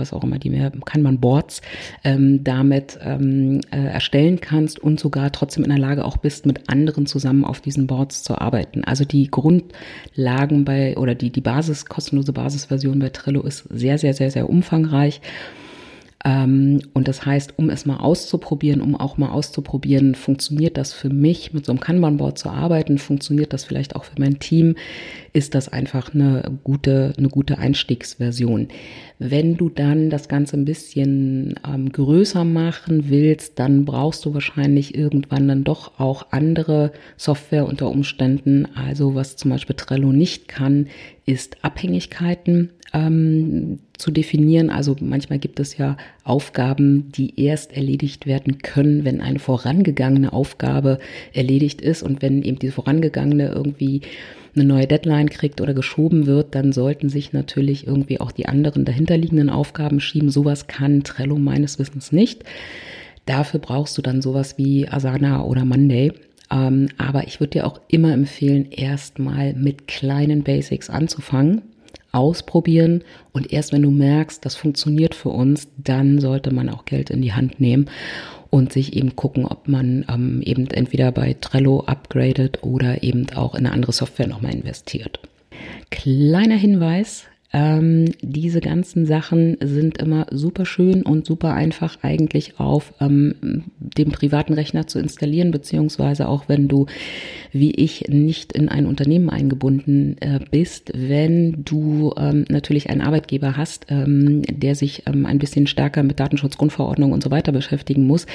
was 0.00 0.12
auch 0.12 0.24
immer 0.24 0.38
die 0.38 0.50
mehr 0.50 0.72
kann 0.84 1.02
man 1.02 1.20
Boards 1.20 1.62
ähm, 2.04 2.42
damit 2.42 2.98
ähm, 3.02 3.60
äh, 3.70 3.84
erstellen 3.84 4.40
kannst 4.40 4.78
und 4.78 4.98
sogar 4.98 5.30
trotzdem 5.30 5.64
in 5.64 5.70
der 5.70 5.78
Lage 5.78 6.04
auch 6.04 6.16
bist, 6.16 6.46
mit 6.46 6.68
anderen 6.68 7.06
zusammen 7.06 7.44
auf 7.44 7.60
diesen 7.60 7.86
Boards 7.86 8.22
zu 8.22 8.38
arbeiten. 8.38 8.84
Also 8.84 9.04
die 9.04 9.30
Grundlagen 9.30 10.64
bei 10.64 10.96
oder 10.96 11.14
die 11.14 11.30
die 11.30 11.40
Basis 11.40 11.86
kostenlose 11.86 12.32
Basisversion 12.32 12.98
bei 12.98 13.10
Trello 13.10 13.42
ist 13.42 13.64
sehr 13.70 13.98
sehr 13.98 14.14
sehr 14.14 14.30
sehr 14.30 14.48
umfangreich 14.48 15.20
und 16.22 17.08
das 17.08 17.24
heißt, 17.24 17.54
um 17.56 17.70
es 17.70 17.86
mal 17.86 17.96
auszuprobieren, 17.96 18.82
um 18.82 18.94
auch 18.94 19.16
mal 19.16 19.30
auszuprobieren, 19.30 20.14
funktioniert 20.14 20.76
das 20.76 20.92
für 20.92 21.08
mich, 21.08 21.54
mit 21.54 21.64
so 21.64 21.72
einem 21.72 21.80
Kanban-Board 21.80 22.36
zu 22.36 22.50
arbeiten, 22.50 22.98
funktioniert 22.98 23.54
das 23.54 23.64
vielleicht 23.64 23.96
auch 23.96 24.04
für 24.04 24.20
mein 24.20 24.38
Team, 24.38 24.74
ist 25.32 25.54
das 25.54 25.70
einfach 25.70 26.12
eine 26.12 26.42
gute, 26.62 27.14
eine 27.16 27.28
gute 27.28 27.56
Einstiegsversion. 27.56 28.68
Wenn 29.18 29.56
du 29.56 29.70
dann 29.70 30.10
das 30.10 30.28
Ganze 30.28 30.58
ein 30.58 30.66
bisschen 30.66 31.54
ähm, 31.66 31.90
größer 31.90 32.44
machen 32.44 33.08
willst, 33.08 33.58
dann 33.58 33.86
brauchst 33.86 34.26
du 34.26 34.34
wahrscheinlich 34.34 34.94
irgendwann 34.94 35.48
dann 35.48 35.64
doch 35.64 35.98
auch 35.98 36.26
andere 36.32 36.92
Software 37.16 37.66
unter 37.66 37.90
Umständen. 37.90 38.68
Also 38.74 39.14
was 39.14 39.36
zum 39.36 39.52
Beispiel 39.52 39.76
Trello 39.76 40.12
nicht 40.12 40.48
kann, 40.48 40.88
ist 41.26 41.62
Abhängigkeiten 41.64 42.70
ähm, 42.92 43.78
zu 43.96 44.10
definieren. 44.10 44.70
Also 44.70 44.96
manchmal 45.00 45.38
gibt 45.38 45.60
es 45.60 45.76
ja 45.76 45.96
Aufgaben, 46.24 47.12
die 47.12 47.40
erst 47.40 47.76
erledigt 47.76 48.26
werden 48.26 48.58
können, 48.58 49.04
wenn 49.04 49.20
eine 49.20 49.38
vorangegangene 49.38 50.32
Aufgabe 50.32 50.98
erledigt 51.32 51.80
ist. 51.80 52.02
Und 52.02 52.22
wenn 52.22 52.42
eben 52.42 52.58
die 52.58 52.70
vorangegangene 52.70 53.48
irgendwie 53.48 54.02
eine 54.54 54.64
neue 54.64 54.86
Deadline 54.86 55.30
kriegt 55.30 55.60
oder 55.60 55.74
geschoben 55.74 56.26
wird, 56.26 56.54
dann 56.54 56.72
sollten 56.72 57.08
sich 57.08 57.32
natürlich 57.32 57.86
irgendwie 57.86 58.20
auch 58.20 58.32
die 58.32 58.46
anderen 58.46 58.84
dahinterliegenden 58.84 59.50
Aufgaben 59.50 60.00
schieben. 60.00 60.30
Sowas 60.30 60.66
kann 60.66 61.04
Trello 61.04 61.36
meines 61.36 61.78
Wissens 61.78 62.10
nicht. 62.10 62.44
Dafür 63.26 63.60
brauchst 63.60 63.96
du 63.96 64.02
dann 64.02 64.22
sowas 64.22 64.58
wie 64.58 64.88
Asana 64.88 65.44
oder 65.44 65.64
Monday. 65.64 66.12
Ähm, 66.50 66.88
aber 66.98 67.26
ich 67.26 67.40
würde 67.40 67.50
dir 67.50 67.66
auch 67.66 67.80
immer 67.88 68.12
empfehlen, 68.12 68.70
erstmal 68.70 69.54
mit 69.54 69.86
kleinen 69.86 70.42
Basics 70.42 70.90
anzufangen 70.90 71.62
ausprobieren 72.12 73.04
und 73.32 73.52
erst 73.52 73.72
wenn 73.72 73.82
du 73.82 73.90
merkst, 73.90 74.44
das 74.44 74.56
funktioniert 74.56 75.14
für 75.14 75.28
uns, 75.28 75.68
dann 75.76 76.18
sollte 76.18 76.52
man 76.52 76.68
auch 76.68 76.84
Geld 76.84 77.10
in 77.10 77.22
die 77.22 77.32
Hand 77.32 77.60
nehmen 77.60 77.88
und 78.50 78.72
sich 78.72 78.96
eben 78.96 79.14
gucken, 79.14 79.44
ob 79.44 79.68
man 79.68 80.04
ähm, 80.08 80.42
eben 80.42 80.66
entweder 80.66 81.12
bei 81.12 81.36
Trello 81.40 81.80
upgradet 81.86 82.62
oder 82.62 83.02
eben 83.02 83.26
auch 83.34 83.54
in 83.54 83.66
eine 83.66 83.72
andere 83.72 83.92
Software 83.92 84.26
nochmal 84.26 84.54
investiert. 84.54 85.20
Kleiner 85.90 86.56
Hinweis, 86.56 87.24
ähm, 87.52 88.06
diese 88.22 88.60
ganzen 88.60 89.06
Sachen 89.06 89.56
sind 89.60 89.98
immer 89.98 90.26
super 90.30 90.64
schön 90.64 91.02
und 91.02 91.26
super 91.26 91.52
einfach 91.54 91.98
eigentlich 92.02 92.60
auf 92.60 92.92
ähm, 93.00 93.64
dem 93.78 94.12
privaten 94.12 94.52
Rechner 94.52 94.86
zu 94.86 95.00
installieren, 95.00 95.50
beziehungsweise 95.50 96.28
auch 96.28 96.48
wenn 96.48 96.68
du, 96.68 96.86
wie 97.50 97.72
ich, 97.72 98.06
nicht 98.08 98.52
in 98.52 98.68
ein 98.68 98.86
Unternehmen 98.86 99.30
eingebunden 99.30 100.16
äh, 100.20 100.38
bist, 100.50 100.92
wenn 100.94 101.64
du 101.64 102.14
ähm, 102.16 102.44
natürlich 102.48 102.88
einen 102.88 103.00
Arbeitgeber 103.00 103.56
hast, 103.56 103.86
ähm, 103.88 104.42
der 104.42 104.76
sich 104.76 105.02
ähm, 105.06 105.26
ein 105.26 105.40
bisschen 105.40 105.66
stärker 105.66 106.04
mit 106.04 106.20
Datenschutzgrundverordnung 106.20 107.10
und 107.10 107.22
so 107.22 107.32
weiter 107.32 107.50
beschäftigen 107.50 108.06
muss, 108.06 108.26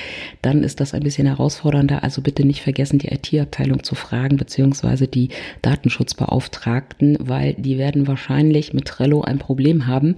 dann 0.42 0.62
ist 0.62 0.82
das 0.82 0.94
ein 0.94 1.04
bisschen 1.04 1.28
herausfordernder. 1.28 2.04
Also 2.04 2.22
bitte 2.22 2.46
nicht 2.46 2.62
vergessen, 2.62 3.00
die 3.00 3.08
IT-Abteilung 3.08 3.84
zu 3.84 3.96
fragen, 3.96 4.36
beziehungsweise 4.36 5.08
die 5.08 5.30
Datenschutzbeauftragten, 5.62 7.18
weil 7.22 7.54
die 7.54 7.78
werden 7.78 8.08
wahrscheinlich 8.08 8.74
mit 8.74 8.90
Trello 9.06 9.22
ein 9.22 9.38
Problem 9.38 9.86
haben 9.86 10.16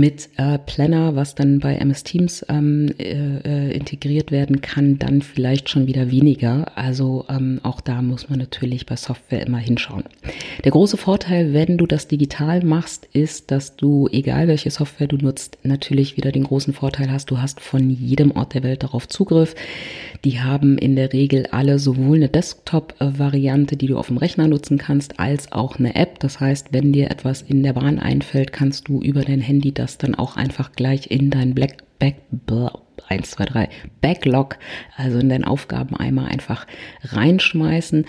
mit 0.00 0.30
äh, 0.38 0.58
Planner, 0.58 1.14
was 1.14 1.34
dann 1.34 1.60
bei 1.60 1.74
MS 1.74 2.04
Teams 2.04 2.44
ähm, 2.48 2.90
äh, 2.98 3.40
äh, 3.44 3.72
integriert 3.72 4.32
werden 4.32 4.62
kann, 4.62 4.98
dann 4.98 5.20
vielleicht 5.20 5.68
schon 5.68 5.86
wieder 5.86 6.10
weniger. 6.10 6.72
Also 6.74 7.26
ähm, 7.28 7.60
auch 7.64 7.82
da 7.82 8.00
muss 8.00 8.30
man 8.30 8.38
natürlich 8.38 8.86
bei 8.86 8.96
Software 8.96 9.46
immer 9.46 9.58
hinschauen. 9.58 10.04
Der 10.64 10.72
große 10.72 10.96
Vorteil, 10.96 11.52
wenn 11.52 11.76
du 11.76 11.86
das 11.86 12.08
digital 12.08 12.64
machst, 12.64 13.08
ist, 13.12 13.50
dass 13.50 13.76
du, 13.76 14.08
egal 14.10 14.48
welche 14.48 14.70
Software 14.70 15.06
du 15.06 15.16
nutzt, 15.16 15.58
natürlich 15.64 16.16
wieder 16.16 16.32
den 16.32 16.44
großen 16.44 16.72
Vorteil 16.72 17.12
hast, 17.12 17.30
du 17.30 17.38
hast 17.38 17.60
von 17.60 17.90
jedem 17.90 18.30
Ort 18.30 18.54
der 18.54 18.62
Welt 18.62 18.82
darauf 18.82 19.06
Zugriff. 19.06 19.54
Die 20.24 20.40
haben 20.40 20.78
in 20.78 20.96
der 20.96 21.12
Regel 21.12 21.46
alle 21.50 21.78
sowohl 21.78 22.16
eine 22.16 22.28
Desktop-Variante, 22.30 23.76
die 23.76 23.88
du 23.88 23.98
auf 23.98 24.06
dem 24.06 24.16
Rechner 24.16 24.48
nutzen 24.48 24.78
kannst, 24.78 25.20
als 25.20 25.52
auch 25.52 25.78
eine 25.78 25.94
App. 25.94 26.20
Das 26.20 26.40
heißt, 26.40 26.68
wenn 26.72 26.92
dir 26.92 27.10
etwas 27.10 27.42
in 27.42 27.62
der 27.62 27.74
Bahn 27.74 27.98
einfällt, 27.98 28.52
kannst 28.52 28.88
du 28.88 29.02
über 29.02 29.22
dein 29.22 29.40
Handy 29.40 29.72
das 29.72 29.89
dann 29.98 30.14
auch 30.14 30.36
einfach 30.36 30.72
gleich 30.72 31.10
in 31.10 31.30
dein 31.30 31.54
Black 31.54 31.78
Back, 31.98 32.16
1, 33.08 33.30
2, 33.30 33.44
3, 33.44 33.68
Backlog, 34.00 34.58
also 34.96 35.18
in 35.18 35.28
deinen 35.28 35.44
Aufgabeneimer 35.44 36.26
einfach 36.26 36.66
reinschmeißen. 37.02 38.06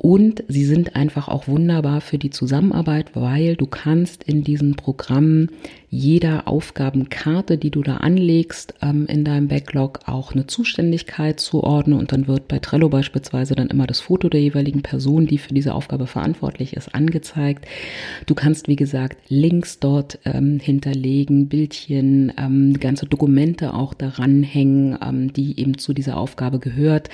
Und 0.00 0.44
sie 0.46 0.64
sind 0.64 0.94
einfach 0.94 1.26
auch 1.26 1.48
wunderbar 1.48 2.00
für 2.00 2.18
die 2.18 2.30
Zusammenarbeit, 2.30 3.10
weil 3.14 3.56
du 3.56 3.66
kannst 3.66 4.22
in 4.22 4.44
diesen 4.44 4.76
Programmen 4.76 5.50
jeder 5.90 6.46
Aufgabenkarte, 6.46 7.56
die 7.56 7.70
du 7.70 7.82
da 7.82 7.96
anlegst, 7.96 8.74
ähm, 8.82 9.06
in 9.06 9.24
deinem 9.24 9.48
Backlog 9.48 10.00
auch 10.06 10.32
eine 10.32 10.46
Zuständigkeit 10.46 11.40
zuordnen 11.40 11.98
und 11.98 12.12
dann 12.12 12.28
wird 12.28 12.46
bei 12.46 12.58
Trello 12.58 12.90
beispielsweise 12.90 13.54
dann 13.54 13.68
immer 13.68 13.86
das 13.86 14.00
Foto 14.00 14.28
der 14.28 14.40
jeweiligen 14.40 14.82
Person, 14.82 15.26
die 15.26 15.38
für 15.38 15.54
diese 15.54 15.74
Aufgabe 15.74 16.06
verantwortlich 16.06 16.76
ist, 16.76 16.94
angezeigt. 16.94 17.66
Du 18.26 18.34
kannst, 18.34 18.68
wie 18.68 18.76
gesagt, 18.76 19.18
Links 19.28 19.80
dort 19.80 20.18
ähm, 20.26 20.60
hinterlegen, 20.60 21.48
Bildchen, 21.48 22.32
ähm, 22.38 22.78
ganze 22.78 23.06
Dokumente 23.06 23.72
auch 23.72 23.94
daran 23.94 24.42
hängen, 24.42 24.98
ähm, 25.02 25.32
die 25.32 25.58
eben 25.58 25.78
zu 25.78 25.94
dieser 25.94 26.18
Aufgabe 26.18 26.58
gehört. 26.58 27.08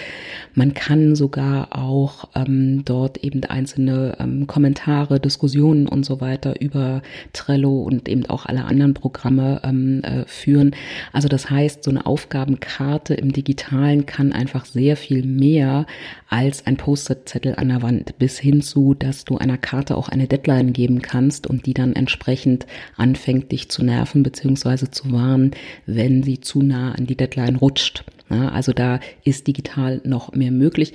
Man 0.55 0.75
kann 0.75 1.15
sogar 1.15 1.79
auch 1.79 2.29
ähm, 2.35 2.74
dort 2.83 3.19
eben 3.19 3.45
einzelne 3.45 4.17
ähm, 4.19 4.47
Kommentare, 4.47 5.21
Diskussionen 5.21 5.87
und 5.87 6.05
so 6.05 6.21
weiter 6.21 6.61
über 6.61 7.03
Trello 7.33 7.83
und 7.83 8.09
eben 8.09 8.27
auch 8.27 8.47
alle 8.47 8.65
anderen 8.65 8.95
Programme 8.95 9.61
ähm, 9.63 10.03
äh, 10.03 10.25
führen. 10.27 10.75
Also 11.13 11.29
das 11.29 11.51
heißt, 11.51 11.85
so 11.85 11.91
eine 11.91 12.07
Aufgabenkarte 12.07 13.15
im 13.15 13.33
Digitalen 13.33 14.07
kann 14.07 14.33
einfach 14.33 14.65
sehr 14.65 14.97
viel 14.97 15.25
mehr 15.25 15.87
als 16.29 16.67
ein 16.67 16.77
Post-it-Zettel 16.77 17.55
an 17.57 17.69
der 17.69 17.83
Wand, 17.83 18.19
bis 18.19 18.39
hin 18.39 18.63
zu, 18.63 18.95
dass 18.95 19.25
du 19.25 19.39
einer 19.39 19.59
Karte 19.59 19.97
auch 19.97 20.09
eine 20.09 20.27
Deadline 20.27 20.73
geben 20.73 21.03
kannst 21.03 21.47
und 21.47 21.67
die 21.67 21.75
dann 21.75 21.93
entsprechend 21.93 22.67
anfängt, 22.97 23.53
dich 23.53 23.69
zu 23.69 23.85
nerven 23.85 24.23
beziehungsweise 24.23 24.91
zu 24.91 25.13
warnen, 25.13 25.53
wenn 25.87 26.23
sie 26.23 26.41
zu 26.41 26.63
nah 26.63 26.93
an 26.93 27.07
die 27.07 27.17
Deadline 27.17 27.57
rutscht. 27.57 28.05
Ja, 28.31 28.49
also 28.49 28.73
da 28.73 29.01
ist 29.23 29.47
digital 29.47 30.01
noch 30.05 30.33
mehr 30.33 30.51
möglich. 30.51 30.95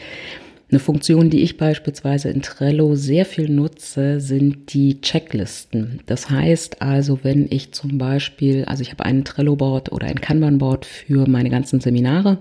Eine 0.71 0.79
Funktion, 0.79 1.31
die 1.31 1.41
ich 1.41 1.57
beispielsweise 1.57 2.29
in 2.29 2.43
Trello 2.43 2.93
sehr 2.93 3.25
viel 3.25 3.49
nutze, 3.49 4.19
sind 4.19 4.71
die 4.73 5.01
Checklisten. 5.01 6.01
Das 6.05 6.29
heißt 6.29 6.83
also, 6.83 7.19
wenn 7.23 7.47
ich 7.49 7.71
zum 7.71 7.97
Beispiel, 7.97 8.65
also 8.65 8.83
ich 8.83 8.91
habe 8.91 9.03
einen 9.03 9.23
Trello-Board 9.23 9.91
oder 9.91 10.05
ein 10.05 10.21
Kanban-Board 10.21 10.85
für 10.85 11.27
meine 11.27 11.49
ganzen 11.49 11.79
Seminare, 11.79 12.37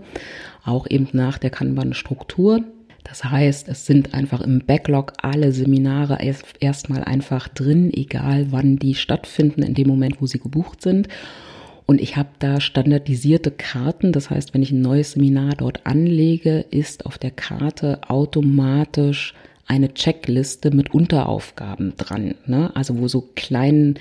auch 0.62 0.86
eben 0.90 1.08
nach 1.12 1.38
der 1.38 1.48
Kanban-Struktur. 1.48 2.64
Das 3.02 3.24
heißt, 3.24 3.66
es 3.68 3.86
sind 3.86 4.12
einfach 4.12 4.42
im 4.42 4.58
Backlog 4.58 5.14
alle 5.22 5.52
Seminare 5.52 6.18
erstmal 6.60 7.04
einfach 7.04 7.48
drin, 7.48 7.90
egal 7.94 8.48
wann 8.50 8.76
die 8.76 8.94
stattfinden, 8.94 9.62
in 9.62 9.72
dem 9.72 9.88
Moment, 9.88 10.20
wo 10.20 10.26
sie 10.26 10.38
gebucht 10.38 10.82
sind. 10.82 11.08
Und 11.90 12.02
ich 12.02 12.18
habe 12.18 12.28
da 12.38 12.60
standardisierte 12.60 13.50
Karten. 13.50 14.12
Das 14.12 14.28
heißt, 14.28 14.52
wenn 14.52 14.62
ich 14.62 14.72
ein 14.72 14.82
neues 14.82 15.12
Seminar 15.12 15.54
dort 15.56 15.86
anlege, 15.86 16.66
ist 16.70 17.06
auf 17.06 17.16
der 17.16 17.30
Karte 17.30 18.00
automatisch 18.08 19.32
eine 19.68 19.92
Checkliste 19.92 20.74
mit 20.74 20.94
Unteraufgaben 20.94 21.92
dran, 21.98 22.34
ne? 22.46 22.74
also 22.74 22.98
wo 22.98 23.06
so 23.06 23.28
klein, 23.36 23.98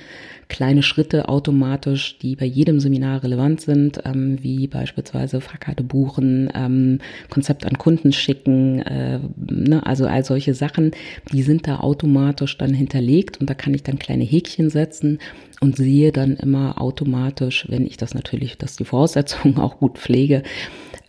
kleine 0.48 0.82
Schritte 0.82 1.28
automatisch, 1.28 2.18
die 2.20 2.38
bei 2.38 2.46
jedem 2.46 2.80
Seminar 2.80 3.22
relevant 3.22 3.60
sind, 3.60 4.00
ähm, 4.06 4.42
wie 4.42 4.68
beispielsweise 4.68 5.42
Fahrkarte 5.42 5.84
buchen, 5.84 6.50
ähm, 6.56 7.00
Konzept 7.30 7.66
an 7.66 7.78
Kunden 7.78 8.14
schicken, 8.14 8.80
äh, 8.80 9.20
ne? 9.36 9.86
also 9.86 10.08
all 10.08 10.24
solche 10.24 10.54
Sachen, 10.54 10.92
die 11.34 11.44
sind 11.44 11.68
da 11.68 11.82
automatisch 11.82 12.58
dann 12.58 12.74
hinterlegt 12.74 13.42
und 13.42 13.50
da 13.50 13.54
kann 13.54 13.74
ich 13.74 13.84
dann 13.84 14.00
kleine 14.00 14.24
Häkchen 14.24 14.70
setzen 14.70 15.20
und 15.60 15.76
sehe 15.76 16.14
dann 16.14 16.38
immer 16.38 16.80
automatisch, 16.80 17.66
wenn 17.68 17.86
ich 17.86 17.98
das 17.98 18.14
natürlich, 18.14 18.58
dass 18.58 18.78
die 18.78 18.86
Voraussetzungen 18.86 19.58
auch 19.60 19.80
gut 19.80 19.98
pflege, 19.98 20.44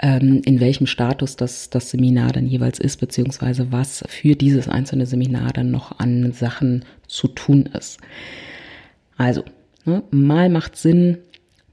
ähm, 0.00 0.42
in 0.44 0.60
welchem 0.60 0.86
Status 0.86 1.36
das, 1.36 1.70
das 1.70 1.90
Seminar 1.90 2.32
dann 2.32 2.46
jeweils 2.46 2.78
ist, 2.78 2.98
beziehungsweise 2.98 3.72
was 3.72 4.04
für 4.08 4.36
dieses 4.36 4.68
einzelne 4.68 5.06
Seminar 5.06 5.52
dann 5.52 5.70
noch 5.70 5.98
an 5.98 6.32
Sachen 6.32 6.84
zu 7.06 7.28
tun 7.28 7.66
ist. 7.66 7.98
Also, 9.16 9.44
ne, 9.84 10.02
mal 10.10 10.48
macht 10.48 10.76
Sinn, 10.76 11.18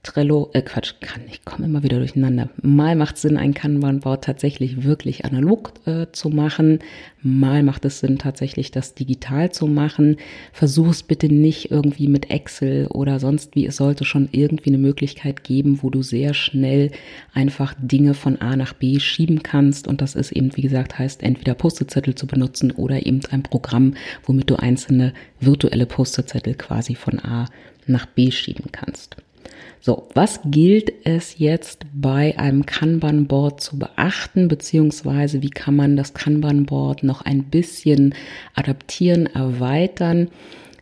Trello, 0.06 0.52
äh 0.54 0.62
Quatsch, 0.62 0.94
kann, 1.02 1.24
ich 1.28 1.44
komme 1.46 1.66
immer 1.66 1.82
wieder 1.82 1.98
durcheinander. 1.98 2.50
Mal 2.62 2.96
macht 2.96 3.18
Sinn, 3.18 3.38
ein 3.38 3.56
Kanban-Board 3.56 4.24
tatsächlich 4.24 4.84
wirklich 4.84 5.26
analog 5.26 5.74
äh, 5.88 6.06
zu 6.12 6.30
machen. 6.30 6.80
Mal 7.24 7.64
macht 7.64 7.86
es 7.86 8.02
Sinn, 8.02 8.20
tatsächlich 8.20 8.70
das 8.70 8.94
digital 8.94 9.52
zu 9.52 9.66
machen. 9.66 10.18
Versuch 10.54 10.90
es 10.90 11.02
bitte 11.02 11.28
nicht 11.28 11.72
irgendwie 11.72 12.08
mit 12.08 12.30
Excel 12.30 12.86
oder 12.88 13.20
sonst 13.20 13.56
wie. 13.56 13.66
Es 13.66 13.78
sollte 13.78 14.06
schon 14.06 14.30
irgendwie 14.32 14.70
eine 14.70 14.78
Möglichkeit 14.78 15.44
geben, 15.44 15.80
wo 15.82 15.90
du 15.90 16.04
sehr 16.04 16.36
schnell 16.36 16.92
einfach 17.34 17.74
Dinge 17.80 18.14
von 18.14 18.40
A 18.40 18.56
nach 18.56 18.74
B 18.74 19.00
schieben 19.00 19.42
kannst. 19.42 19.88
Und 19.88 20.02
das 20.02 20.14
ist 20.14 20.32
eben, 20.32 20.56
wie 20.56 20.62
gesagt, 20.62 21.00
heißt 21.00 21.24
entweder 21.24 21.56
Postezettel 21.56 22.14
zu 22.14 22.28
benutzen 22.28 22.72
oder 22.72 23.08
eben 23.08 23.22
ein 23.32 23.42
Programm, 23.42 23.96
womit 24.24 24.52
du 24.52 24.58
einzelne 24.58 25.14
virtuelle 25.40 25.88
Postezettel 25.88 26.54
quasi 26.54 26.94
von 26.94 27.20
A 27.20 27.48
nach 27.88 28.06
B 28.06 28.30
schieben 28.30 28.72
kannst. 28.72 29.18
So, 29.86 30.08
was 30.16 30.40
gilt 30.46 30.92
es 31.06 31.38
jetzt 31.38 31.86
bei 31.94 32.40
einem 32.40 32.66
Kanban-Board 32.66 33.62
zu 33.62 33.78
beachten, 33.78 34.48
beziehungsweise 34.48 35.44
wie 35.44 35.52
kann 35.52 35.76
man 35.76 35.96
das 35.96 36.16
Kanban-Board 36.16 37.04
noch 37.04 37.22
ein 37.22 37.44
bisschen 37.44 38.16
adaptieren, 38.56 39.28
erweitern, 39.28 40.30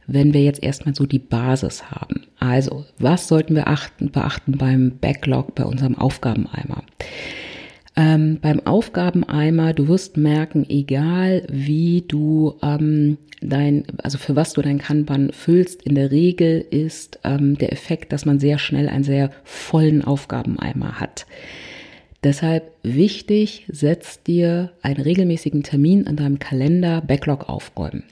wenn 0.07 0.33
wir 0.33 0.41
jetzt 0.45 0.63
erstmal 0.63 0.95
so 0.95 1.05
die 1.05 1.19
Basis 1.19 1.91
haben? 1.91 2.27
Also, 2.39 2.85
was 2.97 3.27
sollten 3.27 3.55
wir 3.55 3.67
achten, 3.67 4.09
beachten 4.09 4.57
beim 4.57 4.97
Backlog, 5.01 5.53
bei 5.53 5.65
unserem 5.65 5.97
Aufgabeneimer? 5.97 6.83
Ähm, 7.95 8.39
beim 8.41 8.59
Aufgabeneimer, 8.65 9.73
du 9.73 9.87
wirst 9.87 10.17
merken, 10.17 10.65
egal 10.67 11.45
wie 11.49 12.03
du 12.07 12.55
ähm, 12.63 13.17
dein, 13.39 13.85
also 14.01 14.17
für 14.17 14.35
was 14.35 14.53
du 14.53 14.61
dein 14.61 14.79
Kanban 14.79 15.31
füllst, 15.31 15.83
in 15.83 15.95
der 15.95 16.09
Regel 16.09 16.59
ist 16.61 17.19
ähm, 17.23 17.57
der 17.57 17.71
Effekt, 17.71 18.11
dass 18.11 18.25
man 18.25 18.39
sehr 18.39 18.57
schnell 18.57 18.89
einen 18.89 19.03
sehr 19.03 19.29
vollen 19.43 20.03
Aufgabeneimer 20.03 20.99
hat. 20.99 21.27
Deshalb 22.23 22.71
wichtig, 22.83 23.65
setz 23.67 24.23
dir 24.23 24.71
einen 24.81 25.01
regelmäßigen 25.01 25.63
Termin 25.63 26.07
an 26.07 26.15
deinem 26.15 26.39
Kalender, 26.39 27.01
Backlog 27.01 27.49
aufräumen. 27.49 28.03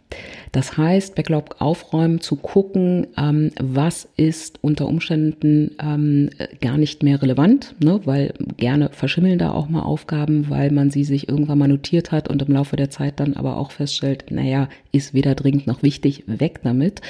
Das 0.51 0.75
heißt, 0.75 1.15
Backlog 1.15 1.55
aufräumen, 1.59 2.19
zu 2.19 2.35
gucken, 2.35 3.07
ähm, 3.17 3.51
was 3.57 4.09
ist 4.17 4.59
unter 4.61 4.87
Umständen 4.87 5.71
ähm, 5.81 6.29
gar 6.59 6.77
nicht 6.77 7.03
mehr 7.03 7.21
relevant, 7.21 7.73
ne? 7.81 8.01
weil 8.03 8.33
gerne 8.57 8.89
verschimmeln 8.91 9.39
da 9.39 9.51
auch 9.51 9.69
mal 9.69 9.83
Aufgaben, 9.83 10.49
weil 10.49 10.71
man 10.71 10.89
sie 10.89 11.05
sich 11.05 11.29
irgendwann 11.29 11.59
mal 11.59 11.69
notiert 11.69 12.11
hat 12.11 12.27
und 12.27 12.41
im 12.41 12.53
Laufe 12.53 12.75
der 12.75 12.89
Zeit 12.89 13.21
dann 13.21 13.35
aber 13.35 13.55
auch 13.55 13.71
feststellt, 13.71 14.25
naja, 14.29 14.67
ist 14.91 15.13
weder 15.13 15.35
dringend 15.35 15.67
noch 15.67 15.83
wichtig, 15.83 16.23
weg 16.27 16.59
damit. 16.63 17.01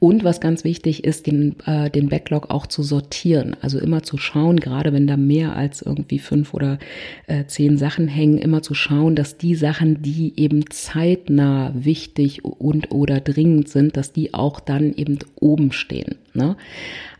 Und 0.00 0.22
was 0.22 0.40
ganz 0.40 0.62
wichtig 0.62 1.04
ist, 1.04 1.26
den, 1.26 1.56
äh, 1.66 1.90
den 1.90 2.08
Backlog 2.08 2.50
auch 2.50 2.66
zu 2.66 2.82
sortieren. 2.84 3.56
Also 3.62 3.80
immer 3.80 4.04
zu 4.04 4.16
schauen, 4.16 4.60
gerade 4.60 4.92
wenn 4.92 5.08
da 5.08 5.16
mehr 5.16 5.56
als 5.56 5.82
irgendwie 5.82 6.20
fünf 6.20 6.54
oder 6.54 6.78
äh, 7.26 7.46
zehn 7.46 7.78
Sachen 7.78 8.06
hängen, 8.06 8.38
immer 8.38 8.62
zu 8.62 8.74
schauen, 8.74 9.16
dass 9.16 9.38
die 9.38 9.56
Sachen, 9.56 10.00
die 10.02 10.34
eben 10.36 10.70
zeitnah 10.70 11.72
wichtig 11.74 12.44
und 12.44 12.92
oder 12.92 13.20
dringend 13.20 13.68
sind, 13.68 13.96
dass 13.96 14.12
die 14.12 14.34
auch 14.34 14.60
dann 14.60 14.94
eben 14.94 15.18
oben 15.40 15.72
stehen. 15.72 16.14
Ne? 16.38 16.56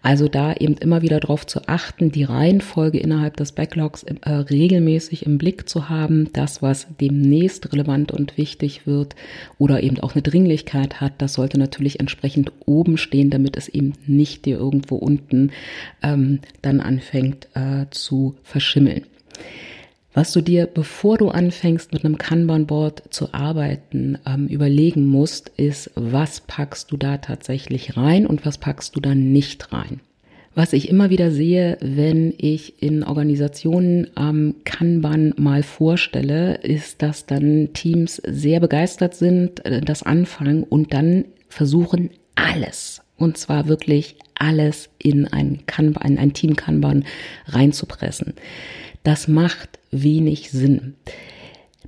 Also 0.01 0.29
da 0.29 0.55
eben 0.55 0.75
immer 0.75 1.03
wieder 1.03 1.21
darauf 1.21 1.47
zu 1.47 1.67
achten, 1.67 2.13
die 2.13 2.25
Reihenfolge 2.25 2.99
innerhalb 2.99 3.37
des 3.37 3.53
Backlogs 3.53 4.05
äh, 4.05 4.31
regelmäßig 4.31 5.27
im 5.27 5.39
Blick 5.39 5.69
zu 5.69 5.89
haben. 5.89 6.31
Das, 6.33 6.63
was 6.63 6.87
demnächst 7.01 7.73
relevant 7.73 8.13
und 8.13 8.39
wichtig 8.39 8.87
wird 8.87 9.17
oder 9.59 9.83
eben 9.83 9.99
auch 10.01 10.15
eine 10.15 10.23
Dringlichkeit 10.23 11.01
hat, 11.01 11.15
das 11.19 11.35
sollte 11.35 11.59
natürlich 11.59 12.01
entsprechend 12.01 12.53
oben 12.65 12.97
stehen, 12.97 13.31
damit 13.31 13.57
es 13.57 13.69
eben 13.69 13.95
nicht 14.07 14.47
dir 14.47 14.57
irgendwo 14.57 14.97
unten 14.97 15.51
ähm, 16.03 16.41
dann 16.63 16.81
anfängt 16.81 17.49
äh, 17.55 17.87
zu 17.91 18.37
verschimmeln. 18.45 19.05
Was 20.19 20.33
du 20.33 20.41
dir, 20.41 20.67
bevor 20.67 21.17
du 21.17 21.29
anfängst, 21.29 21.93
mit 21.93 22.05
einem 22.05 22.19
Kanban-Board 22.19 23.05
zu 23.11 23.35
arbeiten, 23.35 24.19
ähm, 24.27 24.49
überlegen 24.49 25.07
musst, 25.07 25.51
ist, 25.51 25.93
was 25.95 26.41
packst 26.41 26.91
du 26.91 26.97
da 26.97 27.19
tatsächlich 27.19 27.97
rein 27.97 28.27
und 28.27 28.45
was 28.45 28.59
packst 28.59 28.97
du 28.97 29.01
da 29.01 29.15
nicht 29.15 29.73
rein. 29.73 30.01
Was 30.57 30.73
ich 30.73 30.89
immer 30.89 31.11
wieder 31.11 31.31
sehe, 31.31 31.79
wenn 31.81 32.35
ich 32.37 32.83
in 32.83 33.05
Organisationen 33.05 34.09
ähm, 34.19 34.57
Kanban 34.65 35.35
mal 35.37 35.63
vorstelle, 35.63 36.57
ist, 36.63 37.01
dass 37.01 37.27
dann 37.27 37.69
Teams 37.73 38.21
sehr 38.27 38.59
begeistert 38.59 39.15
sind, 39.15 39.65
äh, 39.67 39.83
das 39.83 40.03
anfangen 40.03 40.65
und 40.65 40.93
dann 40.93 41.27
versuchen, 41.49 42.11
alles, 42.35 43.03
und 43.19 43.39
zwar 43.39 43.69
wirklich 43.69 44.17
alles 44.35 44.91
in 44.99 45.29
ein, 45.29 45.61
Kanban, 45.67 46.13
in 46.13 46.19
ein 46.19 46.33
Team 46.33 46.57
Kanban 46.57 47.05
reinzupressen. 47.47 48.35
Das 49.03 49.29
macht 49.29 49.79
wenig 49.91 50.51
Sinn. 50.51 50.95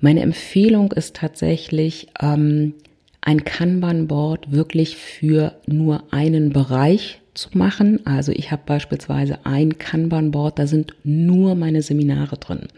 Meine 0.01 0.20
Empfehlung 0.20 0.92
ist 0.92 1.16
tatsächlich, 1.16 2.09
ähm, 2.20 2.75
ein 3.20 3.44
Kanban-Board 3.44 4.51
wirklich 4.51 4.96
für 4.96 5.55
nur 5.66 6.05
einen 6.11 6.51
Bereich 6.51 7.20
zu 7.35 7.51
machen. 7.53 8.05
Also 8.07 8.33
ich 8.33 8.51
habe 8.51 8.62
beispielsweise 8.64 9.40
ein 9.44 9.79
Kanban-Board, 9.79 10.59
da 10.59 10.66
sind 10.66 10.94
nur 11.05 11.55
meine 11.55 11.83
Seminare 11.83 12.38
drin. 12.38 12.68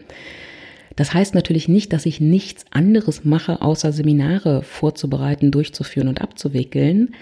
Das 0.95 1.13
heißt 1.13 1.33
natürlich 1.33 1.67
nicht, 1.67 1.91
dass 1.91 2.05
ich 2.05 2.19
nichts 2.19 2.65
anderes 2.71 3.25
mache, 3.25 3.61
außer 3.61 3.91
Seminare 3.91 4.61
vorzubereiten, 4.61 5.49
durchzuführen 5.49 6.07
und 6.07 6.21
abzuwickeln. 6.21 7.15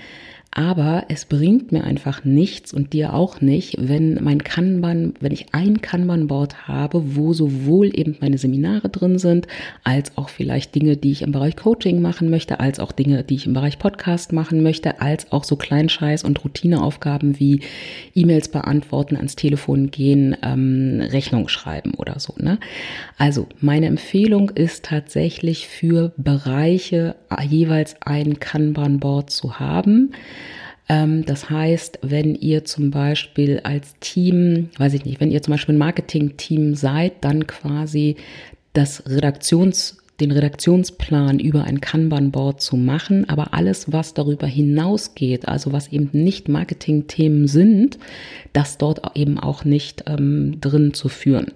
Aber 0.54 1.06
es 1.08 1.24
bringt 1.24 1.72
mir 1.72 1.86
einfach 1.86 2.26
nichts 2.26 2.74
und 2.74 2.92
dir 2.92 3.14
auch 3.14 3.40
nicht, 3.40 3.78
wenn 3.80 4.22
mein 4.22 4.44
Kanban, 4.44 5.14
wenn 5.22 5.32
ich 5.32 5.54
ein 5.54 5.80
Kanban-Board 5.80 6.68
habe, 6.68 7.16
wo 7.16 7.32
sowohl 7.32 7.98
eben 7.98 8.18
meine 8.20 8.38
Seminare 8.38 8.90
drin 8.90 9.18
sind, 9.18 9.48
als 9.86 10.18
auch 10.18 10.28
vielleicht 10.28 10.76
Dinge, 10.76 10.98
die 10.98 11.14
ich 11.14 11.22
im 11.22 11.32
Bereich 11.32 11.56
Coaching 11.56 12.02
machen 12.02 12.30
möchte, 12.30 12.60
als 12.60 12.82
auch 12.82 12.92
Dinge, 12.92 13.24
die 13.24 13.36
ich 13.36 13.46
im 13.46 13.54
Bereich 13.54 13.80
Podcast 13.80 14.34
machen 14.34 14.62
möchte, 14.62 15.00
als 15.00 15.32
auch 15.32 15.46
so 15.46 15.56
Kleinscheiß 15.56 16.26
und 16.26 16.44
Routineaufgaben 16.44 17.40
wie 17.40 17.62
E-Mails 18.14 18.50
beantworten, 18.50 19.16
ans 19.16 19.38
Telefon 19.38 19.90
gehen, 19.90 20.36
ähm, 20.44 21.00
Rechnung 21.00 21.48
schreiben 21.48 21.94
oder 21.94 22.20
so. 22.20 22.34
Ne? 22.38 22.60
Also 23.18 23.48
meine 23.62 23.86
Empfehlung 23.86 24.50
ist 24.50 24.84
tatsächlich 24.84 25.70
für 25.70 26.12
Bereiche 26.18 27.16
jeweils 27.48 27.96
ein 28.02 28.40
Kanban-Board 28.40 29.30
zu 29.30 29.58
haben. 29.58 30.12
Ähm, 30.89 31.26
das 31.26 31.50
heißt, 31.50 32.00
wenn 32.02 32.36
ihr 32.36 32.65
zum 32.65 32.91
Beispiel 32.91 33.62
als 33.63 33.96
Team, 34.00 34.70
weiß 34.78 34.94
ich 34.94 35.06
nicht, 35.06 35.20
wenn 35.20 35.32
ihr 35.32 35.41
zum 35.41 35.54
Beispiel 35.54 35.76
ein 35.76 35.80
Marketing-Team 35.80 36.76
seid, 36.76 37.24
dann 37.24 37.48
quasi 37.48 38.15
das 38.74 39.04
Redaktions 39.08 39.98
den 40.22 40.32
Redaktionsplan 40.32 41.39
über 41.39 41.63
ein 41.63 41.82
Kanban-Board 41.82 42.62
zu 42.62 42.78
machen, 42.78 43.28
aber 43.28 43.54
alles, 43.56 43.91
was 43.91 44.13
darüber 44.13 44.46
hinausgeht, 44.46 45.48
also 45.48 45.74
was 45.74 45.91
eben 45.91 46.10
nicht 46.13 46.48
Marketing-Themen 46.48 47.48
sind, 47.48 47.98
das 48.54 48.78
dort 48.78 49.02
eben 49.17 49.39
auch 49.39 49.65
nicht 49.65 50.04
ähm, 50.08 50.62
drin 50.62 50.94
zu 50.94 51.10
führen. 51.10 51.48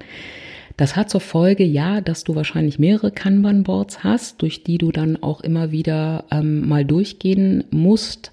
Das 0.77 0.95
hat 0.95 1.09
zur 1.09 1.21
Folge, 1.21 1.63
ja, 1.63 2.01
dass 2.01 2.23
du 2.25 2.35
wahrscheinlich 2.35 2.79
mehrere 2.79 3.11
Kanban-Boards 3.11 4.03
hast, 4.03 4.41
durch 4.41 4.63
die 4.63 4.77
du 4.77 4.91
dann 4.91 5.21
auch 5.21 5.41
immer 5.41 5.71
wieder 5.71 6.25
ähm, 6.31 6.67
mal 6.67 6.83
durchgehen 6.83 7.63
musst. 7.69 8.31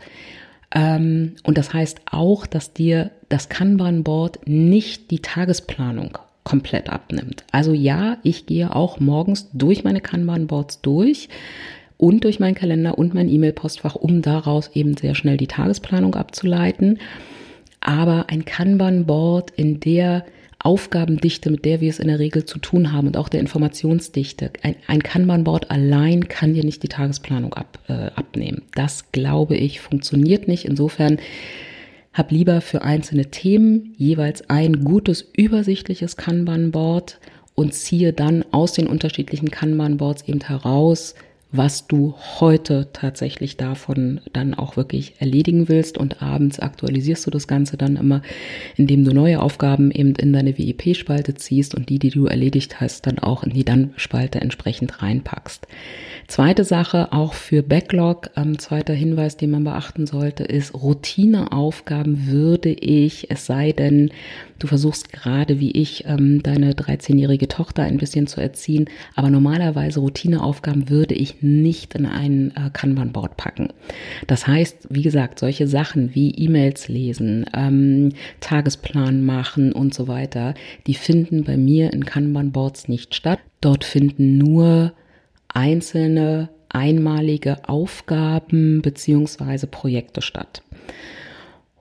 Ähm, 0.74 1.34
und 1.44 1.58
das 1.58 1.72
heißt 1.72 2.00
auch, 2.10 2.46
dass 2.46 2.72
dir 2.72 3.10
das 3.28 3.48
Kanban-Board 3.48 4.46
nicht 4.46 5.10
die 5.10 5.20
Tagesplanung 5.20 6.18
komplett 6.44 6.90
abnimmt. 6.90 7.44
Also 7.52 7.72
ja, 7.72 8.18
ich 8.22 8.46
gehe 8.46 8.74
auch 8.74 8.98
morgens 8.98 9.48
durch 9.52 9.84
meine 9.84 10.00
Kanban-Boards 10.00 10.80
durch 10.80 11.28
und 11.98 12.24
durch 12.24 12.40
meinen 12.40 12.54
Kalender 12.54 12.98
und 12.98 13.14
mein 13.14 13.28
E-Mail-Postfach, 13.28 13.94
um 13.94 14.22
daraus 14.22 14.70
eben 14.74 14.96
sehr 14.96 15.14
schnell 15.14 15.36
die 15.36 15.46
Tagesplanung 15.46 16.14
abzuleiten. 16.14 16.98
Aber 17.80 18.26
ein 18.28 18.44
Kanban-Board 18.44 19.52
in 19.52 19.78
der 19.78 20.24
Aufgabendichte, 20.62 21.50
mit 21.50 21.64
der 21.64 21.80
wir 21.80 21.90
es 21.90 21.98
in 21.98 22.08
der 22.08 22.18
Regel 22.18 22.44
zu 22.44 22.58
tun 22.58 22.92
haben 22.92 23.08
und 23.08 23.16
auch 23.16 23.28
der 23.28 23.40
Informationsdichte. 23.40 24.52
Ein, 24.62 24.76
ein 24.86 25.02
Kanban-Board 25.02 25.70
allein 25.70 26.28
kann 26.28 26.54
dir 26.54 26.64
nicht 26.64 26.82
die 26.82 26.88
Tagesplanung 26.88 27.52
ab, 27.54 27.80
äh, 27.88 28.10
abnehmen. 28.14 28.62
Das 28.74 29.10
glaube 29.10 29.56
ich 29.56 29.80
funktioniert 29.80 30.46
nicht. 30.46 30.64
Insofern 30.64 31.18
hab 32.12 32.30
lieber 32.30 32.60
für 32.60 32.82
einzelne 32.82 33.26
Themen 33.26 33.94
jeweils 33.96 34.48
ein 34.50 34.84
gutes, 34.84 35.22
übersichtliches 35.36 36.16
Kanban-Board 36.16 37.18
und 37.54 37.74
ziehe 37.74 38.12
dann 38.12 38.44
aus 38.52 38.72
den 38.72 38.86
unterschiedlichen 38.86 39.50
Kanban-Boards 39.50 40.28
eben 40.28 40.40
heraus, 40.40 41.14
was 41.52 41.86
du 41.86 42.14
heute 42.40 42.88
tatsächlich 42.92 43.58
davon 43.58 44.20
dann 44.32 44.54
auch 44.54 44.76
wirklich 44.76 45.14
erledigen 45.18 45.68
willst. 45.68 45.98
Und 45.98 46.22
abends 46.22 46.58
aktualisierst 46.58 47.26
du 47.26 47.30
das 47.30 47.46
Ganze 47.46 47.76
dann 47.76 47.96
immer, 47.96 48.22
indem 48.76 49.04
du 49.04 49.12
neue 49.12 49.40
Aufgaben 49.40 49.90
eben 49.90 50.14
in 50.14 50.32
deine 50.32 50.56
WIP-Spalte 50.56 51.34
ziehst 51.34 51.74
und 51.74 51.90
die, 51.90 51.98
die 51.98 52.10
du 52.10 52.26
erledigt 52.26 52.80
hast, 52.80 53.06
dann 53.06 53.18
auch 53.18 53.44
in 53.44 53.52
die 53.52 53.64
Dann-Spalte 53.64 54.40
entsprechend 54.40 55.02
reinpackst. 55.02 55.66
Zweite 56.28 56.64
Sache, 56.64 57.12
auch 57.12 57.34
für 57.34 57.62
Backlog, 57.62 58.30
ähm, 58.36 58.58
zweiter 58.58 58.94
Hinweis, 58.94 59.36
den 59.36 59.50
man 59.50 59.64
beachten 59.64 60.06
sollte, 60.06 60.44
ist 60.44 60.72
Routineaufgaben 60.74 62.26
würde 62.26 62.70
ich, 62.70 63.30
es 63.30 63.44
sei 63.44 63.72
denn, 63.72 64.10
du 64.58 64.66
versuchst 64.66 65.12
gerade 65.12 65.60
wie 65.60 65.72
ich 65.72 66.04
ähm, 66.06 66.42
deine 66.42 66.72
13-jährige 66.72 67.48
Tochter 67.48 67.82
ein 67.82 67.98
bisschen 67.98 68.26
zu 68.26 68.40
erziehen, 68.40 68.88
aber 69.14 69.28
normalerweise 69.28 70.00
Routineaufgaben 70.00 70.88
würde 70.88 71.14
ich 71.14 71.41
nicht 71.42 71.94
in 71.94 72.06
ein 72.06 72.52
äh, 72.56 72.70
Kanban-Board 72.72 73.36
packen. 73.36 73.68
Das 74.26 74.46
heißt, 74.46 74.88
wie 74.90 75.02
gesagt, 75.02 75.38
solche 75.38 75.66
Sachen 75.66 76.14
wie 76.14 76.30
E-Mails 76.30 76.88
lesen, 76.88 77.46
ähm, 77.54 78.10
Tagesplan 78.40 79.24
machen 79.24 79.72
und 79.72 79.94
so 79.94 80.08
weiter, 80.08 80.54
die 80.86 80.94
finden 80.94 81.44
bei 81.44 81.56
mir 81.56 81.92
in 81.92 82.04
Kanban-Boards 82.04 82.88
nicht 82.88 83.14
statt. 83.14 83.40
Dort 83.60 83.84
finden 83.84 84.38
nur 84.38 84.92
einzelne 85.48 86.48
einmalige 86.68 87.68
Aufgaben 87.68 88.82
beziehungsweise 88.82 89.66
Projekte 89.66 90.22
statt. 90.22 90.62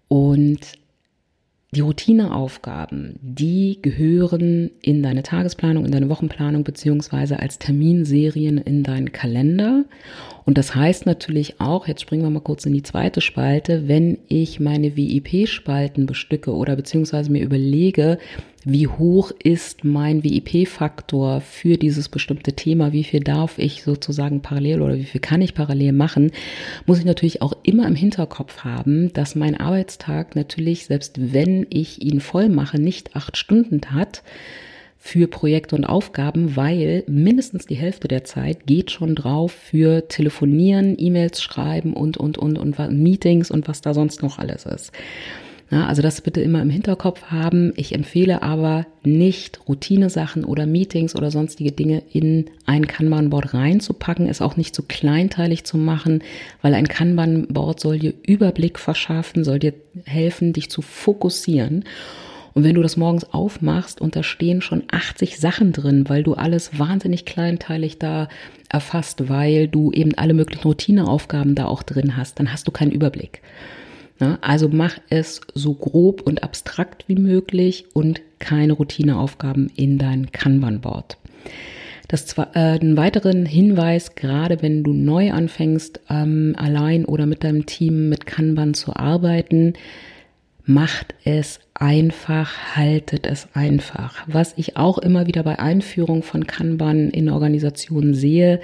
Und 0.08 0.81
die 1.73 1.79
Routineaufgaben, 1.79 3.15
die 3.21 3.79
gehören 3.81 4.71
in 4.81 5.01
deine 5.01 5.23
Tagesplanung, 5.23 5.86
in 5.86 5.91
deine 5.91 6.10
Wochenplanung 6.10 6.65
beziehungsweise 6.65 7.39
als 7.39 7.60
Terminserien 7.60 8.57
in 8.57 8.84
deinen 8.84 9.13
Kalender. 9.13 9.86
Und 10.45 10.58
das 10.58 10.75
heißt 10.75 11.06
natürlich 11.06 11.60
auch, 11.60 11.88
jetzt 11.88 12.01
springen 12.01 12.23
wir 12.23 12.30
mal 12.30 12.39
kurz 12.39 12.65
in 12.65 12.73
die 12.73 12.84
zweite 12.84 13.21
Spalte, 13.21 13.88
wenn 13.88 14.17
ich 14.27 14.60
meine 14.60 14.97
VIP-Spalten 14.97 16.06
bestücke 16.06 16.54
oder 16.54 16.75
beziehungsweise 16.75 17.32
mir 17.32 17.43
überlege, 17.43 18.17
wie 18.63 18.88
hoch 18.88 19.32
ist 19.43 19.84
mein 19.84 20.23
VIP-Faktor 20.23 21.41
für 21.41 21.77
dieses 21.77 22.10
bestimmte 22.10 22.54
Thema, 22.54 22.91
wie 22.93 23.04
viel 23.04 23.21
darf 23.21 23.58
ich 23.58 23.84
sozusagen 23.84 24.41
parallel 24.41 24.82
oder 24.82 24.97
wie 24.97 25.04
viel 25.04 25.21
kann 25.21 25.41
ich 25.41 25.56
parallel 25.56 25.93
machen, 25.93 26.32
muss 26.86 26.99
ich 26.99 27.06
natürlich 27.06 27.41
auch 27.41 27.54
immer 27.63 27.88
im 27.88 27.95
Hinterkopf 27.95 28.63
haben, 28.63 29.12
dass 29.13 29.36
mein 29.36 29.60
Arbeitstag 29.60 30.36
natürlich, 30.36 30.86
selbst 30.86 31.34
wenn 31.34 31.65
ich 31.69 32.04
ihn 32.04 32.19
voll 32.19 32.49
mache, 32.49 32.80
nicht 32.80 33.15
acht 33.15 33.38
Stunden 33.38 33.82
hat, 33.91 34.21
für 35.04 35.28
Projekte 35.28 35.76
und 35.76 35.84
Aufgaben, 35.84 36.56
weil 36.56 37.04
mindestens 37.08 37.66
die 37.66 37.76
Hälfte 37.76 38.08
der 38.08 38.24
Zeit 38.24 38.68
geht 38.68 38.92
schon 38.92 39.16
drauf 39.16 39.52
für 39.52 40.08
Telefonieren, 40.08 40.96
E-Mails 40.98 41.42
schreiben 41.42 41.94
und, 41.94 42.18
und, 42.18 42.38
und, 42.38 42.60
und 42.60 42.78
Meetings 42.92 43.50
und 43.50 43.68
was 43.68 43.82
da 43.82 43.96
sonst 43.96 44.22
noch 44.22 44.38
alles 44.38 44.66
ist. 44.66 44.92
Ja, 45.72 45.88
also 45.88 46.04
das 46.04 46.22
bitte 46.22 46.42
immer 46.42 46.62
im 46.62 46.70
Hinterkopf 46.70 47.24
haben. 47.32 47.74
Ich 47.78 47.96
empfehle 47.96 48.44
aber 48.44 48.86
nicht 49.04 49.68
Routinesachen 49.68 50.46
oder 50.46 50.68
Meetings 50.68 51.16
oder 51.16 51.32
sonstige 51.32 51.72
Dinge 51.72 52.04
in 52.12 52.52
ein 52.66 52.86
Kanban-Board 52.86 53.56
reinzupacken, 53.56 54.28
es 54.28 54.42
auch 54.42 54.56
nicht 54.56 54.76
zu 54.76 54.84
kleinteilig 54.84 55.64
zu 55.64 55.78
machen, 55.78 56.24
weil 56.62 56.76
ein 56.76 56.88
Kanban-Board 56.88 57.80
soll 57.80 58.00
dir 58.00 58.14
Überblick 58.22 58.78
verschaffen, 58.78 59.44
soll 59.44 59.58
dir 59.58 59.74
helfen, 60.06 60.54
dich 60.54 60.70
zu 60.70 60.84
fokussieren. 60.84 61.86
Und 62.54 62.64
wenn 62.64 62.76
du 62.76 62.82
das 62.82 62.98
morgens 62.98 63.34
aufmachst 63.34 64.02
und 64.02 64.16
da 64.16 64.24
stehen 64.24 64.62
schon 64.62 64.84
80 64.92 65.40
Sachen 65.40 65.72
drin, 65.72 66.10
weil 66.10 66.24
du 66.24 66.34
alles 66.34 66.78
wahnsinnig 66.78 67.26
kleinteilig 67.26 67.98
da 67.98 68.28
erfasst, 68.70 69.30
weil 69.30 69.68
du 69.68 69.92
eben 69.92 70.16
alle 70.16 70.34
möglichen 70.34 70.64
Routineaufgaben 70.64 71.56
da 71.56 71.66
auch 71.66 71.84
drin 71.84 72.18
hast, 72.18 72.40
dann 72.40 72.52
hast 72.52 72.68
du 72.68 72.72
keinen 72.72 72.92
Überblick. 72.92 73.42
Ja, 74.20 74.38
also 74.42 74.70
mach 74.70 74.98
es 75.10 75.42
so 75.56 75.74
grob 75.74 76.22
und 76.22 76.44
abstrakt 76.44 77.06
wie 77.08 77.16
möglich 77.16 77.86
und 77.94 78.22
keine 78.40 78.74
Routineaufgaben 78.74 79.72
in 79.76 79.98
dein 79.98 80.32
Kanban-Board. 80.32 81.18
Das 82.08 82.28
zwar, 82.28 82.56
äh, 82.56 82.78
einen 82.80 82.98
weiteren 82.98 83.46
Hinweis, 83.46 84.16
gerade 84.16 84.62
wenn 84.62 84.84
du 84.84 84.94
neu 84.94 85.32
anfängst, 85.32 86.02
ähm, 86.10 86.56
allein 86.58 87.06
oder 87.06 87.26
mit 87.26 87.44
deinem 87.44 87.66
Team 87.66 88.10
mit 88.10 88.26
Kanban 88.26 88.74
zu 88.74 88.96
arbeiten, 88.96 89.74
macht 90.65 91.15
es 91.24 91.60
einfach, 91.74 92.76
haltet 92.76 93.26
es 93.26 93.47
einfach. 93.54 94.24
Was 94.28 94.54
ich 94.58 94.78
auch 94.78 95.00
immer 95.00 95.26
wieder 95.26 95.43
bei 95.43 95.58
Einführung 95.58 96.21
von 96.21 96.45
Kanban 96.45 97.10
in 97.10 97.30
Organisationen 97.30 98.13
sehe, 98.13 98.62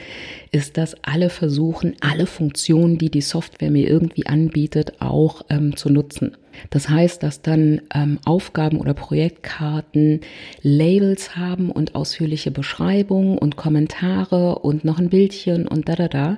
ist, 0.51 0.77
dass 0.77 0.95
alle 1.03 1.29
versuchen, 1.29 1.95
alle 1.99 2.27
Funktionen, 2.27 2.97
die 2.97 3.09
die 3.09 3.21
Software 3.21 3.71
mir 3.71 3.89
irgendwie 3.89 4.27
anbietet, 4.27 5.01
auch 5.01 5.43
ähm, 5.49 5.75
zu 5.75 5.89
nutzen. 5.89 6.37
Das 6.69 6.89
heißt, 6.89 7.21
dass 7.23 7.41
dann 7.41 7.81
ähm, 7.93 8.19
Aufgaben 8.25 8.79
oder 8.79 8.93
Projektkarten 8.93 10.21
Labels 10.61 11.35
haben 11.35 11.71
und 11.71 11.95
ausführliche 11.95 12.51
Beschreibungen 12.51 13.37
und 13.37 13.57
Kommentare 13.57 14.59
und 14.59 14.83
noch 14.83 14.99
ein 14.99 15.09
Bildchen 15.09 15.67
und 15.67 15.89
da 15.89 15.95
da 15.95 16.07
da, 16.07 16.37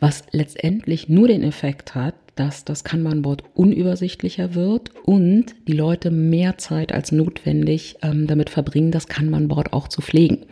was 0.00 0.24
letztendlich 0.30 1.08
nur 1.08 1.28
den 1.28 1.42
Effekt 1.42 1.94
hat, 1.94 2.14
dass 2.38 2.64
das 2.64 2.84
Kanban-Board 2.84 3.42
unübersichtlicher 3.54 4.54
wird 4.54 4.90
und 5.04 5.46
die 5.66 5.72
Leute 5.72 6.10
mehr 6.10 6.58
Zeit 6.58 6.92
als 6.92 7.12
notwendig 7.12 7.96
ähm, 8.02 8.26
damit 8.26 8.50
verbringen, 8.50 8.92
das 8.92 9.08
Kanban-Board 9.08 9.72
auch 9.72 9.88
zu 9.88 10.02
pflegen. 10.02 10.46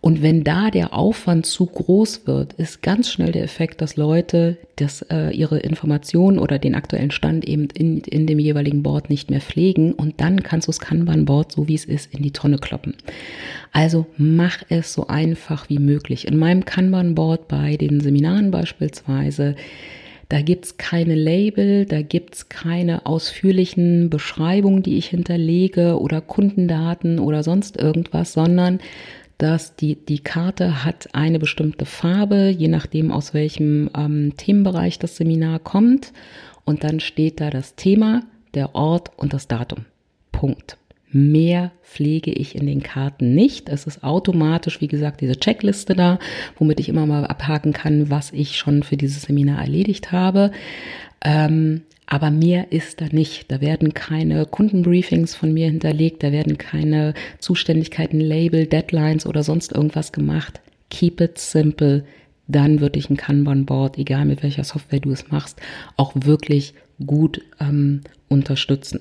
Und 0.00 0.22
wenn 0.22 0.44
da 0.44 0.70
der 0.70 0.94
Aufwand 0.94 1.44
zu 1.44 1.66
groß 1.66 2.26
wird, 2.26 2.52
ist 2.52 2.82
ganz 2.82 3.10
schnell 3.10 3.32
der 3.32 3.42
Effekt, 3.42 3.80
dass 3.80 3.96
Leute 3.96 4.56
das, 4.76 5.02
äh, 5.02 5.30
ihre 5.30 5.58
Informationen 5.58 6.38
oder 6.38 6.60
den 6.60 6.76
aktuellen 6.76 7.10
Stand 7.10 7.44
eben 7.44 7.68
in, 7.74 7.98
in 8.02 8.26
dem 8.26 8.38
jeweiligen 8.38 8.84
Board 8.84 9.10
nicht 9.10 9.28
mehr 9.28 9.40
pflegen 9.40 9.92
und 9.92 10.20
dann 10.20 10.42
kannst 10.44 10.68
du 10.68 10.70
das 10.70 10.78
Kanban-Board, 10.78 11.50
so 11.50 11.66
wie 11.66 11.74
es 11.74 11.84
ist, 11.84 12.14
in 12.14 12.22
die 12.22 12.30
Tonne 12.30 12.58
kloppen. 12.58 12.94
Also 13.72 14.06
mach 14.16 14.62
es 14.68 14.92
so 14.92 15.08
einfach 15.08 15.68
wie 15.68 15.80
möglich. 15.80 16.28
In 16.28 16.38
meinem 16.38 16.64
Kanban-Board 16.64 17.48
bei 17.48 17.76
den 17.76 18.00
Seminaren 18.00 18.52
beispielsweise 18.52 19.56
da 20.28 20.42
gibt's 20.42 20.76
keine 20.76 21.14
Label, 21.14 21.86
da 21.86 22.02
gibt's 22.02 22.48
keine 22.48 23.06
ausführlichen 23.06 24.10
Beschreibungen, 24.10 24.82
die 24.82 24.98
ich 24.98 25.08
hinterlege 25.08 25.98
oder 25.98 26.20
Kundendaten 26.20 27.18
oder 27.18 27.42
sonst 27.42 27.78
irgendwas, 27.78 28.34
sondern 28.34 28.80
dass 29.38 29.76
die, 29.76 29.94
die 29.94 30.18
Karte 30.18 30.84
hat 30.84 31.08
eine 31.12 31.38
bestimmte 31.38 31.86
Farbe, 31.86 32.48
je 32.48 32.68
nachdem 32.68 33.12
aus 33.12 33.34
welchem 33.34 33.88
ähm, 33.96 34.34
Themenbereich 34.36 34.98
das 34.98 35.16
Seminar 35.16 35.60
kommt. 35.60 36.12
Und 36.64 36.84
dann 36.84 37.00
steht 37.00 37.40
da 37.40 37.48
das 37.48 37.76
Thema, 37.76 38.24
der 38.54 38.74
Ort 38.74 39.12
und 39.16 39.32
das 39.32 39.46
Datum. 39.46 39.86
Punkt. 40.32 40.77
Mehr 41.10 41.72
pflege 41.82 42.30
ich 42.30 42.54
in 42.54 42.66
den 42.66 42.82
Karten 42.82 43.34
nicht. 43.34 43.68
Es 43.68 43.86
ist 43.86 44.04
automatisch, 44.04 44.80
wie 44.80 44.88
gesagt, 44.88 45.20
diese 45.22 45.38
Checkliste 45.38 45.94
da, 45.94 46.18
womit 46.58 46.80
ich 46.80 46.88
immer 46.88 47.06
mal 47.06 47.26
abhaken 47.26 47.72
kann, 47.72 48.10
was 48.10 48.32
ich 48.32 48.56
schon 48.58 48.82
für 48.82 48.96
dieses 48.96 49.22
Seminar 49.22 49.60
erledigt 49.60 50.12
habe. 50.12 50.52
Ähm, 51.24 51.82
aber 52.10 52.30
mehr 52.30 52.72
ist 52.72 53.00
da 53.00 53.06
nicht. 53.10 53.50
Da 53.50 53.60
werden 53.60 53.92
keine 53.92 54.46
Kundenbriefings 54.46 55.34
von 55.34 55.52
mir 55.52 55.66
hinterlegt, 55.66 56.22
da 56.22 56.32
werden 56.32 56.56
keine 56.56 57.12
Zuständigkeiten, 57.38 58.20
Label, 58.20 58.66
Deadlines 58.66 59.26
oder 59.26 59.42
sonst 59.42 59.72
irgendwas 59.72 60.12
gemacht. 60.12 60.60
Keep 60.90 61.20
it 61.20 61.38
simple. 61.38 62.04
Dann 62.46 62.80
wird 62.80 62.96
dich 62.96 63.10
ein 63.10 63.18
Kanban-Board, 63.18 63.98
egal 63.98 64.24
mit 64.24 64.42
welcher 64.42 64.64
Software 64.64 65.00
du 65.00 65.10
es 65.10 65.30
machst, 65.30 65.60
auch 65.96 66.12
wirklich 66.14 66.72
gut 67.04 67.42
ähm, 67.60 68.00
unterstützen. 68.28 69.00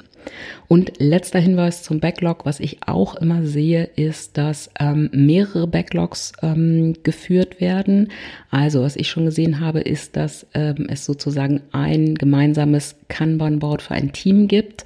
Und 0.67 0.93
letzter 0.99 1.39
Hinweis 1.39 1.83
zum 1.83 1.99
Backlog, 1.99 2.45
was 2.45 2.59
ich 2.59 2.79
auch 2.85 3.15
immer 3.15 3.43
sehe, 3.43 3.83
ist, 3.83 4.37
dass 4.37 4.69
ähm, 4.79 5.09
mehrere 5.13 5.67
Backlogs 5.67 6.33
ähm, 6.41 6.95
geführt 7.03 7.61
werden. 7.61 8.09
Also 8.49 8.81
was 8.81 8.95
ich 8.95 9.09
schon 9.09 9.25
gesehen 9.25 9.59
habe, 9.59 9.79
ist, 9.79 10.15
dass 10.15 10.45
ähm, 10.53 10.87
es 10.89 11.05
sozusagen 11.05 11.61
ein 11.71 12.15
gemeinsames 12.15 12.95
Kanban-Board 13.07 13.81
für 13.81 13.93
ein 13.93 14.13
Team 14.13 14.47
gibt 14.47 14.85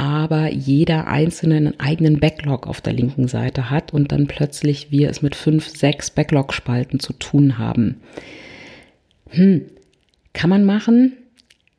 aber 0.00 0.50
jeder 0.50 1.08
einzelne 1.08 1.56
einen 1.56 1.78
eigenen 1.78 2.20
Backlog 2.20 2.66
auf 2.66 2.80
der 2.80 2.94
linken 2.94 3.28
Seite 3.28 3.68
hat 3.68 3.92
und 3.92 4.12
dann 4.12 4.28
plötzlich 4.28 4.90
wir 4.90 5.10
es 5.10 5.20
mit 5.20 5.36
fünf, 5.36 5.68
sechs 5.68 6.10
Backlog-Spalten 6.10 7.00
zu 7.00 7.12
tun 7.12 7.58
haben. 7.58 8.00
Hm, 9.28 9.66
kann 10.32 10.48
man 10.48 10.64
machen, 10.64 11.18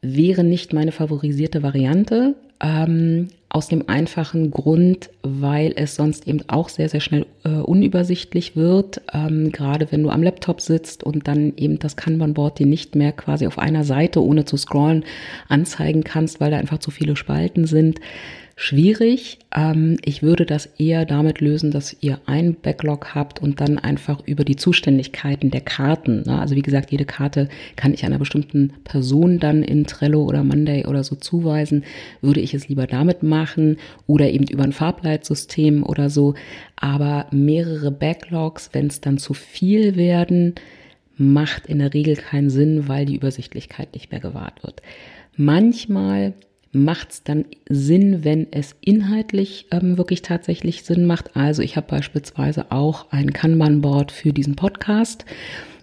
wäre 0.04 0.44
nicht 0.44 0.72
meine 0.72 0.92
favorisierte 0.92 1.64
Variante. 1.64 2.36
Ähm, 2.62 3.30
aus 3.54 3.68
dem 3.68 3.90
einfachen 3.90 4.50
Grund, 4.50 5.10
weil 5.24 5.74
es 5.76 5.96
sonst 5.96 6.26
eben 6.26 6.40
auch 6.48 6.70
sehr, 6.70 6.88
sehr 6.88 7.02
schnell 7.02 7.26
äh, 7.44 7.50
unübersichtlich 7.50 8.56
wird. 8.56 9.02
Ähm, 9.14 9.52
gerade 9.52 9.92
wenn 9.92 10.04
du 10.04 10.10
am 10.10 10.24
Laptop 10.24 10.62
sitzt 10.62 11.04
und 11.04 11.28
dann 11.28 11.54
eben 11.58 11.78
das 11.78 11.98
Kanban-Board 11.98 12.60
dir 12.60 12.66
nicht 12.66 12.96
mehr 12.96 13.12
quasi 13.12 13.48
auf 13.48 13.60
einer 13.60 13.84
Seite, 13.84 14.24
ohne 14.24 14.46
zu 14.46 14.56
scrollen, 14.56 15.04
anzeigen 15.50 16.06
kannst, 16.06 16.40
weil 16.40 16.52
da 16.52 16.58
einfach 16.58 16.80
zu 16.80 16.92
viele 16.92 17.18
Spalten 17.18 17.66
sind 17.66 18.00
schwierig. 18.62 19.40
Ähm, 19.56 19.98
ich 20.06 20.22
würde 20.22 20.46
das 20.46 20.68
eher 20.78 21.06
damit 21.06 21.42
lösen, 21.42 21.72
dass 21.72 21.98
ihr 22.00 22.22
einen 22.28 22.54
Backlog 22.54 23.16
habt 23.16 23.42
und 23.42 23.60
dann 23.60 23.80
einfach 23.80 24.22
über 24.28 24.46
die 24.46 24.56
Zuständigkeiten 24.56 25.50
der 25.50 25.62
Karten. 25.62 26.22
Ne? 26.28 26.40
Also 26.40 26.56
wie 26.56 26.62
gesagt, 26.62 26.92
jede 26.92 27.06
Karte 27.06 27.50
kann 27.76 27.94
ich 27.94 28.06
einer 28.06 28.20
bestimmten 28.20 28.74
Person 28.84 29.40
dann 29.40 29.64
in 29.64 29.86
Trello 29.88 30.24
oder 30.24 30.44
Monday 30.44 30.86
oder 30.86 31.04
so 31.04 31.16
zuweisen. 31.16 31.84
Würde 32.22 32.40
ich 32.40 32.54
es 32.54 32.70
lieber 32.70 32.86
damit 32.86 33.24
machen 33.24 33.78
oder 34.06 34.30
eben 34.30 34.46
über 34.46 34.64
ein 34.64 34.74
Farbleitsystem 34.74 35.84
oder 35.84 36.12
so. 36.12 36.36
Aber 36.76 37.26
mehrere 37.32 37.90
Backlogs, 37.90 38.70
wenn 38.74 38.88
es 38.88 39.02
dann 39.02 39.18
zu 39.18 39.34
viel 39.34 39.96
werden, 39.96 40.54
macht 41.18 41.66
in 41.66 41.80
der 41.80 41.96
Regel 41.96 42.16
keinen 42.16 42.52
Sinn, 42.52 42.88
weil 42.88 43.06
die 43.06 43.16
Übersichtlichkeit 43.16 43.94
nicht 43.94 44.12
mehr 44.12 44.22
gewahrt 44.22 44.62
wird. 44.62 44.84
Manchmal 45.36 46.34
macht 46.72 47.12
es 47.12 47.24
dann 47.24 47.46
Sinn, 47.70 48.24
wenn 48.24 48.48
es 48.52 48.76
inhaltlich 48.82 49.68
ähm, 49.72 49.98
wirklich 49.98 50.22
tatsächlich 50.22 50.84
Sinn 50.84 51.06
macht. 51.06 51.36
Also 51.36 51.62
ich 51.62 51.76
habe 51.76 51.88
beispielsweise 51.88 52.72
auch 52.72 53.12
ein 53.12 53.34
Kanban-Board 53.34 54.12
für 54.12 54.32
diesen 54.32 54.56
Podcast. 54.56 55.26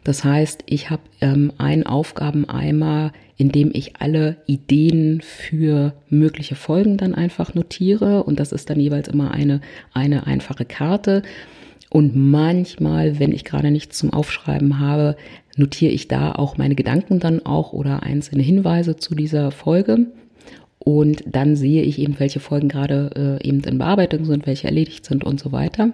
Das 0.05 0.24
heißt, 0.24 0.64
ich 0.66 0.89
habe 0.89 1.03
ähm, 1.20 1.53
einen 1.59 1.84
Aufgabeneimer, 1.84 3.12
in 3.36 3.53
dem 3.53 3.70
ich 3.74 3.97
alle 4.01 4.39
Ideen 4.47 5.20
für 5.20 5.93
mögliche 6.09 6.55
Folgen 6.55 6.97
dann 6.97 7.14
einfach 7.14 7.55
notiere. 7.55 8.24
Und 8.24 8.41
das 8.41 8.53
ist 8.53 8.70
dann 8.70 8.80
jeweils 8.80 9.09
immer 9.09 9.32
eine, 9.32 9.61
eine 9.93 10.26
einfache 10.26 10.64
Karte. 10.64 11.22
Und 11.91 12.16
manchmal, 12.16 13.18
wenn 13.18 13.32
ich 13.32 13.45
gerade 13.45 13.70
nichts 13.70 13.99
zum 13.99 14.12
Aufschreiben 14.12 14.78
habe, 14.78 15.16
notiere 15.57 15.93
ich 15.93 16.09
da 16.09 16.32
auch 16.32 16.57
meine 16.57 16.74
Gedanken 16.74 17.20
dann 17.20 17.45
auch 17.45 17.72
oder 17.72 18.03
einzelne 18.03 18.43
Hinweise 18.43 18.97
zu 18.97 19.14
dieser 19.14 19.51
Folge. 19.51 20.07
Und 20.79 21.24
dann 21.26 21.57
sehe 21.57 21.83
ich 21.83 21.99
eben, 21.99 22.18
welche 22.18 22.41
Folgen 22.41 22.68
gerade 22.68 23.39
äh, 23.43 23.47
eben 23.47 23.62
in 23.64 23.79
Bearbeitung 23.79 24.24
sind, 24.24 24.47
welche 24.47 24.68
erledigt 24.68 25.05
sind 25.05 25.24
und 25.24 25.41
so 25.41 25.53
weiter. 25.53 25.93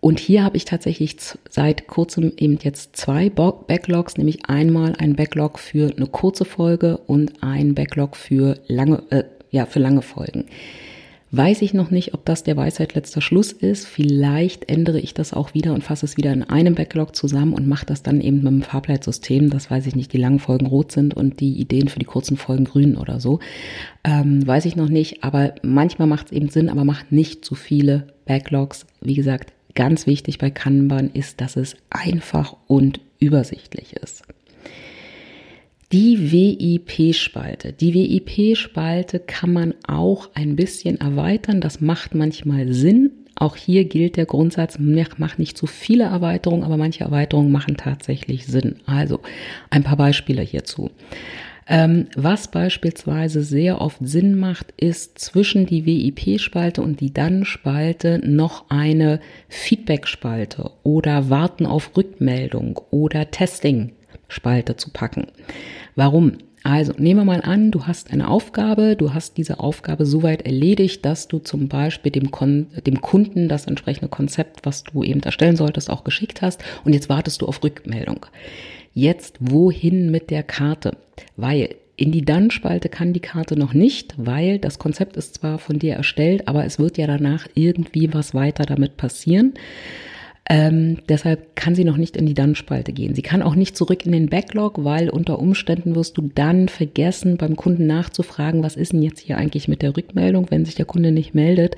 Und 0.00 0.18
hier 0.18 0.44
habe 0.44 0.56
ich 0.56 0.64
tatsächlich 0.64 1.16
seit 1.48 1.86
kurzem 1.86 2.32
eben 2.36 2.58
jetzt 2.62 2.96
zwei 2.96 3.28
Backlogs, 3.28 4.16
nämlich 4.16 4.46
einmal 4.46 4.94
ein 4.98 5.14
Backlog 5.14 5.58
für 5.58 5.92
eine 5.94 6.06
kurze 6.06 6.46
Folge 6.46 6.98
und 7.06 7.42
ein 7.42 7.74
Backlog 7.74 8.16
für 8.16 8.58
lange, 8.66 9.02
äh, 9.10 9.24
ja, 9.50 9.66
für 9.66 9.78
lange 9.78 10.00
Folgen. 10.00 10.46
Weiß 11.32 11.62
ich 11.62 11.74
noch 11.74 11.92
nicht, 11.92 12.12
ob 12.12 12.24
das 12.24 12.42
der 12.42 12.56
Weisheit 12.56 12.94
letzter 12.96 13.20
Schluss 13.20 13.52
ist. 13.52 13.86
Vielleicht 13.86 14.68
ändere 14.68 14.98
ich 14.98 15.14
das 15.14 15.32
auch 15.32 15.54
wieder 15.54 15.74
und 15.74 15.84
fasse 15.84 16.04
es 16.04 16.16
wieder 16.16 16.32
in 16.32 16.42
einem 16.42 16.74
Backlog 16.74 17.14
zusammen 17.14 17.52
und 17.52 17.68
mache 17.68 17.86
das 17.86 18.02
dann 18.02 18.20
eben 18.20 18.38
mit 18.38 18.46
dem 18.46 18.62
Farbleitsystem, 18.62 19.48
dass 19.48 19.70
weiß 19.70 19.86
ich 19.86 19.94
nicht, 19.94 20.12
die 20.12 20.18
langen 20.18 20.40
Folgen 20.40 20.66
rot 20.66 20.90
sind 20.90 21.14
und 21.14 21.38
die 21.38 21.52
Ideen 21.52 21.86
für 21.86 22.00
die 22.00 22.04
kurzen 22.04 22.36
Folgen 22.36 22.64
grün 22.64 22.96
oder 22.96 23.20
so. 23.20 23.38
Ähm, 24.02 24.44
weiß 24.44 24.64
ich 24.64 24.74
noch 24.74 24.88
nicht, 24.88 25.22
aber 25.22 25.54
manchmal 25.62 26.08
macht 26.08 26.26
es 26.26 26.32
eben 26.32 26.48
Sinn, 26.48 26.68
aber 26.68 26.84
macht 26.84 27.12
nicht 27.12 27.44
zu 27.44 27.54
viele 27.54 28.08
Backlogs. 28.24 28.86
Wie 29.00 29.14
gesagt, 29.14 29.52
ganz 29.76 30.08
wichtig 30.08 30.38
bei 30.38 30.50
Kanban 30.50 31.10
ist, 31.12 31.40
dass 31.40 31.54
es 31.54 31.76
einfach 31.90 32.56
und 32.66 32.98
übersichtlich 33.20 33.92
ist. 33.92 34.24
Die 35.92 36.30
WIP-Spalte. 36.30 37.72
Die 37.72 37.94
WIP-Spalte 37.94 39.18
kann 39.18 39.52
man 39.52 39.74
auch 39.88 40.30
ein 40.34 40.54
bisschen 40.54 41.00
erweitern. 41.00 41.60
Das 41.60 41.80
macht 41.80 42.14
manchmal 42.14 42.72
Sinn. 42.72 43.10
Auch 43.34 43.56
hier 43.56 43.84
gilt 43.86 44.16
der 44.16 44.26
Grundsatz, 44.26 44.78
mach 44.78 45.38
nicht 45.38 45.58
zu 45.58 45.66
viele 45.66 46.04
Erweiterungen, 46.04 46.62
aber 46.62 46.76
manche 46.76 47.02
Erweiterungen 47.02 47.50
machen 47.50 47.76
tatsächlich 47.76 48.46
Sinn. 48.46 48.76
Also 48.86 49.18
ein 49.70 49.82
paar 49.82 49.96
Beispiele 49.96 50.42
hierzu. 50.42 50.90
Ähm, 51.66 52.06
was 52.14 52.48
beispielsweise 52.48 53.42
sehr 53.42 53.80
oft 53.80 53.98
Sinn 54.00 54.36
macht, 54.36 54.72
ist 54.76 55.18
zwischen 55.18 55.66
die 55.66 55.86
WIP-Spalte 55.86 56.82
und 56.82 57.00
die 57.00 57.12
Dann-Spalte 57.12 58.20
noch 58.24 58.70
eine 58.70 59.18
Feedback-Spalte 59.48 60.70
oder 60.84 61.30
Warten 61.30 61.66
auf 61.66 61.96
Rückmeldung 61.96 62.80
oder 62.90 63.30
Testing-Spalte 64.30 64.76
zu 64.76 64.90
packen. 64.90 65.26
Warum? 65.96 66.38
Also 66.62 66.92
nehmen 66.98 67.20
wir 67.20 67.24
mal 67.24 67.40
an, 67.40 67.70
du 67.70 67.86
hast 67.86 68.12
eine 68.12 68.28
Aufgabe, 68.28 68.94
du 68.94 69.14
hast 69.14 69.38
diese 69.38 69.60
Aufgabe 69.60 70.04
soweit 70.04 70.42
erledigt, 70.42 71.06
dass 71.06 71.26
du 71.26 71.38
zum 71.38 71.68
Beispiel 71.68 72.12
dem, 72.12 72.30
Kon 72.30 72.66
dem 72.86 73.00
Kunden 73.00 73.48
das 73.48 73.66
entsprechende 73.66 74.08
Konzept, 74.08 74.66
was 74.66 74.84
du 74.84 75.02
eben 75.02 75.22
erstellen 75.22 75.56
solltest, 75.56 75.88
auch 75.88 76.04
geschickt 76.04 76.42
hast 76.42 76.62
und 76.84 76.92
jetzt 76.92 77.08
wartest 77.08 77.40
du 77.40 77.46
auf 77.46 77.62
Rückmeldung. 77.64 78.26
Jetzt 78.92 79.38
wohin 79.40 80.10
mit 80.10 80.28
der 80.30 80.42
Karte? 80.42 80.98
Weil 81.36 81.76
in 81.96 82.12
die 82.12 82.26
Dann-Spalte 82.26 82.90
kann 82.90 83.14
die 83.14 83.20
Karte 83.20 83.58
noch 83.58 83.72
nicht, 83.72 84.12
weil 84.18 84.58
das 84.58 84.78
Konzept 84.78 85.16
ist 85.16 85.36
zwar 85.36 85.58
von 85.58 85.78
dir 85.78 85.94
erstellt, 85.94 86.46
aber 86.46 86.66
es 86.66 86.78
wird 86.78 86.98
ja 86.98 87.06
danach 87.06 87.46
irgendwie 87.54 88.12
was 88.12 88.34
weiter 88.34 88.64
damit 88.64 88.98
passieren. 88.98 89.54
Ähm, 90.48 90.98
deshalb 91.08 91.54
kann 91.54 91.74
sie 91.74 91.84
noch 91.84 91.96
nicht 91.96 92.16
in 92.16 92.26
die 92.26 92.34
Dann-Spalte 92.34 92.92
gehen. 92.92 93.14
Sie 93.14 93.22
kann 93.22 93.42
auch 93.42 93.54
nicht 93.54 93.76
zurück 93.76 94.04
in 94.04 94.12
den 94.12 94.28
Backlog, 94.28 94.82
weil 94.82 95.08
unter 95.08 95.38
Umständen 95.38 95.94
wirst 95.94 96.18
du 96.18 96.30
dann 96.34 96.68
vergessen, 96.68 97.36
beim 97.36 97.54
Kunden 97.54 97.86
nachzufragen, 97.86 98.62
was 98.62 98.74
ist 98.74 98.92
denn 98.92 99.02
jetzt 99.02 99.20
hier 99.20 99.36
eigentlich 99.36 99.68
mit 99.68 99.82
der 99.82 99.96
Rückmeldung, 99.96 100.50
wenn 100.50 100.64
sich 100.64 100.74
der 100.74 100.86
Kunde 100.86 101.12
nicht 101.12 101.34
meldet. 101.34 101.76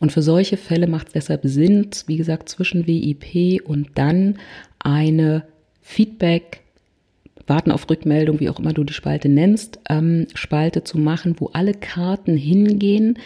Und 0.00 0.10
für 0.10 0.22
solche 0.22 0.56
Fälle 0.56 0.88
macht 0.88 1.08
es 1.08 1.12
deshalb 1.12 1.42
Sinn, 1.44 1.88
wie 2.06 2.16
gesagt, 2.16 2.48
zwischen 2.48 2.86
WIP 2.86 3.62
und 3.64 3.90
dann 3.94 4.38
eine 4.80 5.44
Feedback 5.80 6.62
Warten 7.48 7.72
auf 7.72 7.88
Rückmeldung, 7.88 8.40
wie 8.40 8.50
auch 8.50 8.58
immer 8.58 8.72
du 8.72 8.84
die 8.84 8.92
Spalte 8.92 9.28
nennst, 9.28 9.80
ähm, 9.88 10.26
Spalte 10.34 10.84
zu 10.84 10.98
machen, 10.98 11.36
wo 11.38 11.46
alle 11.52 11.72
Karten 11.72 12.36
hingehen, 12.36 13.18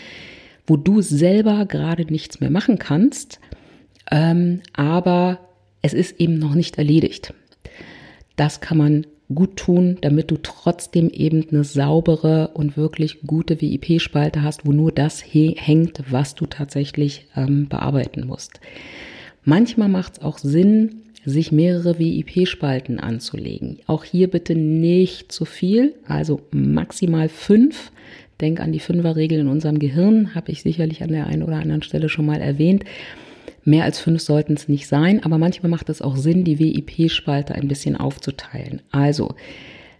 wo 0.66 0.76
du 0.76 1.00
selber 1.00 1.66
gerade 1.66 2.04
nichts 2.04 2.40
mehr 2.40 2.50
machen 2.50 2.78
kannst, 2.78 3.40
ähm, 4.10 4.60
aber 4.72 5.38
es 5.82 5.94
ist 5.94 6.20
eben 6.20 6.38
noch 6.38 6.54
nicht 6.54 6.78
erledigt. 6.78 7.34
Das 8.36 8.60
kann 8.60 8.78
man 8.78 9.06
gut 9.34 9.56
tun, 9.56 9.98
damit 10.00 10.30
du 10.30 10.36
trotzdem 10.42 11.08
eben 11.10 11.46
eine 11.50 11.64
saubere 11.64 12.48
und 12.54 12.76
wirklich 12.76 13.20
gute 13.26 13.60
WIP-Spalte 13.60 14.42
hast, 14.42 14.66
wo 14.66 14.72
nur 14.72 14.92
das 14.92 15.22
hängt, 15.22 16.02
was 16.10 16.34
du 16.34 16.46
tatsächlich 16.46 17.26
ähm, 17.36 17.68
bearbeiten 17.68 18.26
musst. 18.26 18.60
Manchmal 19.44 19.88
macht 19.88 20.14
es 20.14 20.22
auch 20.22 20.38
Sinn, 20.38 21.02
sich 21.24 21.52
mehrere 21.52 21.98
WIP-Spalten 21.98 22.98
anzulegen. 22.98 23.78
Auch 23.86 24.04
hier 24.04 24.28
bitte 24.28 24.54
nicht 24.54 25.30
zu 25.30 25.44
viel, 25.44 25.94
also 26.06 26.40
maximal 26.50 27.28
fünf. 27.28 27.92
Denk 28.40 28.60
an 28.60 28.72
die 28.72 28.80
Fünferregel 28.80 29.38
in 29.38 29.48
unserem 29.48 29.78
Gehirn, 29.78 30.34
habe 30.34 30.50
ich 30.50 30.62
sicherlich 30.62 31.02
an 31.02 31.10
der 31.10 31.26
einen 31.26 31.44
oder 31.44 31.56
anderen 31.56 31.82
Stelle 31.82 32.08
schon 32.08 32.26
mal 32.26 32.40
erwähnt. 32.40 32.84
Mehr 33.64 33.84
als 33.84 34.00
fünf 34.00 34.22
sollten 34.22 34.54
es 34.54 34.68
nicht 34.68 34.88
sein, 34.88 35.22
aber 35.22 35.38
manchmal 35.38 35.70
macht 35.70 35.88
es 35.88 36.02
auch 36.02 36.16
Sinn, 36.16 36.44
die 36.44 36.58
WIP-Spalte 36.58 37.54
ein 37.54 37.68
bisschen 37.68 37.96
aufzuteilen. 37.96 38.82
Also, 38.90 39.34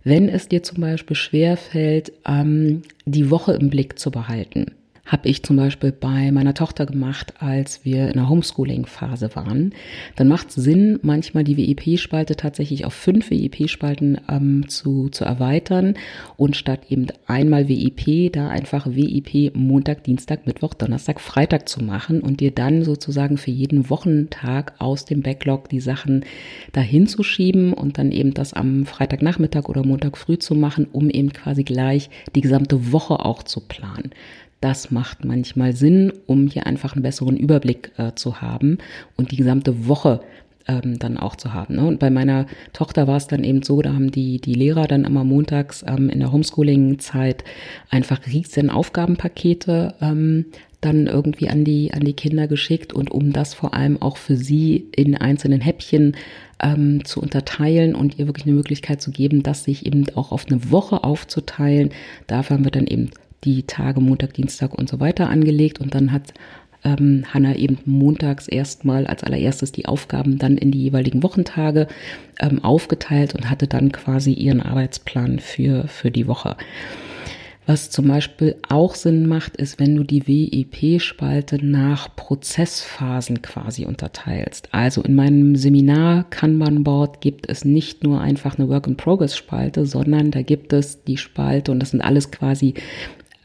wenn 0.04 0.28
es 0.28 0.48
dir 0.48 0.62
zum 0.62 0.80
Beispiel 0.80 1.14
schwerfällt, 1.16 2.12
ähm, 2.26 2.82
die 3.04 3.30
Woche 3.30 3.52
im 3.52 3.70
Blick 3.70 3.98
zu 3.98 4.10
behalten, 4.10 4.72
habe 5.05 5.28
ich 5.28 5.42
zum 5.42 5.57
Beispiel 5.57 5.90
bei 5.90 6.30
meiner 6.30 6.55
Tochter 6.55 6.86
gemacht, 6.86 7.34
als 7.40 7.84
wir 7.84 8.07
in 8.09 8.14
der 8.14 8.28
Homeschooling-Phase 8.28 9.34
waren. 9.34 9.74
Dann 10.14 10.28
macht 10.28 10.50
es 10.50 10.55
Sinn, 10.55 11.00
manchmal 11.03 11.42
die 11.42 11.57
WIP-Spalte 11.57 12.36
tatsächlich 12.36 12.84
auf 12.84 12.94
fünf 12.94 13.30
WIP-Spalten 13.30 14.20
ähm, 14.28 14.68
zu, 14.68 15.09
zu 15.09 15.24
erweitern 15.24 15.94
und 16.36 16.57
statt 16.57 16.82
eben 16.88 17.09
einmal 17.26 17.68
WIP 17.68 18.32
da 18.32 18.48
einfach 18.48 18.86
WIP 18.86 19.57
Montag, 19.57 20.05
Dienstag, 20.05 20.46
Mittwoch, 20.46 20.74
Donnerstag, 20.74 21.20
Freitag 21.20 21.68
zu 21.68 21.82
machen 21.82 22.20
und 22.20 22.38
dir 22.38 22.53
dann 22.53 22.84
sozusagen 22.84 23.38
für 23.38 23.50
jeden 23.50 23.90
Wochentag 23.90 24.74
aus 24.78 25.05
dem 25.05 25.22
Backlog 25.22 25.68
die 25.68 25.80
Sachen 25.80 26.24
dahin 26.72 27.09
zu 27.09 27.24
schieben 27.24 27.72
und 27.72 27.98
dann 27.98 28.12
eben 28.12 28.34
das 28.34 28.55
am 28.55 28.86
Freitagnachmittag 28.86 29.68
oder 29.68 29.84
Montag 29.84 30.16
früh 30.16 30.38
zu 30.38 30.55
machen, 30.55 30.86
um 30.92 31.11
eben 31.11 31.32
quasi 31.32 31.64
gleich 31.64 32.09
die 32.36 32.40
gesamte 32.40 32.92
Woche 32.92 33.18
auch 33.24 33.42
zu 33.42 33.61
planen. 33.61 34.12
Das 34.62 34.92
macht 34.92 35.24
manchmal 35.24 35.74
Sinn, 35.74 36.12
um 36.26 36.46
hier 36.46 36.66
einfach 36.66 36.94
einen 36.94 37.02
besseren 37.02 37.36
Überblick 37.36 37.90
äh, 37.98 38.12
zu 38.14 38.40
haben 38.40 38.78
und 39.16 39.32
die 39.32 39.36
gesamte 39.36 39.88
Woche 39.88 40.20
ähm, 40.68 41.00
dann 41.00 41.16
auch 41.18 41.34
zu 41.34 41.52
haben. 41.52 41.74
Ne? 41.74 41.84
Und 41.84 41.98
bei 41.98 42.10
meiner 42.10 42.46
Tochter 42.72 43.08
war 43.08 43.16
es 43.16 43.26
dann 43.26 43.42
eben 43.42 43.64
so, 43.64 43.82
da 43.82 43.92
haben 43.92 44.12
die, 44.12 44.40
die 44.40 44.54
Lehrer 44.54 44.86
dann 44.86 45.04
immer 45.04 45.24
montags 45.24 45.84
ähm, 45.86 46.08
in 46.08 46.20
der 46.20 46.30
Homeschooling-Zeit 46.30 47.42
einfach 47.90 48.24
riesen 48.28 48.70
Aufgabenpakete 48.70 49.94
ähm, 50.00 50.46
dann 50.80 51.08
irgendwie 51.08 51.48
an 51.48 51.64
die, 51.64 51.92
an 51.92 52.04
die 52.04 52.14
Kinder 52.14 52.46
geschickt 52.46 52.92
und 52.92 53.10
um 53.10 53.32
das 53.32 53.54
vor 53.54 53.74
allem 53.74 54.00
auch 54.00 54.16
für 54.16 54.36
sie 54.36 54.86
in 54.94 55.16
einzelnen 55.16 55.60
Häppchen 55.60 56.16
ähm, 56.62 57.04
zu 57.04 57.20
unterteilen 57.20 57.96
und 57.96 58.18
ihr 58.18 58.26
wirklich 58.26 58.46
eine 58.46 58.54
Möglichkeit 58.54 59.02
zu 59.02 59.10
geben, 59.10 59.42
das 59.42 59.64
sich 59.64 59.86
eben 59.86 60.06
auch 60.14 60.30
auf 60.30 60.46
eine 60.48 60.70
Woche 60.70 61.02
aufzuteilen. 61.02 61.90
Dafür 62.28 62.56
haben 62.56 62.64
wir 62.64 62.70
dann 62.70 62.86
eben 62.86 63.10
die 63.45 63.64
Tage 63.64 64.01
Montag, 64.01 64.34
Dienstag 64.34 64.74
und 64.74 64.88
so 64.88 65.01
weiter 65.01 65.28
angelegt 65.28 65.80
und 65.80 65.95
dann 65.95 66.12
hat 66.12 66.32
ähm, 66.84 67.24
Hanna 67.32 67.55
eben 67.55 67.78
montags 67.84 68.49
erstmal 68.49 69.07
als 69.07 69.22
allererstes 69.22 69.72
die 69.72 69.86
Aufgaben 69.86 70.38
dann 70.38 70.57
in 70.57 70.70
die 70.70 70.82
jeweiligen 70.82 71.22
Wochentage 71.22 71.86
ähm, 72.40 72.62
aufgeteilt 72.64 73.34
und 73.34 73.49
hatte 73.51 73.66
dann 73.66 73.93
quasi 73.93 74.32
ihren 74.32 74.61
Arbeitsplan 74.61 75.38
für, 75.38 75.86
für 75.88 76.11
die 76.11 76.26
Woche. 76.26 76.57
Was 77.64 77.90
zum 77.90 78.09
Beispiel 78.09 78.57
auch 78.68 78.97
Sinn 78.97 79.28
macht, 79.28 79.57
ist, 79.57 79.78
wenn 79.78 79.95
du 79.95 80.03
die 80.03 80.26
WIP-Spalte 80.26 81.64
nach 81.64 82.14
Prozessphasen 82.16 83.40
quasi 83.40 83.84
unterteilst. 83.84 84.68
Also 84.72 85.01
in 85.03 85.14
meinem 85.14 85.55
Seminar 85.55 86.24
Kanban-Board 86.28 87.20
gibt 87.20 87.49
es 87.49 87.64
nicht 87.64 88.03
nur 88.03 88.20
einfach 88.20 88.59
eine 88.59 88.68
Work-in-Progress-Spalte, 88.68 89.86
sondern 89.86 90.32
da 90.32 90.43
gibt 90.43 90.72
es 90.72 91.05
die 91.05 91.16
Spalte 91.16 91.70
und 91.70 91.78
das 91.78 91.90
sind 91.90 92.01
alles 92.01 92.32
quasi 92.32 92.74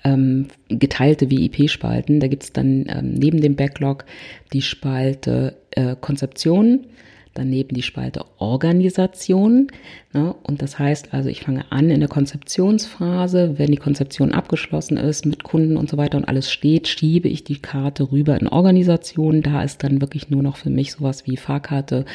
ähm, 0.07 0.47
geteilte 0.69 1.29
WIP-Spalten. 1.29 2.19
Da 2.19 2.27
gibt 2.27 2.43
es 2.43 2.53
dann 2.53 2.85
ähm, 2.87 3.13
neben 3.13 3.41
dem 3.41 3.55
Backlog 3.55 4.05
die 4.53 4.61
Spalte 4.61 5.57
äh, 5.71 5.95
Konzeption, 5.99 6.87
daneben 7.33 7.75
die 7.75 7.83
Spalte 7.83 8.25
Organisation. 8.37 9.67
Ne? 10.13 10.33
Und 10.43 10.61
das 10.61 10.79
heißt 10.79 11.13
also, 11.13 11.29
ich 11.29 11.41
fange 11.41 11.71
an 11.71 11.89
in 11.89 11.99
der 11.99 12.09
Konzeptionsphase. 12.09 13.57
Wenn 13.57 13.71
die 13.71 13.77
Konzeption 13.77 14.31
abgeschlossen 14.31 14.97
ist 14.97 15.25
mit 15.25 15.43
Kunden 15.43 15.77
und 15.77 15.89
so 15.89 15.97
weiter 15.97 16.17
und 16.17 16.25
alles 16.25 16.51
steht, 16.51 16.87
schiebe 16.87 17.27
ich 17.27 17.43
die 17.43 17.61
Karte 17.61 18.11
rüber 18.11 18.39
in 18.39 18.47
Organisation. 18.47 19.41
Da 19.41 19.63
ist 19.63 19.83
dann 19.83 20.01
wirklich 20.01 20.29
nur 20.29 20.41
noch 20.41 20.57
für 20.57 20.69
mich 20.69 20.93
sowas 20.93 21.27
wie 21.27 21.37
Fahrkarte 21.37 22.05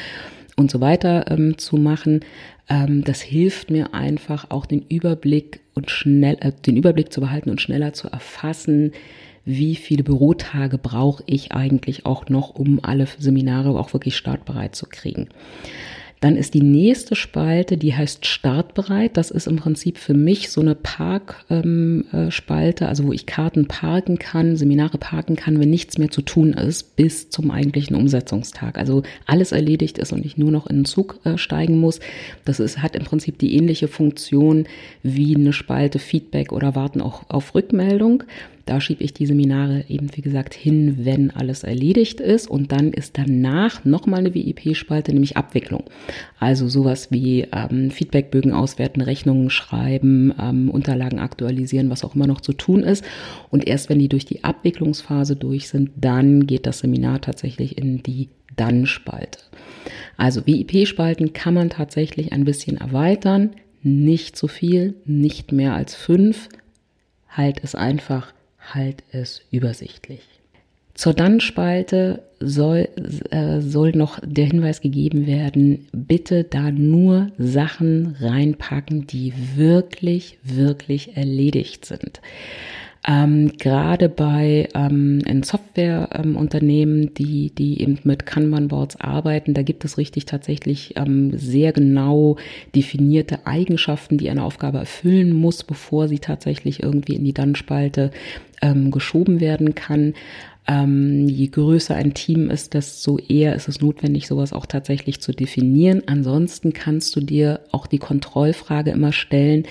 und 0.55 0.71
so 0.71 0.81
weiter 0.81 1.31
ähm, 1.31 1.57
zu 1.57 1.77
machen. 1.77 2.21
Ähm, 2.69 3.03
das 3.03 3.21
hilft 3.21 3.71
mir 3.71 3.93
einfach 3.93 4.49
auch 4.49 4.65
den 4.65 4.83
Überblick 4.87 5.62
und 5.73 5.91
schnell, 5.91 6.37
äh, 6.41 6.51
den 6.65 6.77
Überblick 6.77 7.11
zu 7.11 7.21
behalten 7.21 7.49
und 7.49 7.61
schneller 7.61 7.93
zu 7.93 8.07
erfassen, 8.07 8.91
wie 9.45 9.75
viele 9.75 10.03
Bürotage 10.03 10.77
brauche 10.77 11.23
ich 11.25 11.51
eigentlich 11.51 12.05
auch 12.05 12.29
noch, 12.29 12.55
um 12.55 12.79
alle 12.81 13.07
Seminare 13.19 13.77
auch 13.77 13.93
wirklich 13.93 14.15
startbereit 14.15 14.75
zu 14.75 14.85
kriegen. 14.87 15.27
Dann 16.23 16.37
ist 16.37 16.53
die 16.53 16.61
nächste 16.61 17.15
Spalte, 17.15 17.75
die 17.75 17.93
heißt 17.93 18.25
Startbereit. 18.25 19.17
Das 19.17 19.29
ist 19.29 19.45
im 19.45 19.57
Prinzip 19.57 19.97
für 19.97 20.13
mich 20.13 20.51
so 20.51 20.61
eine 20.61 20.73
Parkspalte, 20.73 21.53
ähm, 21.65 22.05
äh, 22.13 22.85
also 22.85 23.03
wo 23.03 23.11
ich 23.11 23.25
Karten 23.25 23.67
parken 23.67 24.19
kann, 24.19 24.55
Seminare 24.55 24.97
parken 24.97 25.35
kann, 25.35 25.59
wenn 25.59 25.69
nichts 25.69 25.97
mehr 25.97 26.11
zu 26.11 26.21
tun 26.21 26.53
ist, 26.53 26.95
bis 26.95 27.29
zum 27.29 27.51
eigentlichen 27.51 27.97
Umsetzungstag. 27.97 28.77
Also 28.77 29.03
alles 29.25 29.51
erledigt 29.51 29.97
ist 29.97 30.13
und 30.13 30.25
ich 30.25 30.37
nur 30.37 30.49
noch 30.49 30.65
in 30.67 30.77
den 30.77 30.85
Zug 30.85 31.19
äh, 31.25 31.37
steigen 31.37 31.77
muss. 31.81 31.99
Das 32.45 32.61
ist, 32.61 32.81
hat 32.81 32.95
im 32.95 33.03
Prinzip 33.03 33.37
die 33.37 33.57
ähnliche 33.57 33.89
Funktion 33.89 34.65
wie 35.01 35.35
eine 35.35 35.51
Spalte 35.51 35.99
Feedback 35.99 36.53
oder 36.53 36.73
Warten 36.73 37.01
auch 37.01 37.23
auf 37.27 37.53
Rückmeldung. 37.53 38.23
Da 38.65 38.79
schiebe 38.79 39.03
ich 39.03 39.13
die 39.13 39.25
Seminare 39.25 39.85
eben, 39.89 40.07
wie 40.15 40.21
gesagt, 40.21 40.53
hin, 40.53 40.99
wenn 41.05 41.31
alles 41.31 41.63
erledigt 41.63 42.21
ist. 42.21 42.49
Und 42.49 42.71
dann 42.71 42.93
ist 42.93 43.17
danach 43.17 43.83
nochmal 43.83 44.21
eine 44.21 44.33
WIP-Spalte, 44.33 45.11
nämlich 45.11 45.35
Abwicklung. 45.35 45.83
Also 46.39 46.69
sowas 46.69 47.11
wie 47.11 47.47
ähm, 47.51 47.91
Feedbackbögen 47.91 48.53
auswerten, 48.53 49.01
Rechnungen 49.01 49.49
schreiben, 49.49 50.33
ähm, 50.39 50.69
Unterlagen 50.69 51.19
aktualisieren, 51.19 51.89
was 51.89 52.05
auch 52.05 52.15
immer 52.15 52.27
noch 52.27 52.39
zu 52.39 52.53
tun 52.53 52.83
ist. 52.83 53.03
Und 53.49 53.67
erst 53.67 53.89
wenn 53.89 53.99
die 53.99 54.09
durch 54.09 54.25
die 54.25 54.45
Abwicklungsphase 54.45 55.35
durch 55.35 55.67
sind, 55.67 55.91
dann 55.97 56.47
geht 56.47 56.65
das 56.65 56.79
Seminar 56.79 57.19
tatsächlich 57.19 57.77
in 57.77 58.01
die 58.01 58.29
Dann-Spalte. 58.55 59.39
Also 60.15 60.45
WIP-Spalten 60.45 61.33
kann 61.33 61.53
man 61.53 61.69
tatsächlich 61.69 62.31
ein 62.31 62.45
bisschen 62.45 62.77
erweitern. 62.77 63.51
Nicht 63.81 64.37
zu 64.37 64.47
viel, 64.47 64.95
nicht 65.03 65.51
mehr 65.51 65.73
als 65.73 65.95
fünf. 65.95 66.47
Halt 67.27 67.59
es 67.61 67.75
einfach 67.75 68.33
halt 68.71 69.03
es 69.11 69.41
übersichtlich. 69.51 70.21
Zur 70.93 71.13
Dann-Spalte 71.13 72.21
soll, 72.39 72.87
äh, 73.31 73.61
soll 73.61 73.93
noch 73.93 74.19
der 74.23 74.45
Hinweis 74.45 74.79
gegeben 74.79 75.25
werden, 75.25 75.87
bitte 75.91 76.43
da 76.43 76.69
nur 76.69 77.31
Sachen 77.39 78.15
reinpacken, 78.19 79.07
die 79.07 79.33
wirklich, 79.55 80.37
wirklich 80.43 81.17
erledigt 81.17 81.85
sind. 81.85 82.21
Ähm, 83.05 83.51
Gerade 83.57 84.07
bei 84.07 84.69
ähm, 84.73 85.19
in 85.25 85.43
Softwareunternehmen, 85.43 87.03
ähm, 87.03 87.13
die, 87.13 87.49
die 87.53 87.81
eben 87.81 87.99
mit 88.03 88.25
Kanban-Boards 88.25 89.01
arbeiten, 89.01 89.53
da 89.53 89.61
gibt 89.61 89.83
es 89.83 89.97
richtig 89.97 90.25
tatsächlich 90.25 90.95
ähm, 90.95 91.37
sehr 91.37 91.73
genau 91.73 92.37
definierte 92.73 93.45
Eigenschaften, 93.45 94.17
die 94.17 94.29
eine 94.29 94.43
Aufgabe 94.43 94.77
erfüllen 94.77 95.33
muss, 95.33 95.63
bevor 95.63 96.07
sie 96.07 96.19
tatsächlich 96.19 96.81
irgendwie 96.81 97.15
in 97.15 97.25
die 97.25 97.33
Dann-Spalte 97.33 98.11
ähm, 98.61 98.89
geschoben 98.89 99.41
werden 99.41 99.75
kann. 99.75 100.13
Ähm, 100.65 101.27
je 101.27 101.47
größer 101.47 101.95
ein 101.95 102.13
Team 102.13 102.49
ist, 102.49 102.73
desto 102.73 103.17
eher 103.19 103.53
ist 103.53 103.67
es 103.67 103.81
notwendig, 103.81 104.27
sowas 104.27 104.53
auch 104.53 104.65
tatsächlich 104.65 105.19
zu 105.19 105.33
definieren. 105.33 106.03
Ansonsten 106.05 106.71
kannst 106.71 107.17
du 107.17 107.19
dir 107.19 107.59
auch 107.71 107.85
die 107.85 107.97
Kontrollfrage 107.97 108.91
immer 108.91 109.11
stellen, 109.11 109.65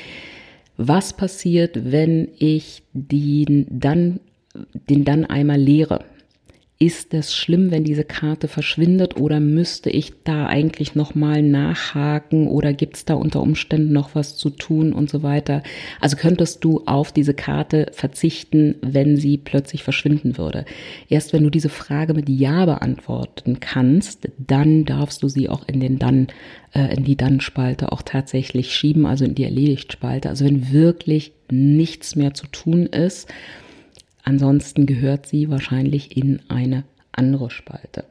was 0.77 1.13
passiert, 1.13 1.93
wenn 1.93 2.29
ich 2.39 2.83
den 2.93 3.67
dann, 3.71 4.21
den 4.89 5.05
dann 5.05 5.25
einmal 5.27 5.61
leere? 5.61 6.05
Ist 6.83 7.15
es 7.15 7.33
schlimm, 7.33 7.71
wenn 7.71 7.85
diese 7.85 8.03
Karte 8.03 8.49
verschwindet 8.49 9.17
oder 9.17 9.39
müsste 9.39 9.89
ich 9.89 10.15
da 10.25 10.47
eigentlich 10.47 10.97
nochmal 10.97 11.41
nachhaken 11.41 12.49
oder 12.49 12.73
gibt 12.73 12.97
es 12.97 13.05
da 13.05 13.15
unter 13.15 13.41
Umständen 13.41 13.93
noch 13.93 14.17
was 14.17 14.37
zu 14.37 14.51
tun 14.51 14.93
und 14.93 15.09
so 15.09 15.23
weiter? 15.23 15.63
Also 16.01 16.17
könntest 16.17 16.65
du 16.65 16.83
auf 16.87 17.13
diese 17.13 17.35
Karte 17.35 17.87
verzichten, 17.93 18.75
wenn 18.83 19.17
sie 19.17 19.37
plötzlich 19.37 19.85
verschwinden 19.85 20.39
würde? 20.39 20.65
Erst 21.09 21.33
wenn 21.33 21.45
du 21.45 21.51
diese 21.51 21.69
Frage 21.69 22.15
mit 22.15 22.29
Ja 22.29 22.65
beantworten 22.65 23.61
kannst, 23.61 24.29
dann 24.39 24.85
darfst 24.85 25.23
du 25.23 25.29
sie 25.29 25.49
auch 25.49 25.69
in 25.69 25.79
den 25.79 26.01
dann 26.01 26.27
äh, 26.75 26.97
in 26.97 27.05
die 27.05 27.17
Dann-Spalte 27.17 27.93
auch 27.93 28.03
tatsächlich 28.03 28.75
schieben, 28.75 29.07
also 29.07 29.25
in 29.25 29.37
die 29.37 29.45
Erledigt-Spalte. 29.45 30.29
Also 30.29 30.45
wenn 30.45 30.73
wirklich 30.73 31.31
nichts 31.49 32.17
mehr 32.17 32.35
zu 32.35 32.49
tun 32.49 32.87
ist, 32.87 33.29
Ansonsten 34.25 34.87
gehört 34.87 35.27
sie 35.27 35.51
wahrscheinlich 35.51 36.17
in 36.17 36.41
eine 36.49 36.85
andere 37.13 37.51
Spalte. 37.51 38.05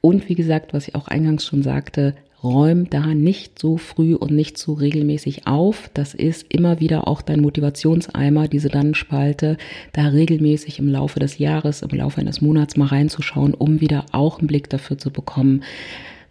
Und 0.00 0.28
wie 0.28 0.34
gesagt, 0.34 0.74
was 0.74 0.88
ich 0.88 0.94
auch 0.94 1.08
eingangs 1.08 1.46
schon 1.46 1.62
sagte, 1.62 2.14
räum 2.44 2.90
da 2.90 3.06
nicht 3.06 3.58
so 3.58 3.78
früh 3.78 4.14
und 4.14 4.30
nicht 4.30 4.58
so 4.58 4.74
regelmäßig 4.74 5.46
auf. 5.46 5.90
Das 5.94 6.12
ist 6.12 6.44
immer 6.50 6.78
wieder 6.78 7.08
auch 7.08 7.22
dein 7.22 7.40
Motivationseimer, 7.40 8.48
diese 8.48 8.68
Dann-Spalte, 8.68 9.56
da 9.92 10.08
regelmäßig 10.08 10.78
im 10.78 10.88
Laufe 10.88 11.18
des 11.18 11.38
Jahres, 11.38 11.80
im 11.82 11.96
Laufe 11.96 12.20
eines 12.20 12.42
Monats 12.42 12.76
mal 12.76 12.88
reinzuschauen, 12.88 13.54
um 13.54 13.80
wieder 13.80 14.04
auch 14.12 14.38
einen 14.38 14.46
Blick 14.46 14.68
dafür 14.68 14.98
zu 14.98 15.10
bekommen, 15.10 15.64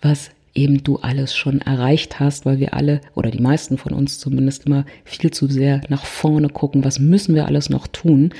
was 0.01 0.29
eben 0.53 0.83
du 0.83 0.97
alles 0.97 1.35
schon 1.35 1.61
erreicht 1.61 2.19
hast, 2.19 2.45
weil 2.45 2.59
wir 2.59 2.75
alle 2.75 3.01
oder 3.15 3.31
die 3.31 3.41
meisten 3.41 3.79
von 3.79 3.91
uns 3.91 4.19
zumindest 4.19 4.67
immer 4.67 4.85
viel 5.03 5.31
zu 5.31 5.47
sehr 5.47 5.81
nach 5.89 6.05
vorne 6.05 6.49
gucken, 6.49 6.85
was 6.85 6.99
müssen 6.99 7.33
wir 7.33 7.47
alles 7.47 7.71
noch 7.71 7.87
tun 7.87 8.33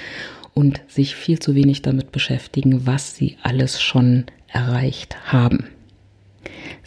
und 0.54 0.82
sich 0.88 1.16
viel 1.16 1.39
zu 1.39 1.56
wenig 1.56 1.82
damit 1.82 2.12
beschäftigen, 2.12 2.86
was 2.86 3.16
sie 3.16 3.38
alles 3.41 3.82
schon 3.82 4.26
erreicht 4.47 5.32
haben. 5.32 5.68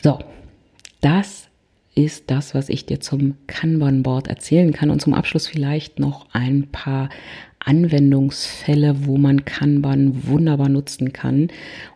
So, 0.03 0.19
das 1.01 1.49
ist 1.95 2.31
das, 2.31 2.55
was 2.55 2.69
ich 2.69 2.85
dir 2.85 3.01
zum 3.01 3.35
Kanban-Board 3.47 4.29
erzählen 4.29 4.73
kann. 4.73 4.91
Und 4.91 5.01
zum 5.01 5.15
Abschluss 5.15 5.47
vielleicht 5.47 5.99
noch 5.99 6.27
ein 6.33 6.69
paar 6.71 7.09
Anwendungsfälle, 7.59 9.07
wo 9.07 9.17
man 9.17 9.45
Kanban 9.45 10.27
wunderbar 10.27 10.69
nutzen 10.69 11.13
kann, 11.13 11.49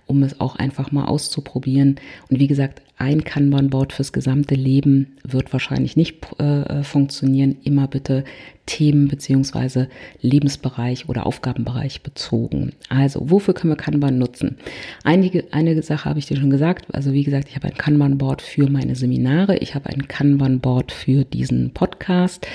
um 0.07 0.23
es 0.23 0.41
auch 0.41 0.57
einfach 0.57 0.91
mal 0.91 1.05
auszuprobieren. 1.05 1.97
Und 2.29 2.41
wie 2.41 2.49
gesagt, 2.49 2.83
ein 3.01 3.25
Kanban-Board 3.25 3.95
fürs 3.95 4.13
gesamte 4.13 4.55
Leben 4.55 5.17
wird 5.25 5.55
wahrscheinlich 5.55 5.97
nicht 5.97 6.19
äh, 6.39 6.83
funktionieren. 6.83 7.57
Immer 7.65 7.89
bitte 7.89 8.25
Themen 8.67 9.09
beziehungsweise 9.09 9.89
Lebensbereich 10.21 11.09
oder 11.09 11.25
Aufgabenbereich 11.25 12.03
bezogen. 12.03 12.73
Also, 12.91 13.31
wofür 13.31 13.55
können 13.55 13.73
wir 13.73 13.77
Kanban 13.77 14.19
nutzen? 14.19 14.59
Einige, 15.03 15.45
eine 15.51 15.83
Sache 15.83 16.05
habe 16.11 16.19
ich 16.19 16.27
dir 16.27 16.37
schon 16.37 16.51
gesagt. 16.51 16.95
Also, 16.95 17.15
wie 17.15 17.25
gesagt, 17.25 17.49
ich 17.49 17.57
habe 17.57 17.69
ein 17.69 17.75
Kanban-Board 17.75 18.43
für 18.43 18.69
meine 18.69 18.95
Seminare. 18.95 19.57
Ich 19.57 19.75
habe 19.75 19.89
ein 19.89 20.07
Kanban-Board 20.07 20.93
für 20.93 21.25
diesen 21.25 21.73
Podcast. 21.73 22.47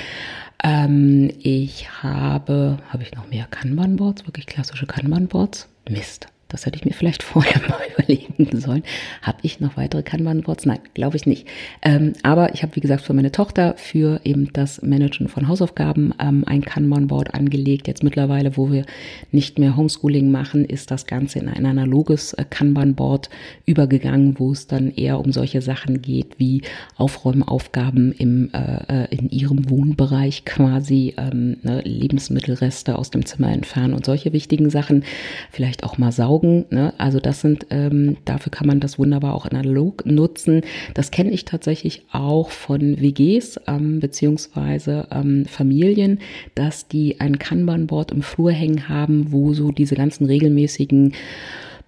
Ähm, 0.63 1.31
ich 1.39 1.89
habe, 2.03 2.77
habe 2.89 3.01
ich 3.01 3.13
noch 3.13 3.27
mehr 3.29 3.47
Kanban-Boards, 3.49 4.27
wirklich 4.27 4.45
klassische 4.45 4.85
Kanban-Boards? 4.85 5.67
Mist 5.89 6.27
Das 6.55 6.65
hätte 6.65 6.77
ich 6.77 6.85
mir 6.85 6.93
vielleicht 6.93 7.21
vorher 7.23 7.61
mal 7.67 7.81
überlegen 7.97 8.61
sollen. 8.61 8.83
Habe 9.21 9.39
ich 9.41 9.59
noch 9.59 9.75
weitere 9.75 10.03
Kanban-Boards? 10.03 10.65
Nein, 10.65 10.79
glaube 10.93 11.17
ich 11.17 11.25
nicht. 11.25 11.47
Ähm, 11.81 12.13
aber 12.23 12.53
ich 12.53 12.63
habe, 12.63 12.77
wie 12.77 12.79
gesagt, 12.79 13.03
für 13.03 13.13
meine 13.13 13.33
Tochter 13.33 13.75
für 13.75 14.21
eben 14.23 14.53
das 14.53 14.81
Managen 14.81 15.27
von 15.27 15.49
Hausaufgaben 15.49 16.13
ähm, 16.17 16.45
ein 16.47 16.63
Kanban-Board 16.63 17.33
angelegt. 17.33 17.89
Jetzt 17.89 18.03
mittlerweile, 18.03 18.55
wo 18.55 18.71
wir 18.71 18.85
nicht 19.33 19.59
mehr 19.59 19.75
Homeschooling 19.75 20.31
machen, 20.31 20.63
ist 20.63 20.91
das 20.91 21.07
Ganze 21.07 21.39
in 21.39 21.49
ein 21.49 21.65
analoges 21.65 22.31
äh, 22.33 22.45
Kanban-Board 22.49 23.29
übergegangen, 23.65 24.39
wo 24.39 24.53
es 24.53 24.67
dann 24.67 24.91
eher 24.91 25.19
um 25.19 25.33
solche 25.33 25.61
Sachen 25.61 26.01
geht 26.01 26.39
wie 26.39 26.61
Aufräumaufgaben 26.95 28.13
im, 28.13 28.49
äh, 28.53 29.03
äh 29.03 29.15
in 29.15 29.29
ihrem 29.29 29.69
Wohnbereich 29.69 30.45
quasi, 30.45 31.15
ähm, 31.17 31.57
ne, 31.63 31.81
Lebensmittelreste 31.81 32.97
aus 32.97 33.11
dem 33.11 33.25
Zimmer 33.25 33.51
entfernen 33.51 33.93
und 33.93 34.05
solche 34.05 34.31
wichtigen 34.31 34.69
Sachen. 34.69 35.03
Vielleicht 35.51 35.83
auch 35.83 35.97
mal 35.97 36.13
saugen. 36.13 36.44
Ne? 36.69 36.93
Also 36.97 37.19
das 37.19 37.41
sind, 37.41 37.67
ähm, 37.69 38.17
dafür 38.25 38.51
kann 38.51 38.67
man 38.67 38.79
das 38.79 38.99
wunderbar 38.99 39.33
auch 39.33 39.45
analog 39.45 40.05
nutzen. 40.05 40.61
Das 40.93 41.11
kenne 41.11 41.31
ich 41.31 41.45
tatsächlich 41.45 42.05
auch 42.11 42.49
von 42.49 42.99
WGs 43.01 43.59
ähm, 43.67 43.99
beziehungsweise 43.99 45.07
ähm, 45.11 45.45
Familien, 45.45 46.19
dass 46.55 46.87
die 46.87 47.19
ein 47.19 47.39
Kanban-Board 47.39 48.11
im 48.11 48.21
Flur 48.21 48.51
hängen 48.51 48.89
haben, 48.89 49.31
wo 49.31 49.53
so 49.53 49.71
diese 49.71 49.95
ganzen 49.95 50.25
regelmäßigen 50.25 51.13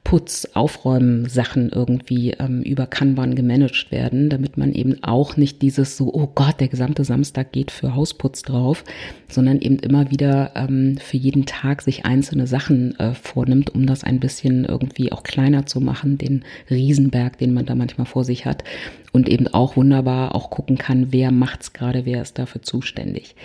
Putz, 0.07 0.47
Aufräumen 0.53 1.27
Sachen 1.27 1.67
irgendwie 1.67 2.31
ähm, 2.39 2.61
über 2.61 2.87
Kanban 2.87 3.35
gemanagt 3.35 3.91
werden, 3.91 4.29
damit 4.29 4.55
man 4.55 4.71
eben 4.71 5.03
auch 5.03 5.35
nicht 5.35 5.61
dieses 5.61 5.97
so, 5.97 6.13
oh 6.13 6.31
Gott, 6.33 6.61
der 6.61 6.69
gesamte 6.69 7.03
Samstag 7.03 7.51
geht 7.51 7.71
für 7.71 7.93
Hausputz 7.93 8.41
drauf, 8.41 8.85
sondern 9.27 9.59
eben 9.59 9.79
immer 9.79 10.09
wieder 10.09 10.53
ähm, 10.55 10.97
für 10.97 11.17
jeden 11.17 11.45
Tag 11.45 11.81
sich 11.81 12.05
einzelne 12.05 12.47
Sachen 12.47 12.97
äh, 13.01 13.15
vornimmt, 13.15 13.75
um 13.75 13.85
das 13.85 14.05
ein 14.05 14.21
bisschen 14.21 14.63
irgendwie 14.63 15.11
auch 15.11 15.23
kleiner 15.23 15.65
zu 15.65 15.81
machen, 15.81 16.17
den 16.17 16.45
Riesenberg, 16.69 17.37
den 17.37 17.53
man 17.53 17.65
da 17.65 17.75
manchmal 17.75 18.07
vor 18.07 18.23
sich 18.23 18.45
hat 18.45 18.63
und 19.11 19.27
eben 19.27 19.49
auch 19.49 19.75
wunderbar 19.75 20.35
auch 20.35 20.51
gucken 20.51 20.77
kann, 20.77 21.11
wer 21.11 21.33
macht's 21.33 21.73
gerade, 21.73 22.05
wer 22.05 22.21
ist 22.21 22.39
dafür 22.39 22.61
zuständig. 22.61 23.35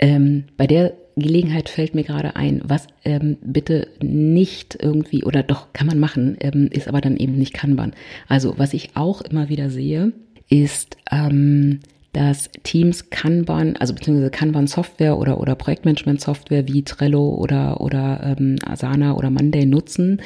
Ähm, 0.00 0.44
bei 0.56 0.66
der 0.66 0.94
Gelegenheit 1.16 1.68
fällt 1.68 1.94
mir 1.94 2.04
gerade 2.04 2.34
ein, 2.36 2.62
was 2.64 2.86
ähm, 3.04 3.36
bitte 3.42 3.88
nicht 4.02 4.78
irgendwie, 4.80 5.24
oder 5.24 5.42
doch 5.42 5.72
kann 5.72 5.86
man 5.86 5.98
machen, 5.98 6.36
ähm, 6.40 6.68
ist 6.72 6.88
aber 6.88 7.00
dann 7.00 7.16
eben 7.16 7.36
nicht 7.36 7.52
Kanban. 7.52 7.92
Also 8.26 8.54
was 8.56 8.72
ich 8.72 8.96
auch 8.96 9.20
immer 9.20 9.48
wieder 9.48 9.70
sehe, 9.70 10.12
ist, 10.48 10.96
ähm, 11.10 11.80
dass 12.12 12.50
Teams 12.64 13.10
Kanban, 13.10 13.76
also 13.76 13.94
beziehungsweise 13.94 14.30
Kanban 14.30 14.66
Software 14.66 15.16
oder, 15.18 15.38
oder 15.38 15.54
Projektmanagement 15.54 16.20
Software 16.20 16.66
wie 16.66 16.82
Trello 16.82 17.34
oder, 17.34 17.80
oder 17.80 18.36
ähm, 18.38 18.56
Asana 18.66 19.14
oder 19.14 19.30
Monday 19.30 19.66
nutzen, 19.66 20.20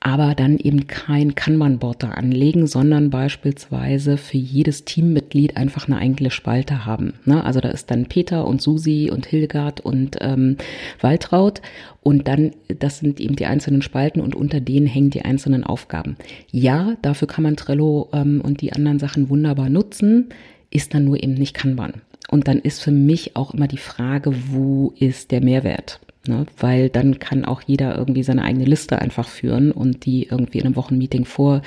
aber 0.00 0.34
dann 0.34 0.58
eben 0.58 0.86
kein 0.86 1.34
Kanban-Board 1.34 2.02
da 2.02 2.10
anlegen, 2.10 2.66
sondern 2.66 3.10
beispielsweise 3.10 4.16
für 4.16 4.36
jedes 4.36 4.84
Teammitglied 4.84 5.56
einfach 5.56 5.88
eine 5.88 5.98
eigene 5.98 6.30
Spalte 6.30 6.84
haben. 6.84 7.14
Ne? 7.24 7.42
Also 7.42 7.60
da 7.60 7.70
ist 7.70 7.90
dann 7.90 8.06
Peter 8.06 8.46
und 8.46 8.62
Susi 8.62 9.10
und 9.12 9.26
Hildegard 9.26 9.80
und 9.80 10.16
ähm, 10.20 10.56
Waltraud 11.00 11.62
und 12.02 12.28
dann, 12.28 12.52
das 12.68 12.98
sind 13.00 13.20
eben 13.20 13.36
die 13.36 13.46
einzelnen 13.46 13.82
Spalten 13.82 14.20
und 14.20 14.34
unter 14.36 14.60
denen 14.60 14.86
hängen 14.86 15.10
die 15.10 15.24
einzelnen 15.24 15.64
Aufgaben. 15.64 16.16
Ja, 16.52 16.96
dafür 17.02 17.26
kann 17.26 17.42
man 17.42 17.56
Trello 17.56 18.08
ähm, 18.12 18.40
und 18.42 18.60
die 18.60 18.72
anderen 18.72 18.98
Sachen 18.98 19.28
wunderbar 19.28 19.70
nutzen, 19.70 20.28
ist 20.70 20.94
dann 20.94 21.04
nur 21.04 21.22
eben 21.22 21.34
nicht 21.34 21.54
Kanban. 21.54 21.94
Und 22.28 22.48
dann 22.48 22.58
ist 22.58 22.82
für 22.82 22.90
mich 22.92 23.36
auch 23.36 23.54
immer 23.54 23.68
die 23.68 23.76
Frage, 23.76 24.32
wo 24.50 24.92
ist 24.98 25.30
der 25.30 25.42
Mehrwert? 25.42 26.00
Ne? 26.28 26.46
Weil 26.58 26.88
dann 26.88 27.18
kann 27.18 27.44
auch 27.44 27.62
jeder 27.62 27.96
irgendwie 27.96 28.22
seine 28.22 28.42
eigene 28.42 28.64
Liste 28.64 29.00
einfach 29.00 29.28
führen 29.28 29.72
und 29.72 30.06
die 30.06 30.24
irgendwie 30.24 30.58
in 30.58 30.66
einem 30.66 30.76
Wochenmeeting 30.76 31.24
vor, 31.24 31.62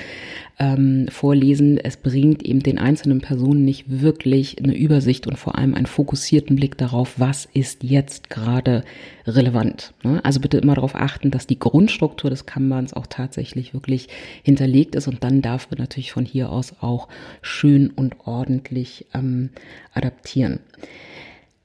ähm, 0.58 1.06
vorlesen. 1.08 1.78
Es 1.78 1.96
bringt 1.96 2.42
eben 2.42 2.62
den 2.62 2.78
einzelnen 2.78 3.20
Personen 3.20 3.64
nicht 3.64 3.84
wirklich 3.88 4.62
eine 4.62 4.76
Übersicht 4.76 5.26
und 5.26 5.38
vor 5.38 5.56
allem 5.56 5.74
einen 5.74 5.86
fokussierten 5.86 6.56
Blick 6.56 6.76
darauf, 6.76 7.14
was 7.18 7.48
ist 7.52 7.82
jetzt 7.82 8.30
gerade 8.30 8.84
relevant. 9.26 9.92
Ne? 10.02 10.20
Also 10.24 10.40
bitte 10.40 10.58
immer 10.58 10.74
darauf 10.74 10.94
achten, 10.94 11.30
dass 11.30 11.46
die 11.46 11.58
Grundstruktur 11.58 12.30
des 12.30 12.46
Kanbans 12.46 12.92
auch 12.92 13.06
tatsächlich 13.06 13.74
wirklich 13.74 14.08
hinterlegt 14.42 14.94
ist 14.94 15.08
und 15.08 15.24
dann 15.24 15.42
darf 15.42 15.70
man 15.70 15.78
natürlich 15.78 16.12
von 16.12 16.24
hier 16.24 16.50
aus 16.50 16.74
auch 16.80 17.08
schön 17.42 17.90
und 17.90 18.16
ordentlich 18.26 19.06
ähm, 19.14 19.50
adaptieren. 19.94 20.60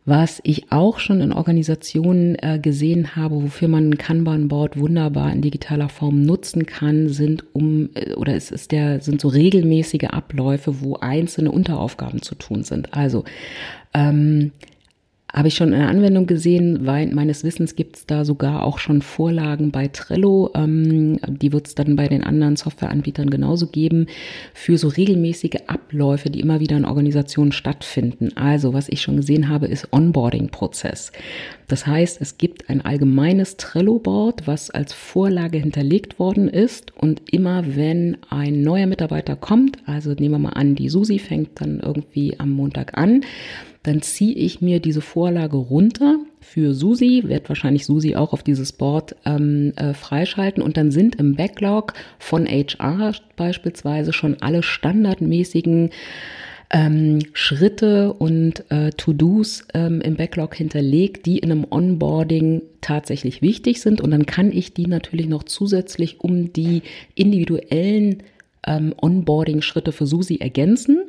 Was 0.07 0.39
ich 0.43 0.71
auch 0.71 0.99
schon 0.99 1.19
in 1.19 1.33
Organisationen 1.33 2.35
äh, 2.35 2.59
gesehen 2.61 3.15
habe, 3.15 3.41
wofür 3.41 3.67
man 3.67 3.89
ein 3.89 3.97
Kanban-Board 3.97 4.77
wunderbar 4.77 5.31
in 5.33 5.41
digitaler 5.41 5.89
Form 5.89 6.21
nutzen 6.21 6.67
kann, 6.67 7.09
sind 7.09 7.43
um 7.53 7.89
äh, 7.95 8.13
oder 8.13 8.35
es 8.35 8.51
ist 8.51 8.71
der 8.71 9.01
sind 9.01 9.19
so 9.19 9.29
regelmäßige 9.29 10.09
Abläufe, 10.11 10.81
wo 10.81 10.97
einzelne 10.97 11.51
Unteraufgaben 11.51 12.21
zu 12.21 12.35
tun 12.35 12.63
sind. 12.63 12.93
Also 12.93 13.23
ähm, 13.95 14.51
habe 15.35 15.49
ich 15.49 15.55
schon 15.55 15.73
in 15.73 15.79
der 15.79 15.89
Anwendung 15.89 16.27
gesehen, 16.27 16.85
weil 16.85 17.07
meines 17.07 17.43
Wissens 17.43 17.75
gibt 17.75 17.97
es 17.97 18.05
da 18.05 18.23
sogar 18.23 18.63
auch 18.63 18.79
schon 18.79 19.01
Vorlagen 19.01 19.69
bei 19.69 19.89
Trello. 19.89 20.49
Ähm, 20.55 21.19
die 21.27 21.51
wird 21.51 21.67
es 21.67 21.75
dann 21.75 21.97
bei 21.97 22.07
den 22.07 22.23
anderen 22.23 22.55
Softwareanbietern 22.55 23.29
genauso 23.29 23.67
geben, 23.67 24.07
für 24.53 24.77
so 24.77 24.87
regelmäßige 24.87 25.57
Abläufe, 25.67 26.29
die 26.29 26.39
immer 26.39 26.61
wieder 26.61 26.77
in 26.77 26.85
Organisationen 26.85 27.51
stattfinden. 27.51 28.29
Also, 28.37 28.73
was 28.73 28.87
ich 28.87 29.01
schon 29.01 29.17
gesehen 29.17 29.49
habe, 29.49 29.67
ist 29.67 29.91
Onboarding-Prozess. 29.91 31.11
Das 31.67 31.85
heißt, 31.85 32.21
es 32.21 32.37
gibt 32.37 32.69
ein 32.69 32.79
allgemeines 32.85 33.57
Trello-Board, 33.57 34.47
was 34.47 34.69
als 34.69 34.93
Vorlage 34.93 35.57
hinterlegt 35.57 36.17
worden 36.17 36.47
ist. 36.47 36.93
Und 36.95 37.21
immer 37.29 37.75
wenn 37.75 38.15
ein 38.29 38.61
neuer 38.61 38.87
Mitarbeiter 38.87 39.35
kommt, 39.35 39.79
also 39.85 40.11
nehmen 40.11 40.35
wir 40.35 40.39
mal 40.39 40.49
an, 40.51 40.75
die 40.75 40.87
Susi 40.87 41.19
fängt 41.19 41.59
dann 41.59 41.81
irgendwie 41.81 42.39
am 42.39 42.51
Montag 42.51 42.97
an, 42.97 43.21
dann 43.87 44.01
ziehe 44.01 44.33
ich 44.35 44.61
mir 44.61 44.79
diese 44.79 45.01
Vorlage 45.01 45.57
runter 45.57 46.17
für 46.41 46.73
Susi, 46.73 47.23
werde 47.25 47.49
wahrscheinlich 47.49 47.85
Susi 47.85 48.15
auch 48.15 48.33
auf 48.33 48.43
dieses 48.43 48.71
Board 48.71 49.15
ähm, 49.25 49.73
äh, 49.75 49.93
freischalten 49.93 50.63
und 50.63 50.77
dann 50.77 50.91
sind 50.91 51.15
im 51.15 51.35
Backlog 51.35 51.93
von 52.19 52.47
HR 52.47 53.13
beispielsweise 53.35 54.13
schon 54.13 54.37
alle 54.41 54.63
standardmäßigen 54.63 55.91
ähm, 56.71 57.19
Schritte 57.33 58.13
und 58.13 58.69
äh, 58.71 58.89
To-Dos 58.91 59.65
ähm, 59.73 60.01
im 60.01 60.15
Backlog 60.15 60.55
hinterlegt, 60.55 61.25
die 61.25 61.37
in 61.37 61.51
einem 61.51 61.65
Onboarding 61.69 62.63
tatsächlich 62.81 63.41
wichtig 63.41 63.81
sind. 63.81 64.01
Und 64.01 64.11
dann 64.11 64.25
kann 64.25 64.51
ich 64.51 64.73
die 64.73 64.87
natürlich 64.87 65.27
noch 65.27 65.43
zusätzlich 65.43 66.21
um 66.21 66.53
die 66.53 66.81
individuellen 67.13 68.23
ähm, 68.65 68.93
Onboarding-Schritte 68.99 69.91
für 69.91 70.07
Susi 70.07 70.37
ergänzen 70.37 71.03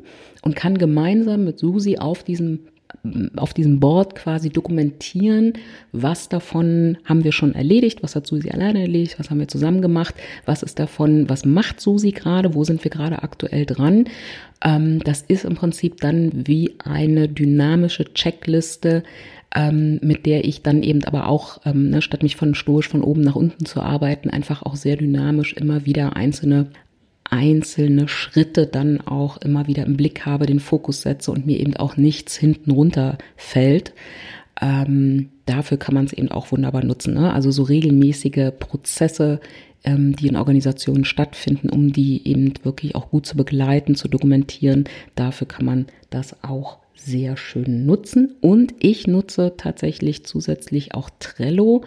und 0.47 0.55
kann 0.55 0.79
gemeinsam 0.79 1.45
mit 1.45 1.59
Susi 1.59 1.99
auf 1.99 2.23
diesem 2.23 2.61
auf 3.37 3.53
diesem 3.53 3.81
Board 3.81 4.15
quasi 4.15 4.49
dokumentieren, 4.49 5.55
was 5.91 6.29
davon 6.29 6.97
haben 7.05 7.25
wir 7.25 7.33
schon 7.33 7.53
erledigt, 7.53 8.03
was 8.03 8.15
hat 8.15 8.29
Susi 8.29 8.51
alleine 8.51 8.81
erledigt, 8.81 9.19
was 9.19 9.29
haben 9.29 9.41
wir 9.41 9.49
zusammen 9.49 9.83
gemacht, 9.83 10.15
was 10.45 10.63
ist 10.63 10.79
davon, 10.79 11.29
was 11.29 11.45
macht 11.45 11.81
Susi 11.81 12.13
gerade, 12.13 12.55
wo 12.55 12.63
sind 12.63 12.85
wir 12.85 12.91
gerade 12.93 13.23
aktuell 13.25 13.67
dran. 13.67 14.05
Ähm, 14.65 15.01
das 15.01 15.23
ist 15.23 15.45
im 15.45 15.57
Prinzip 15.57 16.01
dann 16.01 16.47
wie 16.47 16.77
eine 16.79 17.29
dynamische 17.29 18.05
Checkliste, 18.15 19.03
ähm, 19.55 19.99
mit 20.01 20.25
der 20.25 20.45
ich 20.45 20.63
dann 20.63 20.85
eben 20.85 21.03
aber 21.05 21.29
auch, 21.29 21.61
ähm, 21.65 21.91
ne, 21.91 22.03
statt 22.03 22.23
mich 22.23 22.37
von 22.37 22.55
stoisch 22.55 22.89
von 22.89 23.03
oben 23.03 23.23
nach 23.23 23.37
unten 23.37 23.67
zu 23.67 23.81
arbeiten, 23.81 24.31
einfach 24.31 24.63
auch 24.63 24.77
sehr 24.77 24.97
dynamisch 24.97 25.55
immer 25.55 25.87
wieder 25.87 26.15
einzelne 26.15 26.69
einzelne 27.31 28.09
Schritte 28.09 28.67
dann 28.67 29.01
auch 29.01 29.37
immer 29.39 29.67
wieder 29.67 29.85
im 29.85 29.97
Blick 29.97 30.27
habe, 30.27 30.47
den 30.47 30.61
Fokus 30.61 31.03
setze 31.03 31.31
und 31.31 31.47
mir 31.47 31.61
eben 31.61 31.77
auch 31.77 31.97
nichts 31.97 32.37
hinten 32.37 32.71
runter 32.71 33.19
fällt. 33.37 33.93
Ähm, 34.61 35.31
dafür 35.45 35.77
kann 35.77 35.95
man 35.95 36.07
es 36.07 36.13
eben 36.13 36.31
auch 36.31 36.51
wunderbar 36.53 36.85
nutzen. 36.85 37.15
Ne? 37.15 37.33
Also 37.33 37.51
so 37.51 37.63
regelmäßige 37.63 38.53
Prozesse, 38.59 39.41
ähm, 39.85 40.17
die 40.17 40.29
in 40.29 40.37
Organisationen 40.37 41.05
stattfinden, 41.05 41.69
um 41.69 41.93
die 41.93 42.27
eben 42.27 42.55
wirklich 42.63 42.95
auch 42.95 43.11
gut 43.11 43.27
zu 43.27 43.37
begleiten, 43.37 43.95
zu 43.95 44.09
dokumentieren. 44.09 44.85
Dafür 45.15 45.47
kann 45.47 45.67
man 45.67 45.87
das 46.11 46.43
auch 46.43 46.79
sehr 46.95 47.37
schön 47.37 47.87
nutzen. 47.87 48.35
Und 48.41 48.75
ich 48.81 49.07
nutze 49.07 49.55
tatsächlich 49.57 50.25
zusätzlich 50.25 50.95
auch 50.95 51.11
Trello 51.21 51.85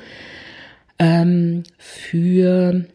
ähm, 1.00 1.64
für 1.78 2.86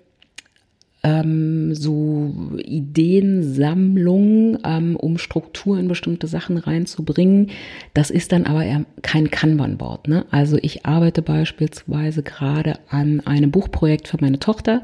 ähm, 1.04 1.74
so 1.74 2.34
Ideensammlung, 2.56 4.58
ähm, 4.64 4.96
um 4.96 5.18
Struktur 5.18 5.78
in 5.78 5.86
bestimmte 5.86 6.26
Sachen 6.26 6.56
reinzubringen. 6.56 7.50
Das 7.92 8.10
ist 8.10 8.32
dann 8.32 8.46
aber 8.46 8.64
eher 8.64 8.84
kein 9.02 9.30
Kanban-Board. 9.30 10.08
Ne? 10.08 10.24
Also 10.30 10.58
ich 10.60 10.86
arbeite 10.86 11.22
beispielsweise 11.22 12.24
gerade 12.24 12.80
an 12.88 13.20
einem 13.20 13.52
Buchprojekt 13.52 14.08
für 14.08 14.18
meine 14.20 14.40
Tochter 14.40 14.82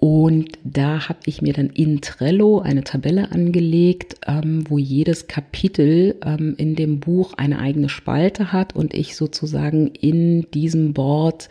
und 0.00 0.52
da 0.62 1.08
habe 1.08 1.18
ich 1.26 1.42
mir 1.42 1.52
dann 1.52 1.70
in 1.70 2.00
Trello 2.00 2.60
eine 2.60 2.84
Tabelle 2.84 3.32
angelegt, 3.32 4.14
ähm, 4.28 4.62
wo 4.68 4.78
jedes 4.78 5.26
Kapitel 5.26 6.14
ähm, 6.24 6.54
in 6.56 6.76
dem 6.76 7.00
Buch 7.00 7.32
eine 7.36 7.58
eigene 7.58 7.88
Spalte 7.88 8.52
hat 8.52 8.76
und 8.76 8.94
ich 8.94 9.16
sozusagen 9.16 9.88
in 9.88 10.48
diesem 10.52 10.92
Board 10.92 11.48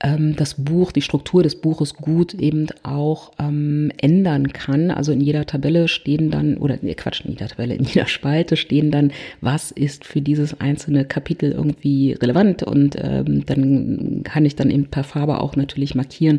ähm, 0.00 0.36
das 0.36 0.54
Buch, 0.54 0.92
die 0.92 1.02
Struktur 1.02 1.42
des 1.42 1.56
Buches 1.60 1.94
gut 1.94 2.34
eben 2.34 2.66
auch 2.82 3.32
ähm, 3.38 3.92
ändern 3.96 4.52
kann. 4.52 4.90
Also 4.90 5.12
in 5.12 5.20
jeder 5.20 5.46
Tabelle 5.46 5.88
stehen 5.88 6.30
dann, 6.30 6.56
oder 6.56 6.78
nee, 6.82 6.94
Quatsch, 6.94 7.24
in 7.24 7.32
jeder 7.32 7.48
Tabelle, 7.48 7.74
in 7.74 7.84
jeder 7.84 8.06
Spalte 8.06 8.56
stehen 8.56 8.90
dann, 8.90 9.12
was 9.40 9.70
ist 9.70 10.04
für 10.04 10.20
dieses 10.20 10.60
einzelne 10.60 11.04
Kapitel 11.04 11.52
irgendwie 11.52 12.12
relevant 12.12 12.62
und 12.62 12.96
ähm, 13.00 13.44
dann 13.46 14.20
kann 14.24 14.44
ich 14.44 14.56
dann 14.56 14.70
eben 14.70 14.86
per 14.86 15.04
Farbe 15.04 15.40
auch 15.40 15.56
natürlich 15.56 15.94
markieren, 15.94 16.38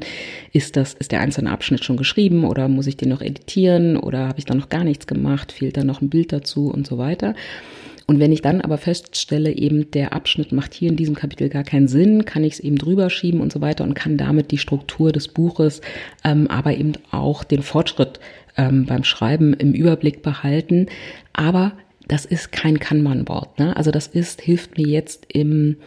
ist 0.52 0.76
das, 0.76 0.94
ist 0.94 1.12
der 1.12 1.22
einzelne 1.22 1.52
Abschnitt 1.52 1.84
schon 1.84 1.98
geschrieben 1.98 2.44
oder 2.44 2.68
muss 2.68 2.88
ich 2.88 2.98
den 2.98 3.10
noch 3.10 3.22
editieren 3.22 3.98
oder 3.98 4.28
habe 4.28 4.40
ich 4.40 4.46
da 4.46 4.56
noch 4.56 4.70
gar 4.70 4.84
nichts 4.84 5.08
gemacht, 5.08 5.52
fehlt 5.52 5.78
da 5.78 5.84
noch 5.84 6.02
ein 6.02 6.10
Bild 6.10 6.32
dazu 6.32 6.70
und 6.70 6.88
so 6.88 6.98
weiter. 6.98 7.36
Und 8.08 8.20
wenn 8.20 8.32
ich 8.32 8.42
dann 8.42 8.62
aber 8.62 8.78
feststelle, 8.78 9.52
eben 9.52 9.90
der 9.92 10.14
Abschnitt 10.14 10.52
macht 10.52 10.76
hier 10.76 10.90
in 10.90 10.96
diesem 10.96 11.16
Kapitel 11.16 11.50
gar 11.50 11.64
keinen 11.64 11.88
Sinn, 11.88 12.24
kann 12.26 12.44
ich 12.44 12.54
es 12.54 12.60
eben 12.60 12.78
drüber 12.78 13.10
schieben 13.10 13.42
und 13.42 13.52
so 13.52 13.62
weiter 13.62 13.84
und 13.84 13.96
kann 13.96 14.18
damit 14.18 14.52
die 14.52 14.60
Struktur 14.60 15.12
des 15.12 15.28
Buches, 15.28 15.82
ähm, 16.24 16.48
aber 16.48 16.78
eben 16.78 16.94
auch 17.10 17.44
den 17.44 17.64
Fortschritt 17.64 18.20
ähm, 18.58 18.86
beim 18.86 19.04
Schreiben 19.04 19.56
im 19.56 19.74
Überblick 19.74 20.22
behalten. 20.22 20.86
Aber 21.34 21.74
das 22.08 22.26
ist 22.26 22.52
kein 22.52 22.78
Kanban-Board. 22.80 23.58
Ne? 23.58 23.76
Also 23.76 23.90
das 23.90 24.06
ist, 24.08 24.40
hilft 24.42 24.78
mir 24.78 24.88
jetzt 24.88 25.26
im 25.34 25.78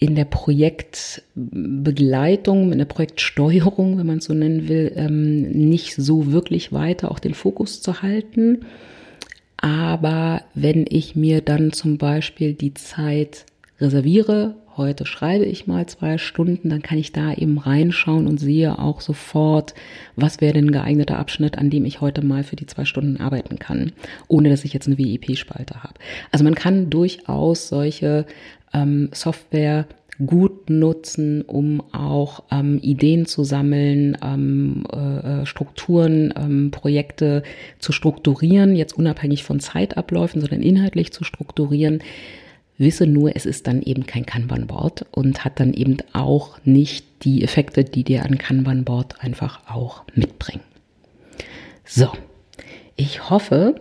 in 0.00 0.14
der 0.14 0.26
Projektbegleitung, 0.26 2.70
in 2.70 2.78
der 2.78 2.84
Projektsteuerung, 2.84 3.98
wenn 3.98 4.06
man 4.06 4.18
es 4.18 4.26
so 4.26 4.34
nennen 4.34 4.68
will, 4.68 4.92
ähm, 4.94 5.50
nicht 5.50 5.96
so 5.96 6.30
wirklich 6.30 6.72
weiter 6.72 7.10
auch 7.10 7.18
den 7.18 7.34
Fokus 7.34 7.82
zu 7.82 8.00
halten. 8.00 8.60
Aber 9.58 10.42
wenn 10.54 10.86
ich 10.88 11.16
mir 11.16 11.40
dann 11.40 11.72
zum 11.72 11.98
Beispiel 11.98 12.54
die 12.54 12.74
Zeit 12.74 13.44
reserviere, 13.80 14.54
heute 14.76 15.04
schreibe 15.04 15.44
ich 15.44 15.66
mal 15.66 15.86
zwei 15.86 16.16
Stunden, 16.16 16.70
dann 16.70 16.82
kann 16.82 16.98
ich 16.98 17.12
da 17.12 17.34
eben 17.34 17.58
reinschauen 17.58 18.28
und 18.28 18.38
sehe 18.38 18.78
auch 18.78 19.00
sofort, 19.00 19.74
was 20.14 20.40
wäre 20.40 20.54
denn 20.54 20.66
ein 20.66 20.72
geeigneter 20.72 21.18
Abschnitt, 21.18 21.58
an 21.58 21.70
dem 21.70 21.84
ich 21.84 22.00
heute 22.00 22.24
mal 22.24 22.44
für 22.44 22.56
die 22.56 22.66
zwei 22.66 22.84
Stunden 22.84 23.20
arbeiten 23.20 23.58
kann, 23.58 23.92
ohne 24.28 24.48
dass 24.48 24.64
ich 24.64 24.72
jetzt 24.72 24.86
eine 24.86 24.96
WIP-Spalte 24.96 25.82
habe. 25.82 25.94
Also 26.30 26.44
man 26.44 26.54
kann 26.54 26.88
durchaus 26.88 27.68
solche 27.68 28.24
ähm, 28.72 29.10
Software 29.12 29.86
gut 30.24 30.68
nutzen, 30.68 31.42
um 31.42 31.80
auch 31.92 32.42
ähm, 32.50 32.78
Ideen 32.82 33.26
zu 33.26 33.44
sammeln, 33.44 34.16
ähm, 34.22 34.84
äh, 34.92 35.42
äh, 35.42 35.46
Strukturen, 35.46 36.34
ähm, 36.36 36.70
Projekte 36.70 37.42
zu 37.78 37.92
strukturieren, 37.92 38.74
jetzt 38.74 38.96
unabhängig 38.96 39.44
von 39.44 39.60
Zeitabläufen, 39.60 40.40
sondern 40.40 40.62
inhaltlich 40.62 41.12
zu 41.12 41.24
strukturieren. 41.24 42.02
Wisse 42.78 43.06
nur, 43.06 43.34
es 43.34 43.46
ist 43.46 43.66
dann 43.66 43.82
eben 43.82 44.06
kein 44.06 44.26
Kanban-Board 44.26 45.06
und 45.10 45.44
hat 45.44 45.58
dann 45.60 45.72
eben 45.72 45.98
auch 46.12 46.58
nicht 46.64 47.06
die 47.22 47.42
Effekte, 47.42 47.84
die 47.84 48.04
dir 48.04 48.24
ein 48.24 48.38
Kanban-Board 48.38 49.22
einfach 49.22 49.68
auch 49.68 50.04
mitbringen. 50.14 50.62
So, 51.84 52.08
ich 52.96 53.30
hoffe, 53.30 53.76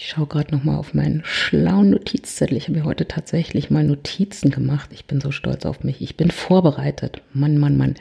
ich 0.00 0.08
schaue 0.08 0.26
gerade 0.26 0.54
noch 0.54 0.64
mal 0.64 0.78
auf 0.78 0.94
meinen 0.94 1.20
schlauen 1.26 1.90
Notizzettel. 1.90 2.56
Ich 2.56 2.68
habe 2.68 2.78
mir 2.78 2.84
heute 2.86 3.06
tatsächlich 3.06 3.70
mal 3.70 3.84
Notizen 3.84 4.50
gemacht. 4.50 4.88
Ich 4.94 5.04
bin 5.04 5.20
so 5.20 5.30
stolz 5.30 5.66
auf 5.66 5.84
mich. 5.84 6.00
Ich 6.00 6.16
bin 6.16 6.30
vorbereitet. 6.30 7.20
Mann, 7.34 7.58
Mann, 7.58 7.76
Mann. 7.76 7.96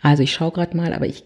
Also 0.00 0.22
ich 0.22 0.32
schaue 0.32 0.52
gerade 0.52 0.74
mal, 0.74 0.94
aber 0.94 1.06
ich, 1.06 1.24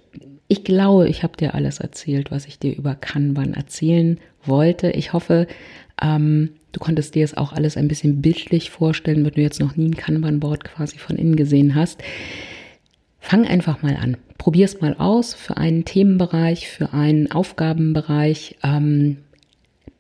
ich 0.49 0.65
glaube, 0.65 1.09
ich 1.09 1.23
habe 1.23 1.37
dir 1.37 1.55
alles 1.55 1.79
erzählt, 1.79 2.33
was 2.33 2.47
ich 2.47 2.59
dir 2.59 2.75
über 2.75 2.97
Kanban 2.97 3.55
erzählen 3.55 4.19
wollte. 4.45 4.91
Ich 4.91 5.13
hoffe, 5.13 5.47
ähm, 6.03 6.51
du 6.73 6.81
konntest 6.81 7.15
dir 7.15 7.23
es 7.23 7.37
auch 7.37 7.53
alles 7.53 7.77
ein 7.77 7.87
bisschen 7.87 8.21
bildlich 8.21 8.71
vorstellen, 8.71 9.25
wenn 9.25 9.35
du 9.35 9.41
jetzt 9.41 9.61
noch 9.61 9.77
nie 9.77 9.87
ein 9.87 9.97
Kanban-Board 9.97 10.65
quasi 10.65 10.99
von 10.99 11.15
innen 11.15 11.37
gesehen 11.37 11.77
hast. 11.77 12.03
Fang 13.21 13.47
einfach 13.47 13.83
mal 13.83 13.95
an. 13.95 14.17
Probier 14.37 14.65
es 14.65 14.81
mal 14.81 14.97
aus 14.99 15.33
für 15.33 15.59
einen 15.59 15.85
Themenbereich, 15.85 16.67
für 16.67 16.93
einen 16.93 17.31
Aufgabenbereich. 17.31 18.57
Ähm, 18.65 19.19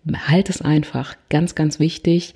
halt 0.07 0.51
es 0.51 0.63
einfach, 0.63 1.17
ganz, 1.29 1.55
ganz 1.55 1.79
wichtig. 1.79 2.35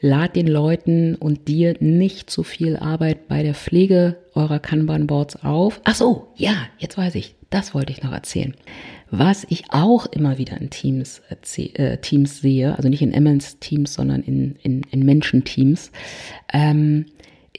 Lad 0.00 0.34
den 0.34 0.48
Leuten 0.48 1.14
und 1.14 1.46
dir 1.46 1.76
nicht 1.78 2.28
zu 2.28 2.42
viel 2.42 2.76
Arbeit 2.76 3.28
bei 3.28 3.44
der 3.44 3.54
Pflege 3.54 4.16
eurer 4.34 4.58
Kanban-Boards 4.58 5.44
auf. 5.44 5.80
Ach 5.84 5.94
so, 5.94 6.28
ja, 6.34 6.54
jetzt 6.78 6.98
weiß 6.98 7.14
ich. 7.14 7.36
Das 7.50 7.74
wollte 7.74 7.92
ich 7.92 8.02
noch 8.02 8.12
erzählen. 8.12 8.54
Was 9.10 9.46
ich 9.48 9.64
auch 9.68 10.06
immer 10.06 10.38
wieder 10.38 10.58
in 10.58 10.70
Teams, 10.70 11.20
äh, 11.28 11.98
Teams 11.98 12.40
sehe, 12.40 12.74
also 12.76 12.88
nicht 12.88 13.02
in 13.02 13.12
Emmons 13.12 13.58
Teams, 13.58 13.92
sondern 13.92 14.22
in, 14.22 14.56
in, 14.62 14.82
in 14.90 15.04
Menschenteams, 15.04 15.92
ähm, 16.52 17.06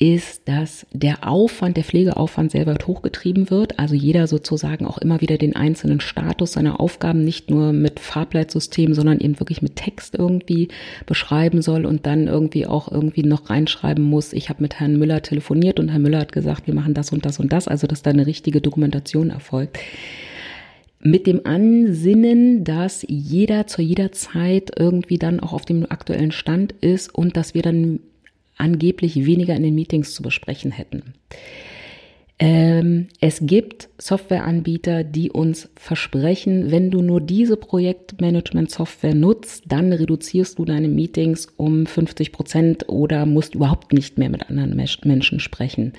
ist, 0.04 0.50
dass 0.50 0.86
der 0.92 1.26
Aufwand, 1.26 1.78
der 1.78 1.86
Pflegeaufwand 1.86 2.52
selber 2.52 2.76
hochgetrieben 2.86 3.50
wird. 3.50 3.80
Also 3.80 3.96
jeder 3.96 4.28
sozusagen 4.28 4.86
auch 4.86 4.98
immer 4.98 5.22
wieder 5.22 5.38
den 5.38 5.56
einzelnen 5.56 6.02
Status 6.02 6.52
seiner 6.52 6.82
Aufgaben 6.82 7.24
nicht 7.24 7.50
nur 7.50 7.72
mit 7.72 8.02
Farbleitsystem, 8.02 8.94
sondern 8.94 9.22
eben 9.22 9.40
wirklich 9.40 9.62
mit 9.62 9.78
Text 9.78 10.16
irgendwie 10.16 10.68
beschreiben 11.06 11.62
soll 11.62 11.86
und 11.86 12.06
dann 12.06 12.28
irgendwie 12.28 12.68
auch 12.68 12.92
irgendwie 12.92 13.24
noch 13.24 13.50
reinschreiben 13.50 14.04
muss. 14.04 14.34
Ich 14.34 14.50
habe 14.50 14.62
mit 14.62 14.78
Herrn 14.78 15.00
Müller 15.00 15.22
telefoniert 15.22 15.80
und 15.80 15.88
Herr 15.88 16.00
Müller 16.00 16.20
hat 16.20 16.34
gesagt, 16.34 16.68
wir 16.68 16.74
machen 16.74 16.94
das 16.94 17.14
und 17.14 17.26
das 17.26 17.40
und 17.40 17.54
das. 17.54 17.70
Also 17.70 17.88
dass 17.88 18.02
da 18.02 18.10
eine 18.10 18.28
richtige 18.28 18.60
Dokumentation 18.60 19.30
erfolgt 19.30 19.80
mit 21.00 21.28
dem 21.28 21.46
Ansinnen, 21.46 22.66
dass 22.66 23.06
jeder 23.08 23.68
zu 23.68 23.82
jeder 23.82 24.12
Zeit 24.12 24.72
irgendwie 24.78 25.18
dann 25.18 25.40
auch 25.40 25.54
auf 25.54 25.64
dem 25.66 25.86
aktuellen 25.90 26.32
Stand 26.32 26.74
ist 26.82 27.14
und 27.14 27.38
dass 27.38 27.54
wir 27.54 27.62
dann 27.62 28.00
angeblich 28.64 29.26
weniger 29.26 29.56
in 29.56 29.64
den 29.64 29.76
Meetings 29.76 30.14
zu 30.14 30.24
besprechen 30.24 30.72
hätten. 30.72 31.14
Ähm, 32.40 33.10
es 33.20 33.40
gibt 33.42 33.90
Softwareanbieter, 34.00 35.04
die 35.04 35.30
uns 35.30 35.70
versprechen, 35.76 36.72
wenn 36.72 36.90
du 36.90 37.02
nur 37.02 37.22
diese 37.22 37.58
Projektmanagement-Software 37.58 39.14
nutzt, 39.14 39.66
dann 39.68 39.94
reduzierst 39.94 40.58
du 40.58 40.66
deine 40.66 40.88
Meetings 40.88 41.48
um 41.58 41.86
50 41.86 42.32
Prozent 42.32 42.90
oder 42.90 43.26
musst 43.26 43.54
überhaupt 43.54 43.94
nicht 43.94 44.18
mehr 44.18 44.30
mit 44.30 44.50
anderen 44.50 44.76
Menschen 44.76 45.40
sprechen. 45.40 45.94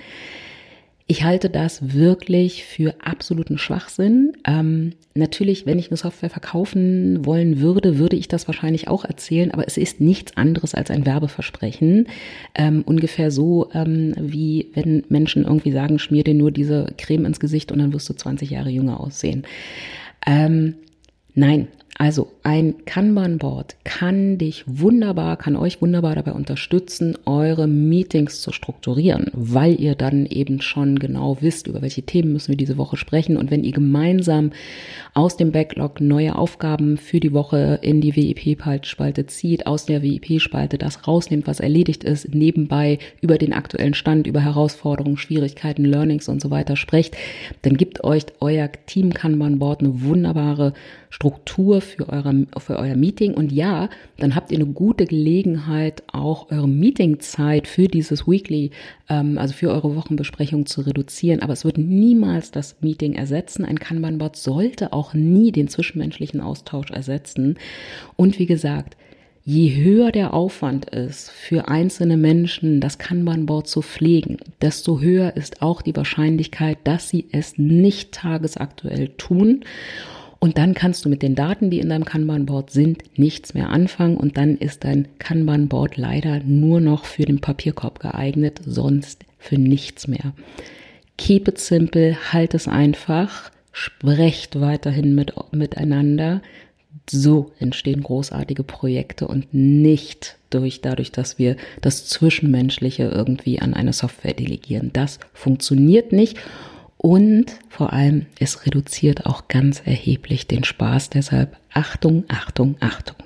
Ich 1.06 1.22
halte 1.22 1.50
das 1.50 1.92
wirklich 1.92 2.64
für 2.64 2.94
absoluten 3.04 3.58
Schwachsinn. 3.58 4.32
Ähm, 4.46 4.94
natürlich, 5.14 5.66
wenn 5.66 5.78
ich 5.78 5.90
eine 5.90 5.98
Software 5.98 6.30
verkaufen 6.30 7.26
wollen 7.26 7.60
würde, 7.60 7.98
würde 7.98 8.16
ich 8.16 8.26
das 8.26 8.46
wahrscheinlich 8.46 8.88
auch 8.88 9.04
erzählen, 9.04 9.50
aber 9.50 9.66
es 9.66 9.76
ist 9.76 10.00
nichts 10.00 10.34
anderes 10.38 10.74
als 10.74 10.90
ein 10.90 11.04
Werbeversprechen. 11.04 12.08
Ähm, 12.54 12.82
ungefähr 12.86 13.30
so, 13.30 13.68
ähm, 13.74 14.14
wie 14.18 14.70
wenn 14.72 15.04
Menschen 15.10 15.44
irgendwie 15.44 15.72
sagen, 15.72 15.98
schmier 15.98 16.24
dir 16.24 16.34
nur 16.34 16.50
diese 16.50 16.86
Creme 16.96 17.26
ins 17.26 17.40
Gesicht 17.40 17.70
und 17.70 17.80
dann 17.80 17.92
wirst 17.92 18.08
du 18.08 18.14
20 18.14 18.48
Jahre 18.48 18.70
jünger 18.70 18.98
aussehen. 18.98 19.42
Ähm, 20.26 20.76
nein, 21.34 21.68
also 21.96 22.32
ein 22.42 22.84
Kanban-Board 22.86 23.76
kann 23.84 24.36
dich 24.36 24.64
wunderbar, 24.66 25.36
kann 25.36 25.54
euch 25.54 25.80
wunderbar 25.80 26.16
dabei 26.16 26.32
unterstützen, 26.32 27.16
eure 27.24 27.68
Meetings 27.68 28.40
zu 28.40 28.50
strukturieren, 28.50 29.30
weil 29.32 29.80
ihr 29.80 29.94
dann 29.94 30.26
eben 30.26 30.60
schon 30.60 30.98
genau 30.98 31.38
wisst, 31.40 31.68
über 31.68 31.82
welche 31.82 32.02
Themen 32.02 32.32
müssen 32.32 32.48
wir 32.48 32.56
diese 32.56 32.78
Woche 32.78 32.96
sprechen. 32.96 33.36
Und 33.36 33.52
wenn 33.52 33.62
ihr 33.62 33.70
gemeinsam 33.70 34.50
aus 35.14 35.36
dem 35.36 35.52
Backlog 35.52 36.00
neue 36.00 36.36
Aufgaben 36.36 36.96
für 36.96 37.20
die 37.20 37.32
Woche 37.32 37.78
in 37.80 38.00
die 38.00 38.16
WIP-Spalte 38.16 39.26
zieht, 39.26 39.68
aus 39.68 39.86
der 39.86 40.02
WIP-Spalte 40.02 40.78
das 40.78 41.06
rausnehmt, 41.06 41.46
was 41.46 41.60
erledigt 41.60 42.02
ist, 42.02 42.34
nebenbei 42.34 42.98
über 43.20 43.38
den 43.38 43.52
aktuellen 43.52 43.94
Stand, 43.94 44.26
über 44.26 44.40
Herausforderungen, 44.40 45.16
Schwierigkeiten, 45.16 45.84
Learnings 45.84 46.28
und 46.28 46.42
so 46.42 46.50
weiter 46.50 46.74
sprecht, 46.74 47.16
dann 47.62 47.76
gibt 47.76 48.02
euch 48.02 48.24
euer 48.40 48.68
Team 48.86 49.14
Kanban-Board 49.14 49.80
eine 49.80 50.02
wunderbare 50.02 50.72
Struktur 51.14 51.80
für, 51.80 52.08
eure, 52.08 52.44
für 52.58 52.76
euer 52.76 52.96
Meeting. 52.96 53.34
Und 53.34 53.52
ja, 53.52 53.88
dann 54.16 54.34
habt 54.34 54.50
ihr 54.50 54.58
eine 54.58 54.66
gute 54.66 55.06
Gelegenheit, 55.06 56.02
auch 56.12 56.50
eure 56.50 56.66
Meetingzeit 56.66 57.68
für 57.68 57.86
dieses 57.86 58.26
Weekly, 58.26 58.72
ähm, 59.08 59.38
also 59.38 59.54
für 59.54 59.70
eure 59.70 59.94
Wochenbesprechung 59.94 60.66
zu 60.66 60.80
reduzieren. 60.80 61.40
Aber 61.40 61.52
es 61.52 61.64
wird 61.64 61.78
niemals 61.78 62.50
das 62.50 62.80
Meeting 62.80 63.14
ersetzen. 63.14 63.64
Ein 63.64 63.78
Kanban-Board 63.78 64.34
sollte 64.34 64.92
auch 64.92 65.14
nie 65.14 65.52
den 65.52 65.68
zwischenmenschlichen 65.68 66.40
Austausch 66.40 66.90
ersetzen. 66.90 67.58
Und 68.16 68.40
wie 68.40 68.46
gesagt, 68.46 68.96
Je 69.46 69.76
höher 69.76 70.10
der 70.10 70.32
Aufwand 70.32 70.86
ist 70.86 71.30
für 71.30 71.68
einzelne 71.68 72.16
Menschen, 72.16 72.80
das 72.80 72.96
Kanban-Board 72.96 73.68
zu 73.68 73.82
pflegen, 73.82 74.38
desto 74.62 75.00
höher 75.00 75.36
ist 75.36 75.60
auch 75.60 75.82
die 75.82 75.94
Wahrscheinlichkeit, 75.94 76.78
dass 76.84 77.10
sie 77.10 77.26
es 77.30 77.58
nicht 77.58 78.12
tagesaktuell 78.12 79.08
tun 79.18 79.62
und 80.40 80.58
dann 80.58 80.74
kannst 80.74 81.04
du 81.04 81.08
mit 81.08 81.22
den 81.22 81.34
Daten, 81.34 81.70
die 81.70 81.80
in 81.80 81.88
deinem 81.88 82.04
Kanban-Board 82.04 82.70
sind, 82.70 83.02
nichts 83.18 83.54
mehr 83.54 83.70
anfangen. 83.70 84.16
Und 84.16 84.36
dann 84.36 84.56
ist 84.58 84.84
dein 84.84 85.08
Kanban-Board 85.18 85.96
leider 85.96 86.40
nur 86.40 86.80
noch 86.80 87.04
für 87.04 87.24
den 87.24 87.40
Papierkorb 87.40 87.98
geeignet, 87.98 88.60
sonst 88.66 89.24
für 89.38 89.58
nichts 89.58 90.06
mehr. 90.06 90.34
Keep 91.16 91.48
it 91.48 91.58
simple, 91.58 92.16
halt 92.32 92.54
es 92.54 92.68
einfach, 92.68 93.50
sprecht 93.72 94.60
weiterhin 94.60 95.14
mit, 95.14 95.32
miteinander, 95.52 96.42
So 97.10 97.52
entstehen 97.58 98.02
großartige 98.02 98.64
Projekte 98.64 99.28
und 99.28 99.52
nicht 99.52 100.36
durch 100.50 100.80
dadurch, 100.80 101.12
dass 101.12 101.38
wir 101.38 101.56
das 101.80 102.06
Zwischenmenschliche 102.06 103.04
irgendwie 103.04 103.60
an 103.60 103.74
eine 103.74 103.92
Software 103.92 104.34
delegieren. 104.34 104.90
Das 104.92 105.18
funktioniert 105.32 106.12
nicht 106.12 106.38
und 107.04 107.58
vor 107.68 107.92
allem 107.92 108.24
es 108.40 108.64
reduziert 108.64 109.26
auch 109.26 109.46
ganz 109.48 109.82
erheblich 109.84 110.46
den 110.46 110.64
Spaß. 110.64 111.10
Deshalb 111.10 111.54
Achtung, 111.70 112.24
Achtung, 112.28 112.76
Achtung. 112.80 113.16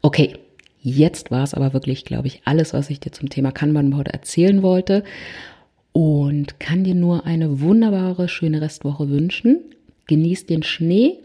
Okay, 0.00 0.36
jetzt 0.80 1.30
war 1.30 1.44
es 1.44 1.52
aber 1.52 1.74
wirklich, 1.74 2.06
glaube 2.06 2.28
ich, 2.28 2.40
alles, 2.46 2.72
was 2.72 2.88
ich 2.88 2.98
dir 2.98 3.12
zum 3.12 3.28
Thema 3.28 3.52
Kanban-Board 3.52 4.08
erzählen 4.08 4.62
wollte 4.62 5.04
und 5.92 6.60
kann 6.60 6.82
dir 6.82 6.94
nur 6.94 7.26
eine 7.26 7.60
wunderbare, 7.60 8.26
schöne 8.26 8.62
Restwoche 8.62 9.10
wünschen. 9.10 9.60
Genieß 10.06 10.46
den 10.46 10.62
Schnee 10.62 11.18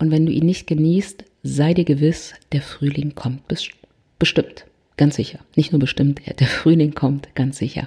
und 0.00 0.10
wenn 0.10 0.26
du 0.26 0.32
ihn 0.32 0.46
nicht 0.46 0.66
genießt, 0.66 1.22
sei 1.44 1.72
dir 1.72 1.84
gewiss, 1.84 2.34
der 2.50 2.62
Frühling 2.62 3.14
kommt 3.14 3.42
bestimmt, 4.18 4.64
ganz 4.96 5.14
sicher. 5.14 5.38
Nicht 5.54 5.70
nur 5.70 5.78
bestimmt, 5.78 6.20
der 6.40 6.48
Frühling 6.48 6.94
kommt 6.94 7.32
ganz 7.36 7.58
sicher. 7.58 7.86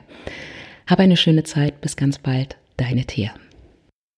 Hab 0.87 0.99
eine 0.99 1.17
schöne 1.17 1.43
Zeit, 1.43 1.81
bis 1.81 1.97
ganz 1.97 2.17
bald, 2.17 2.55
deine 2.79 3.05
Thea. 3.05 3.33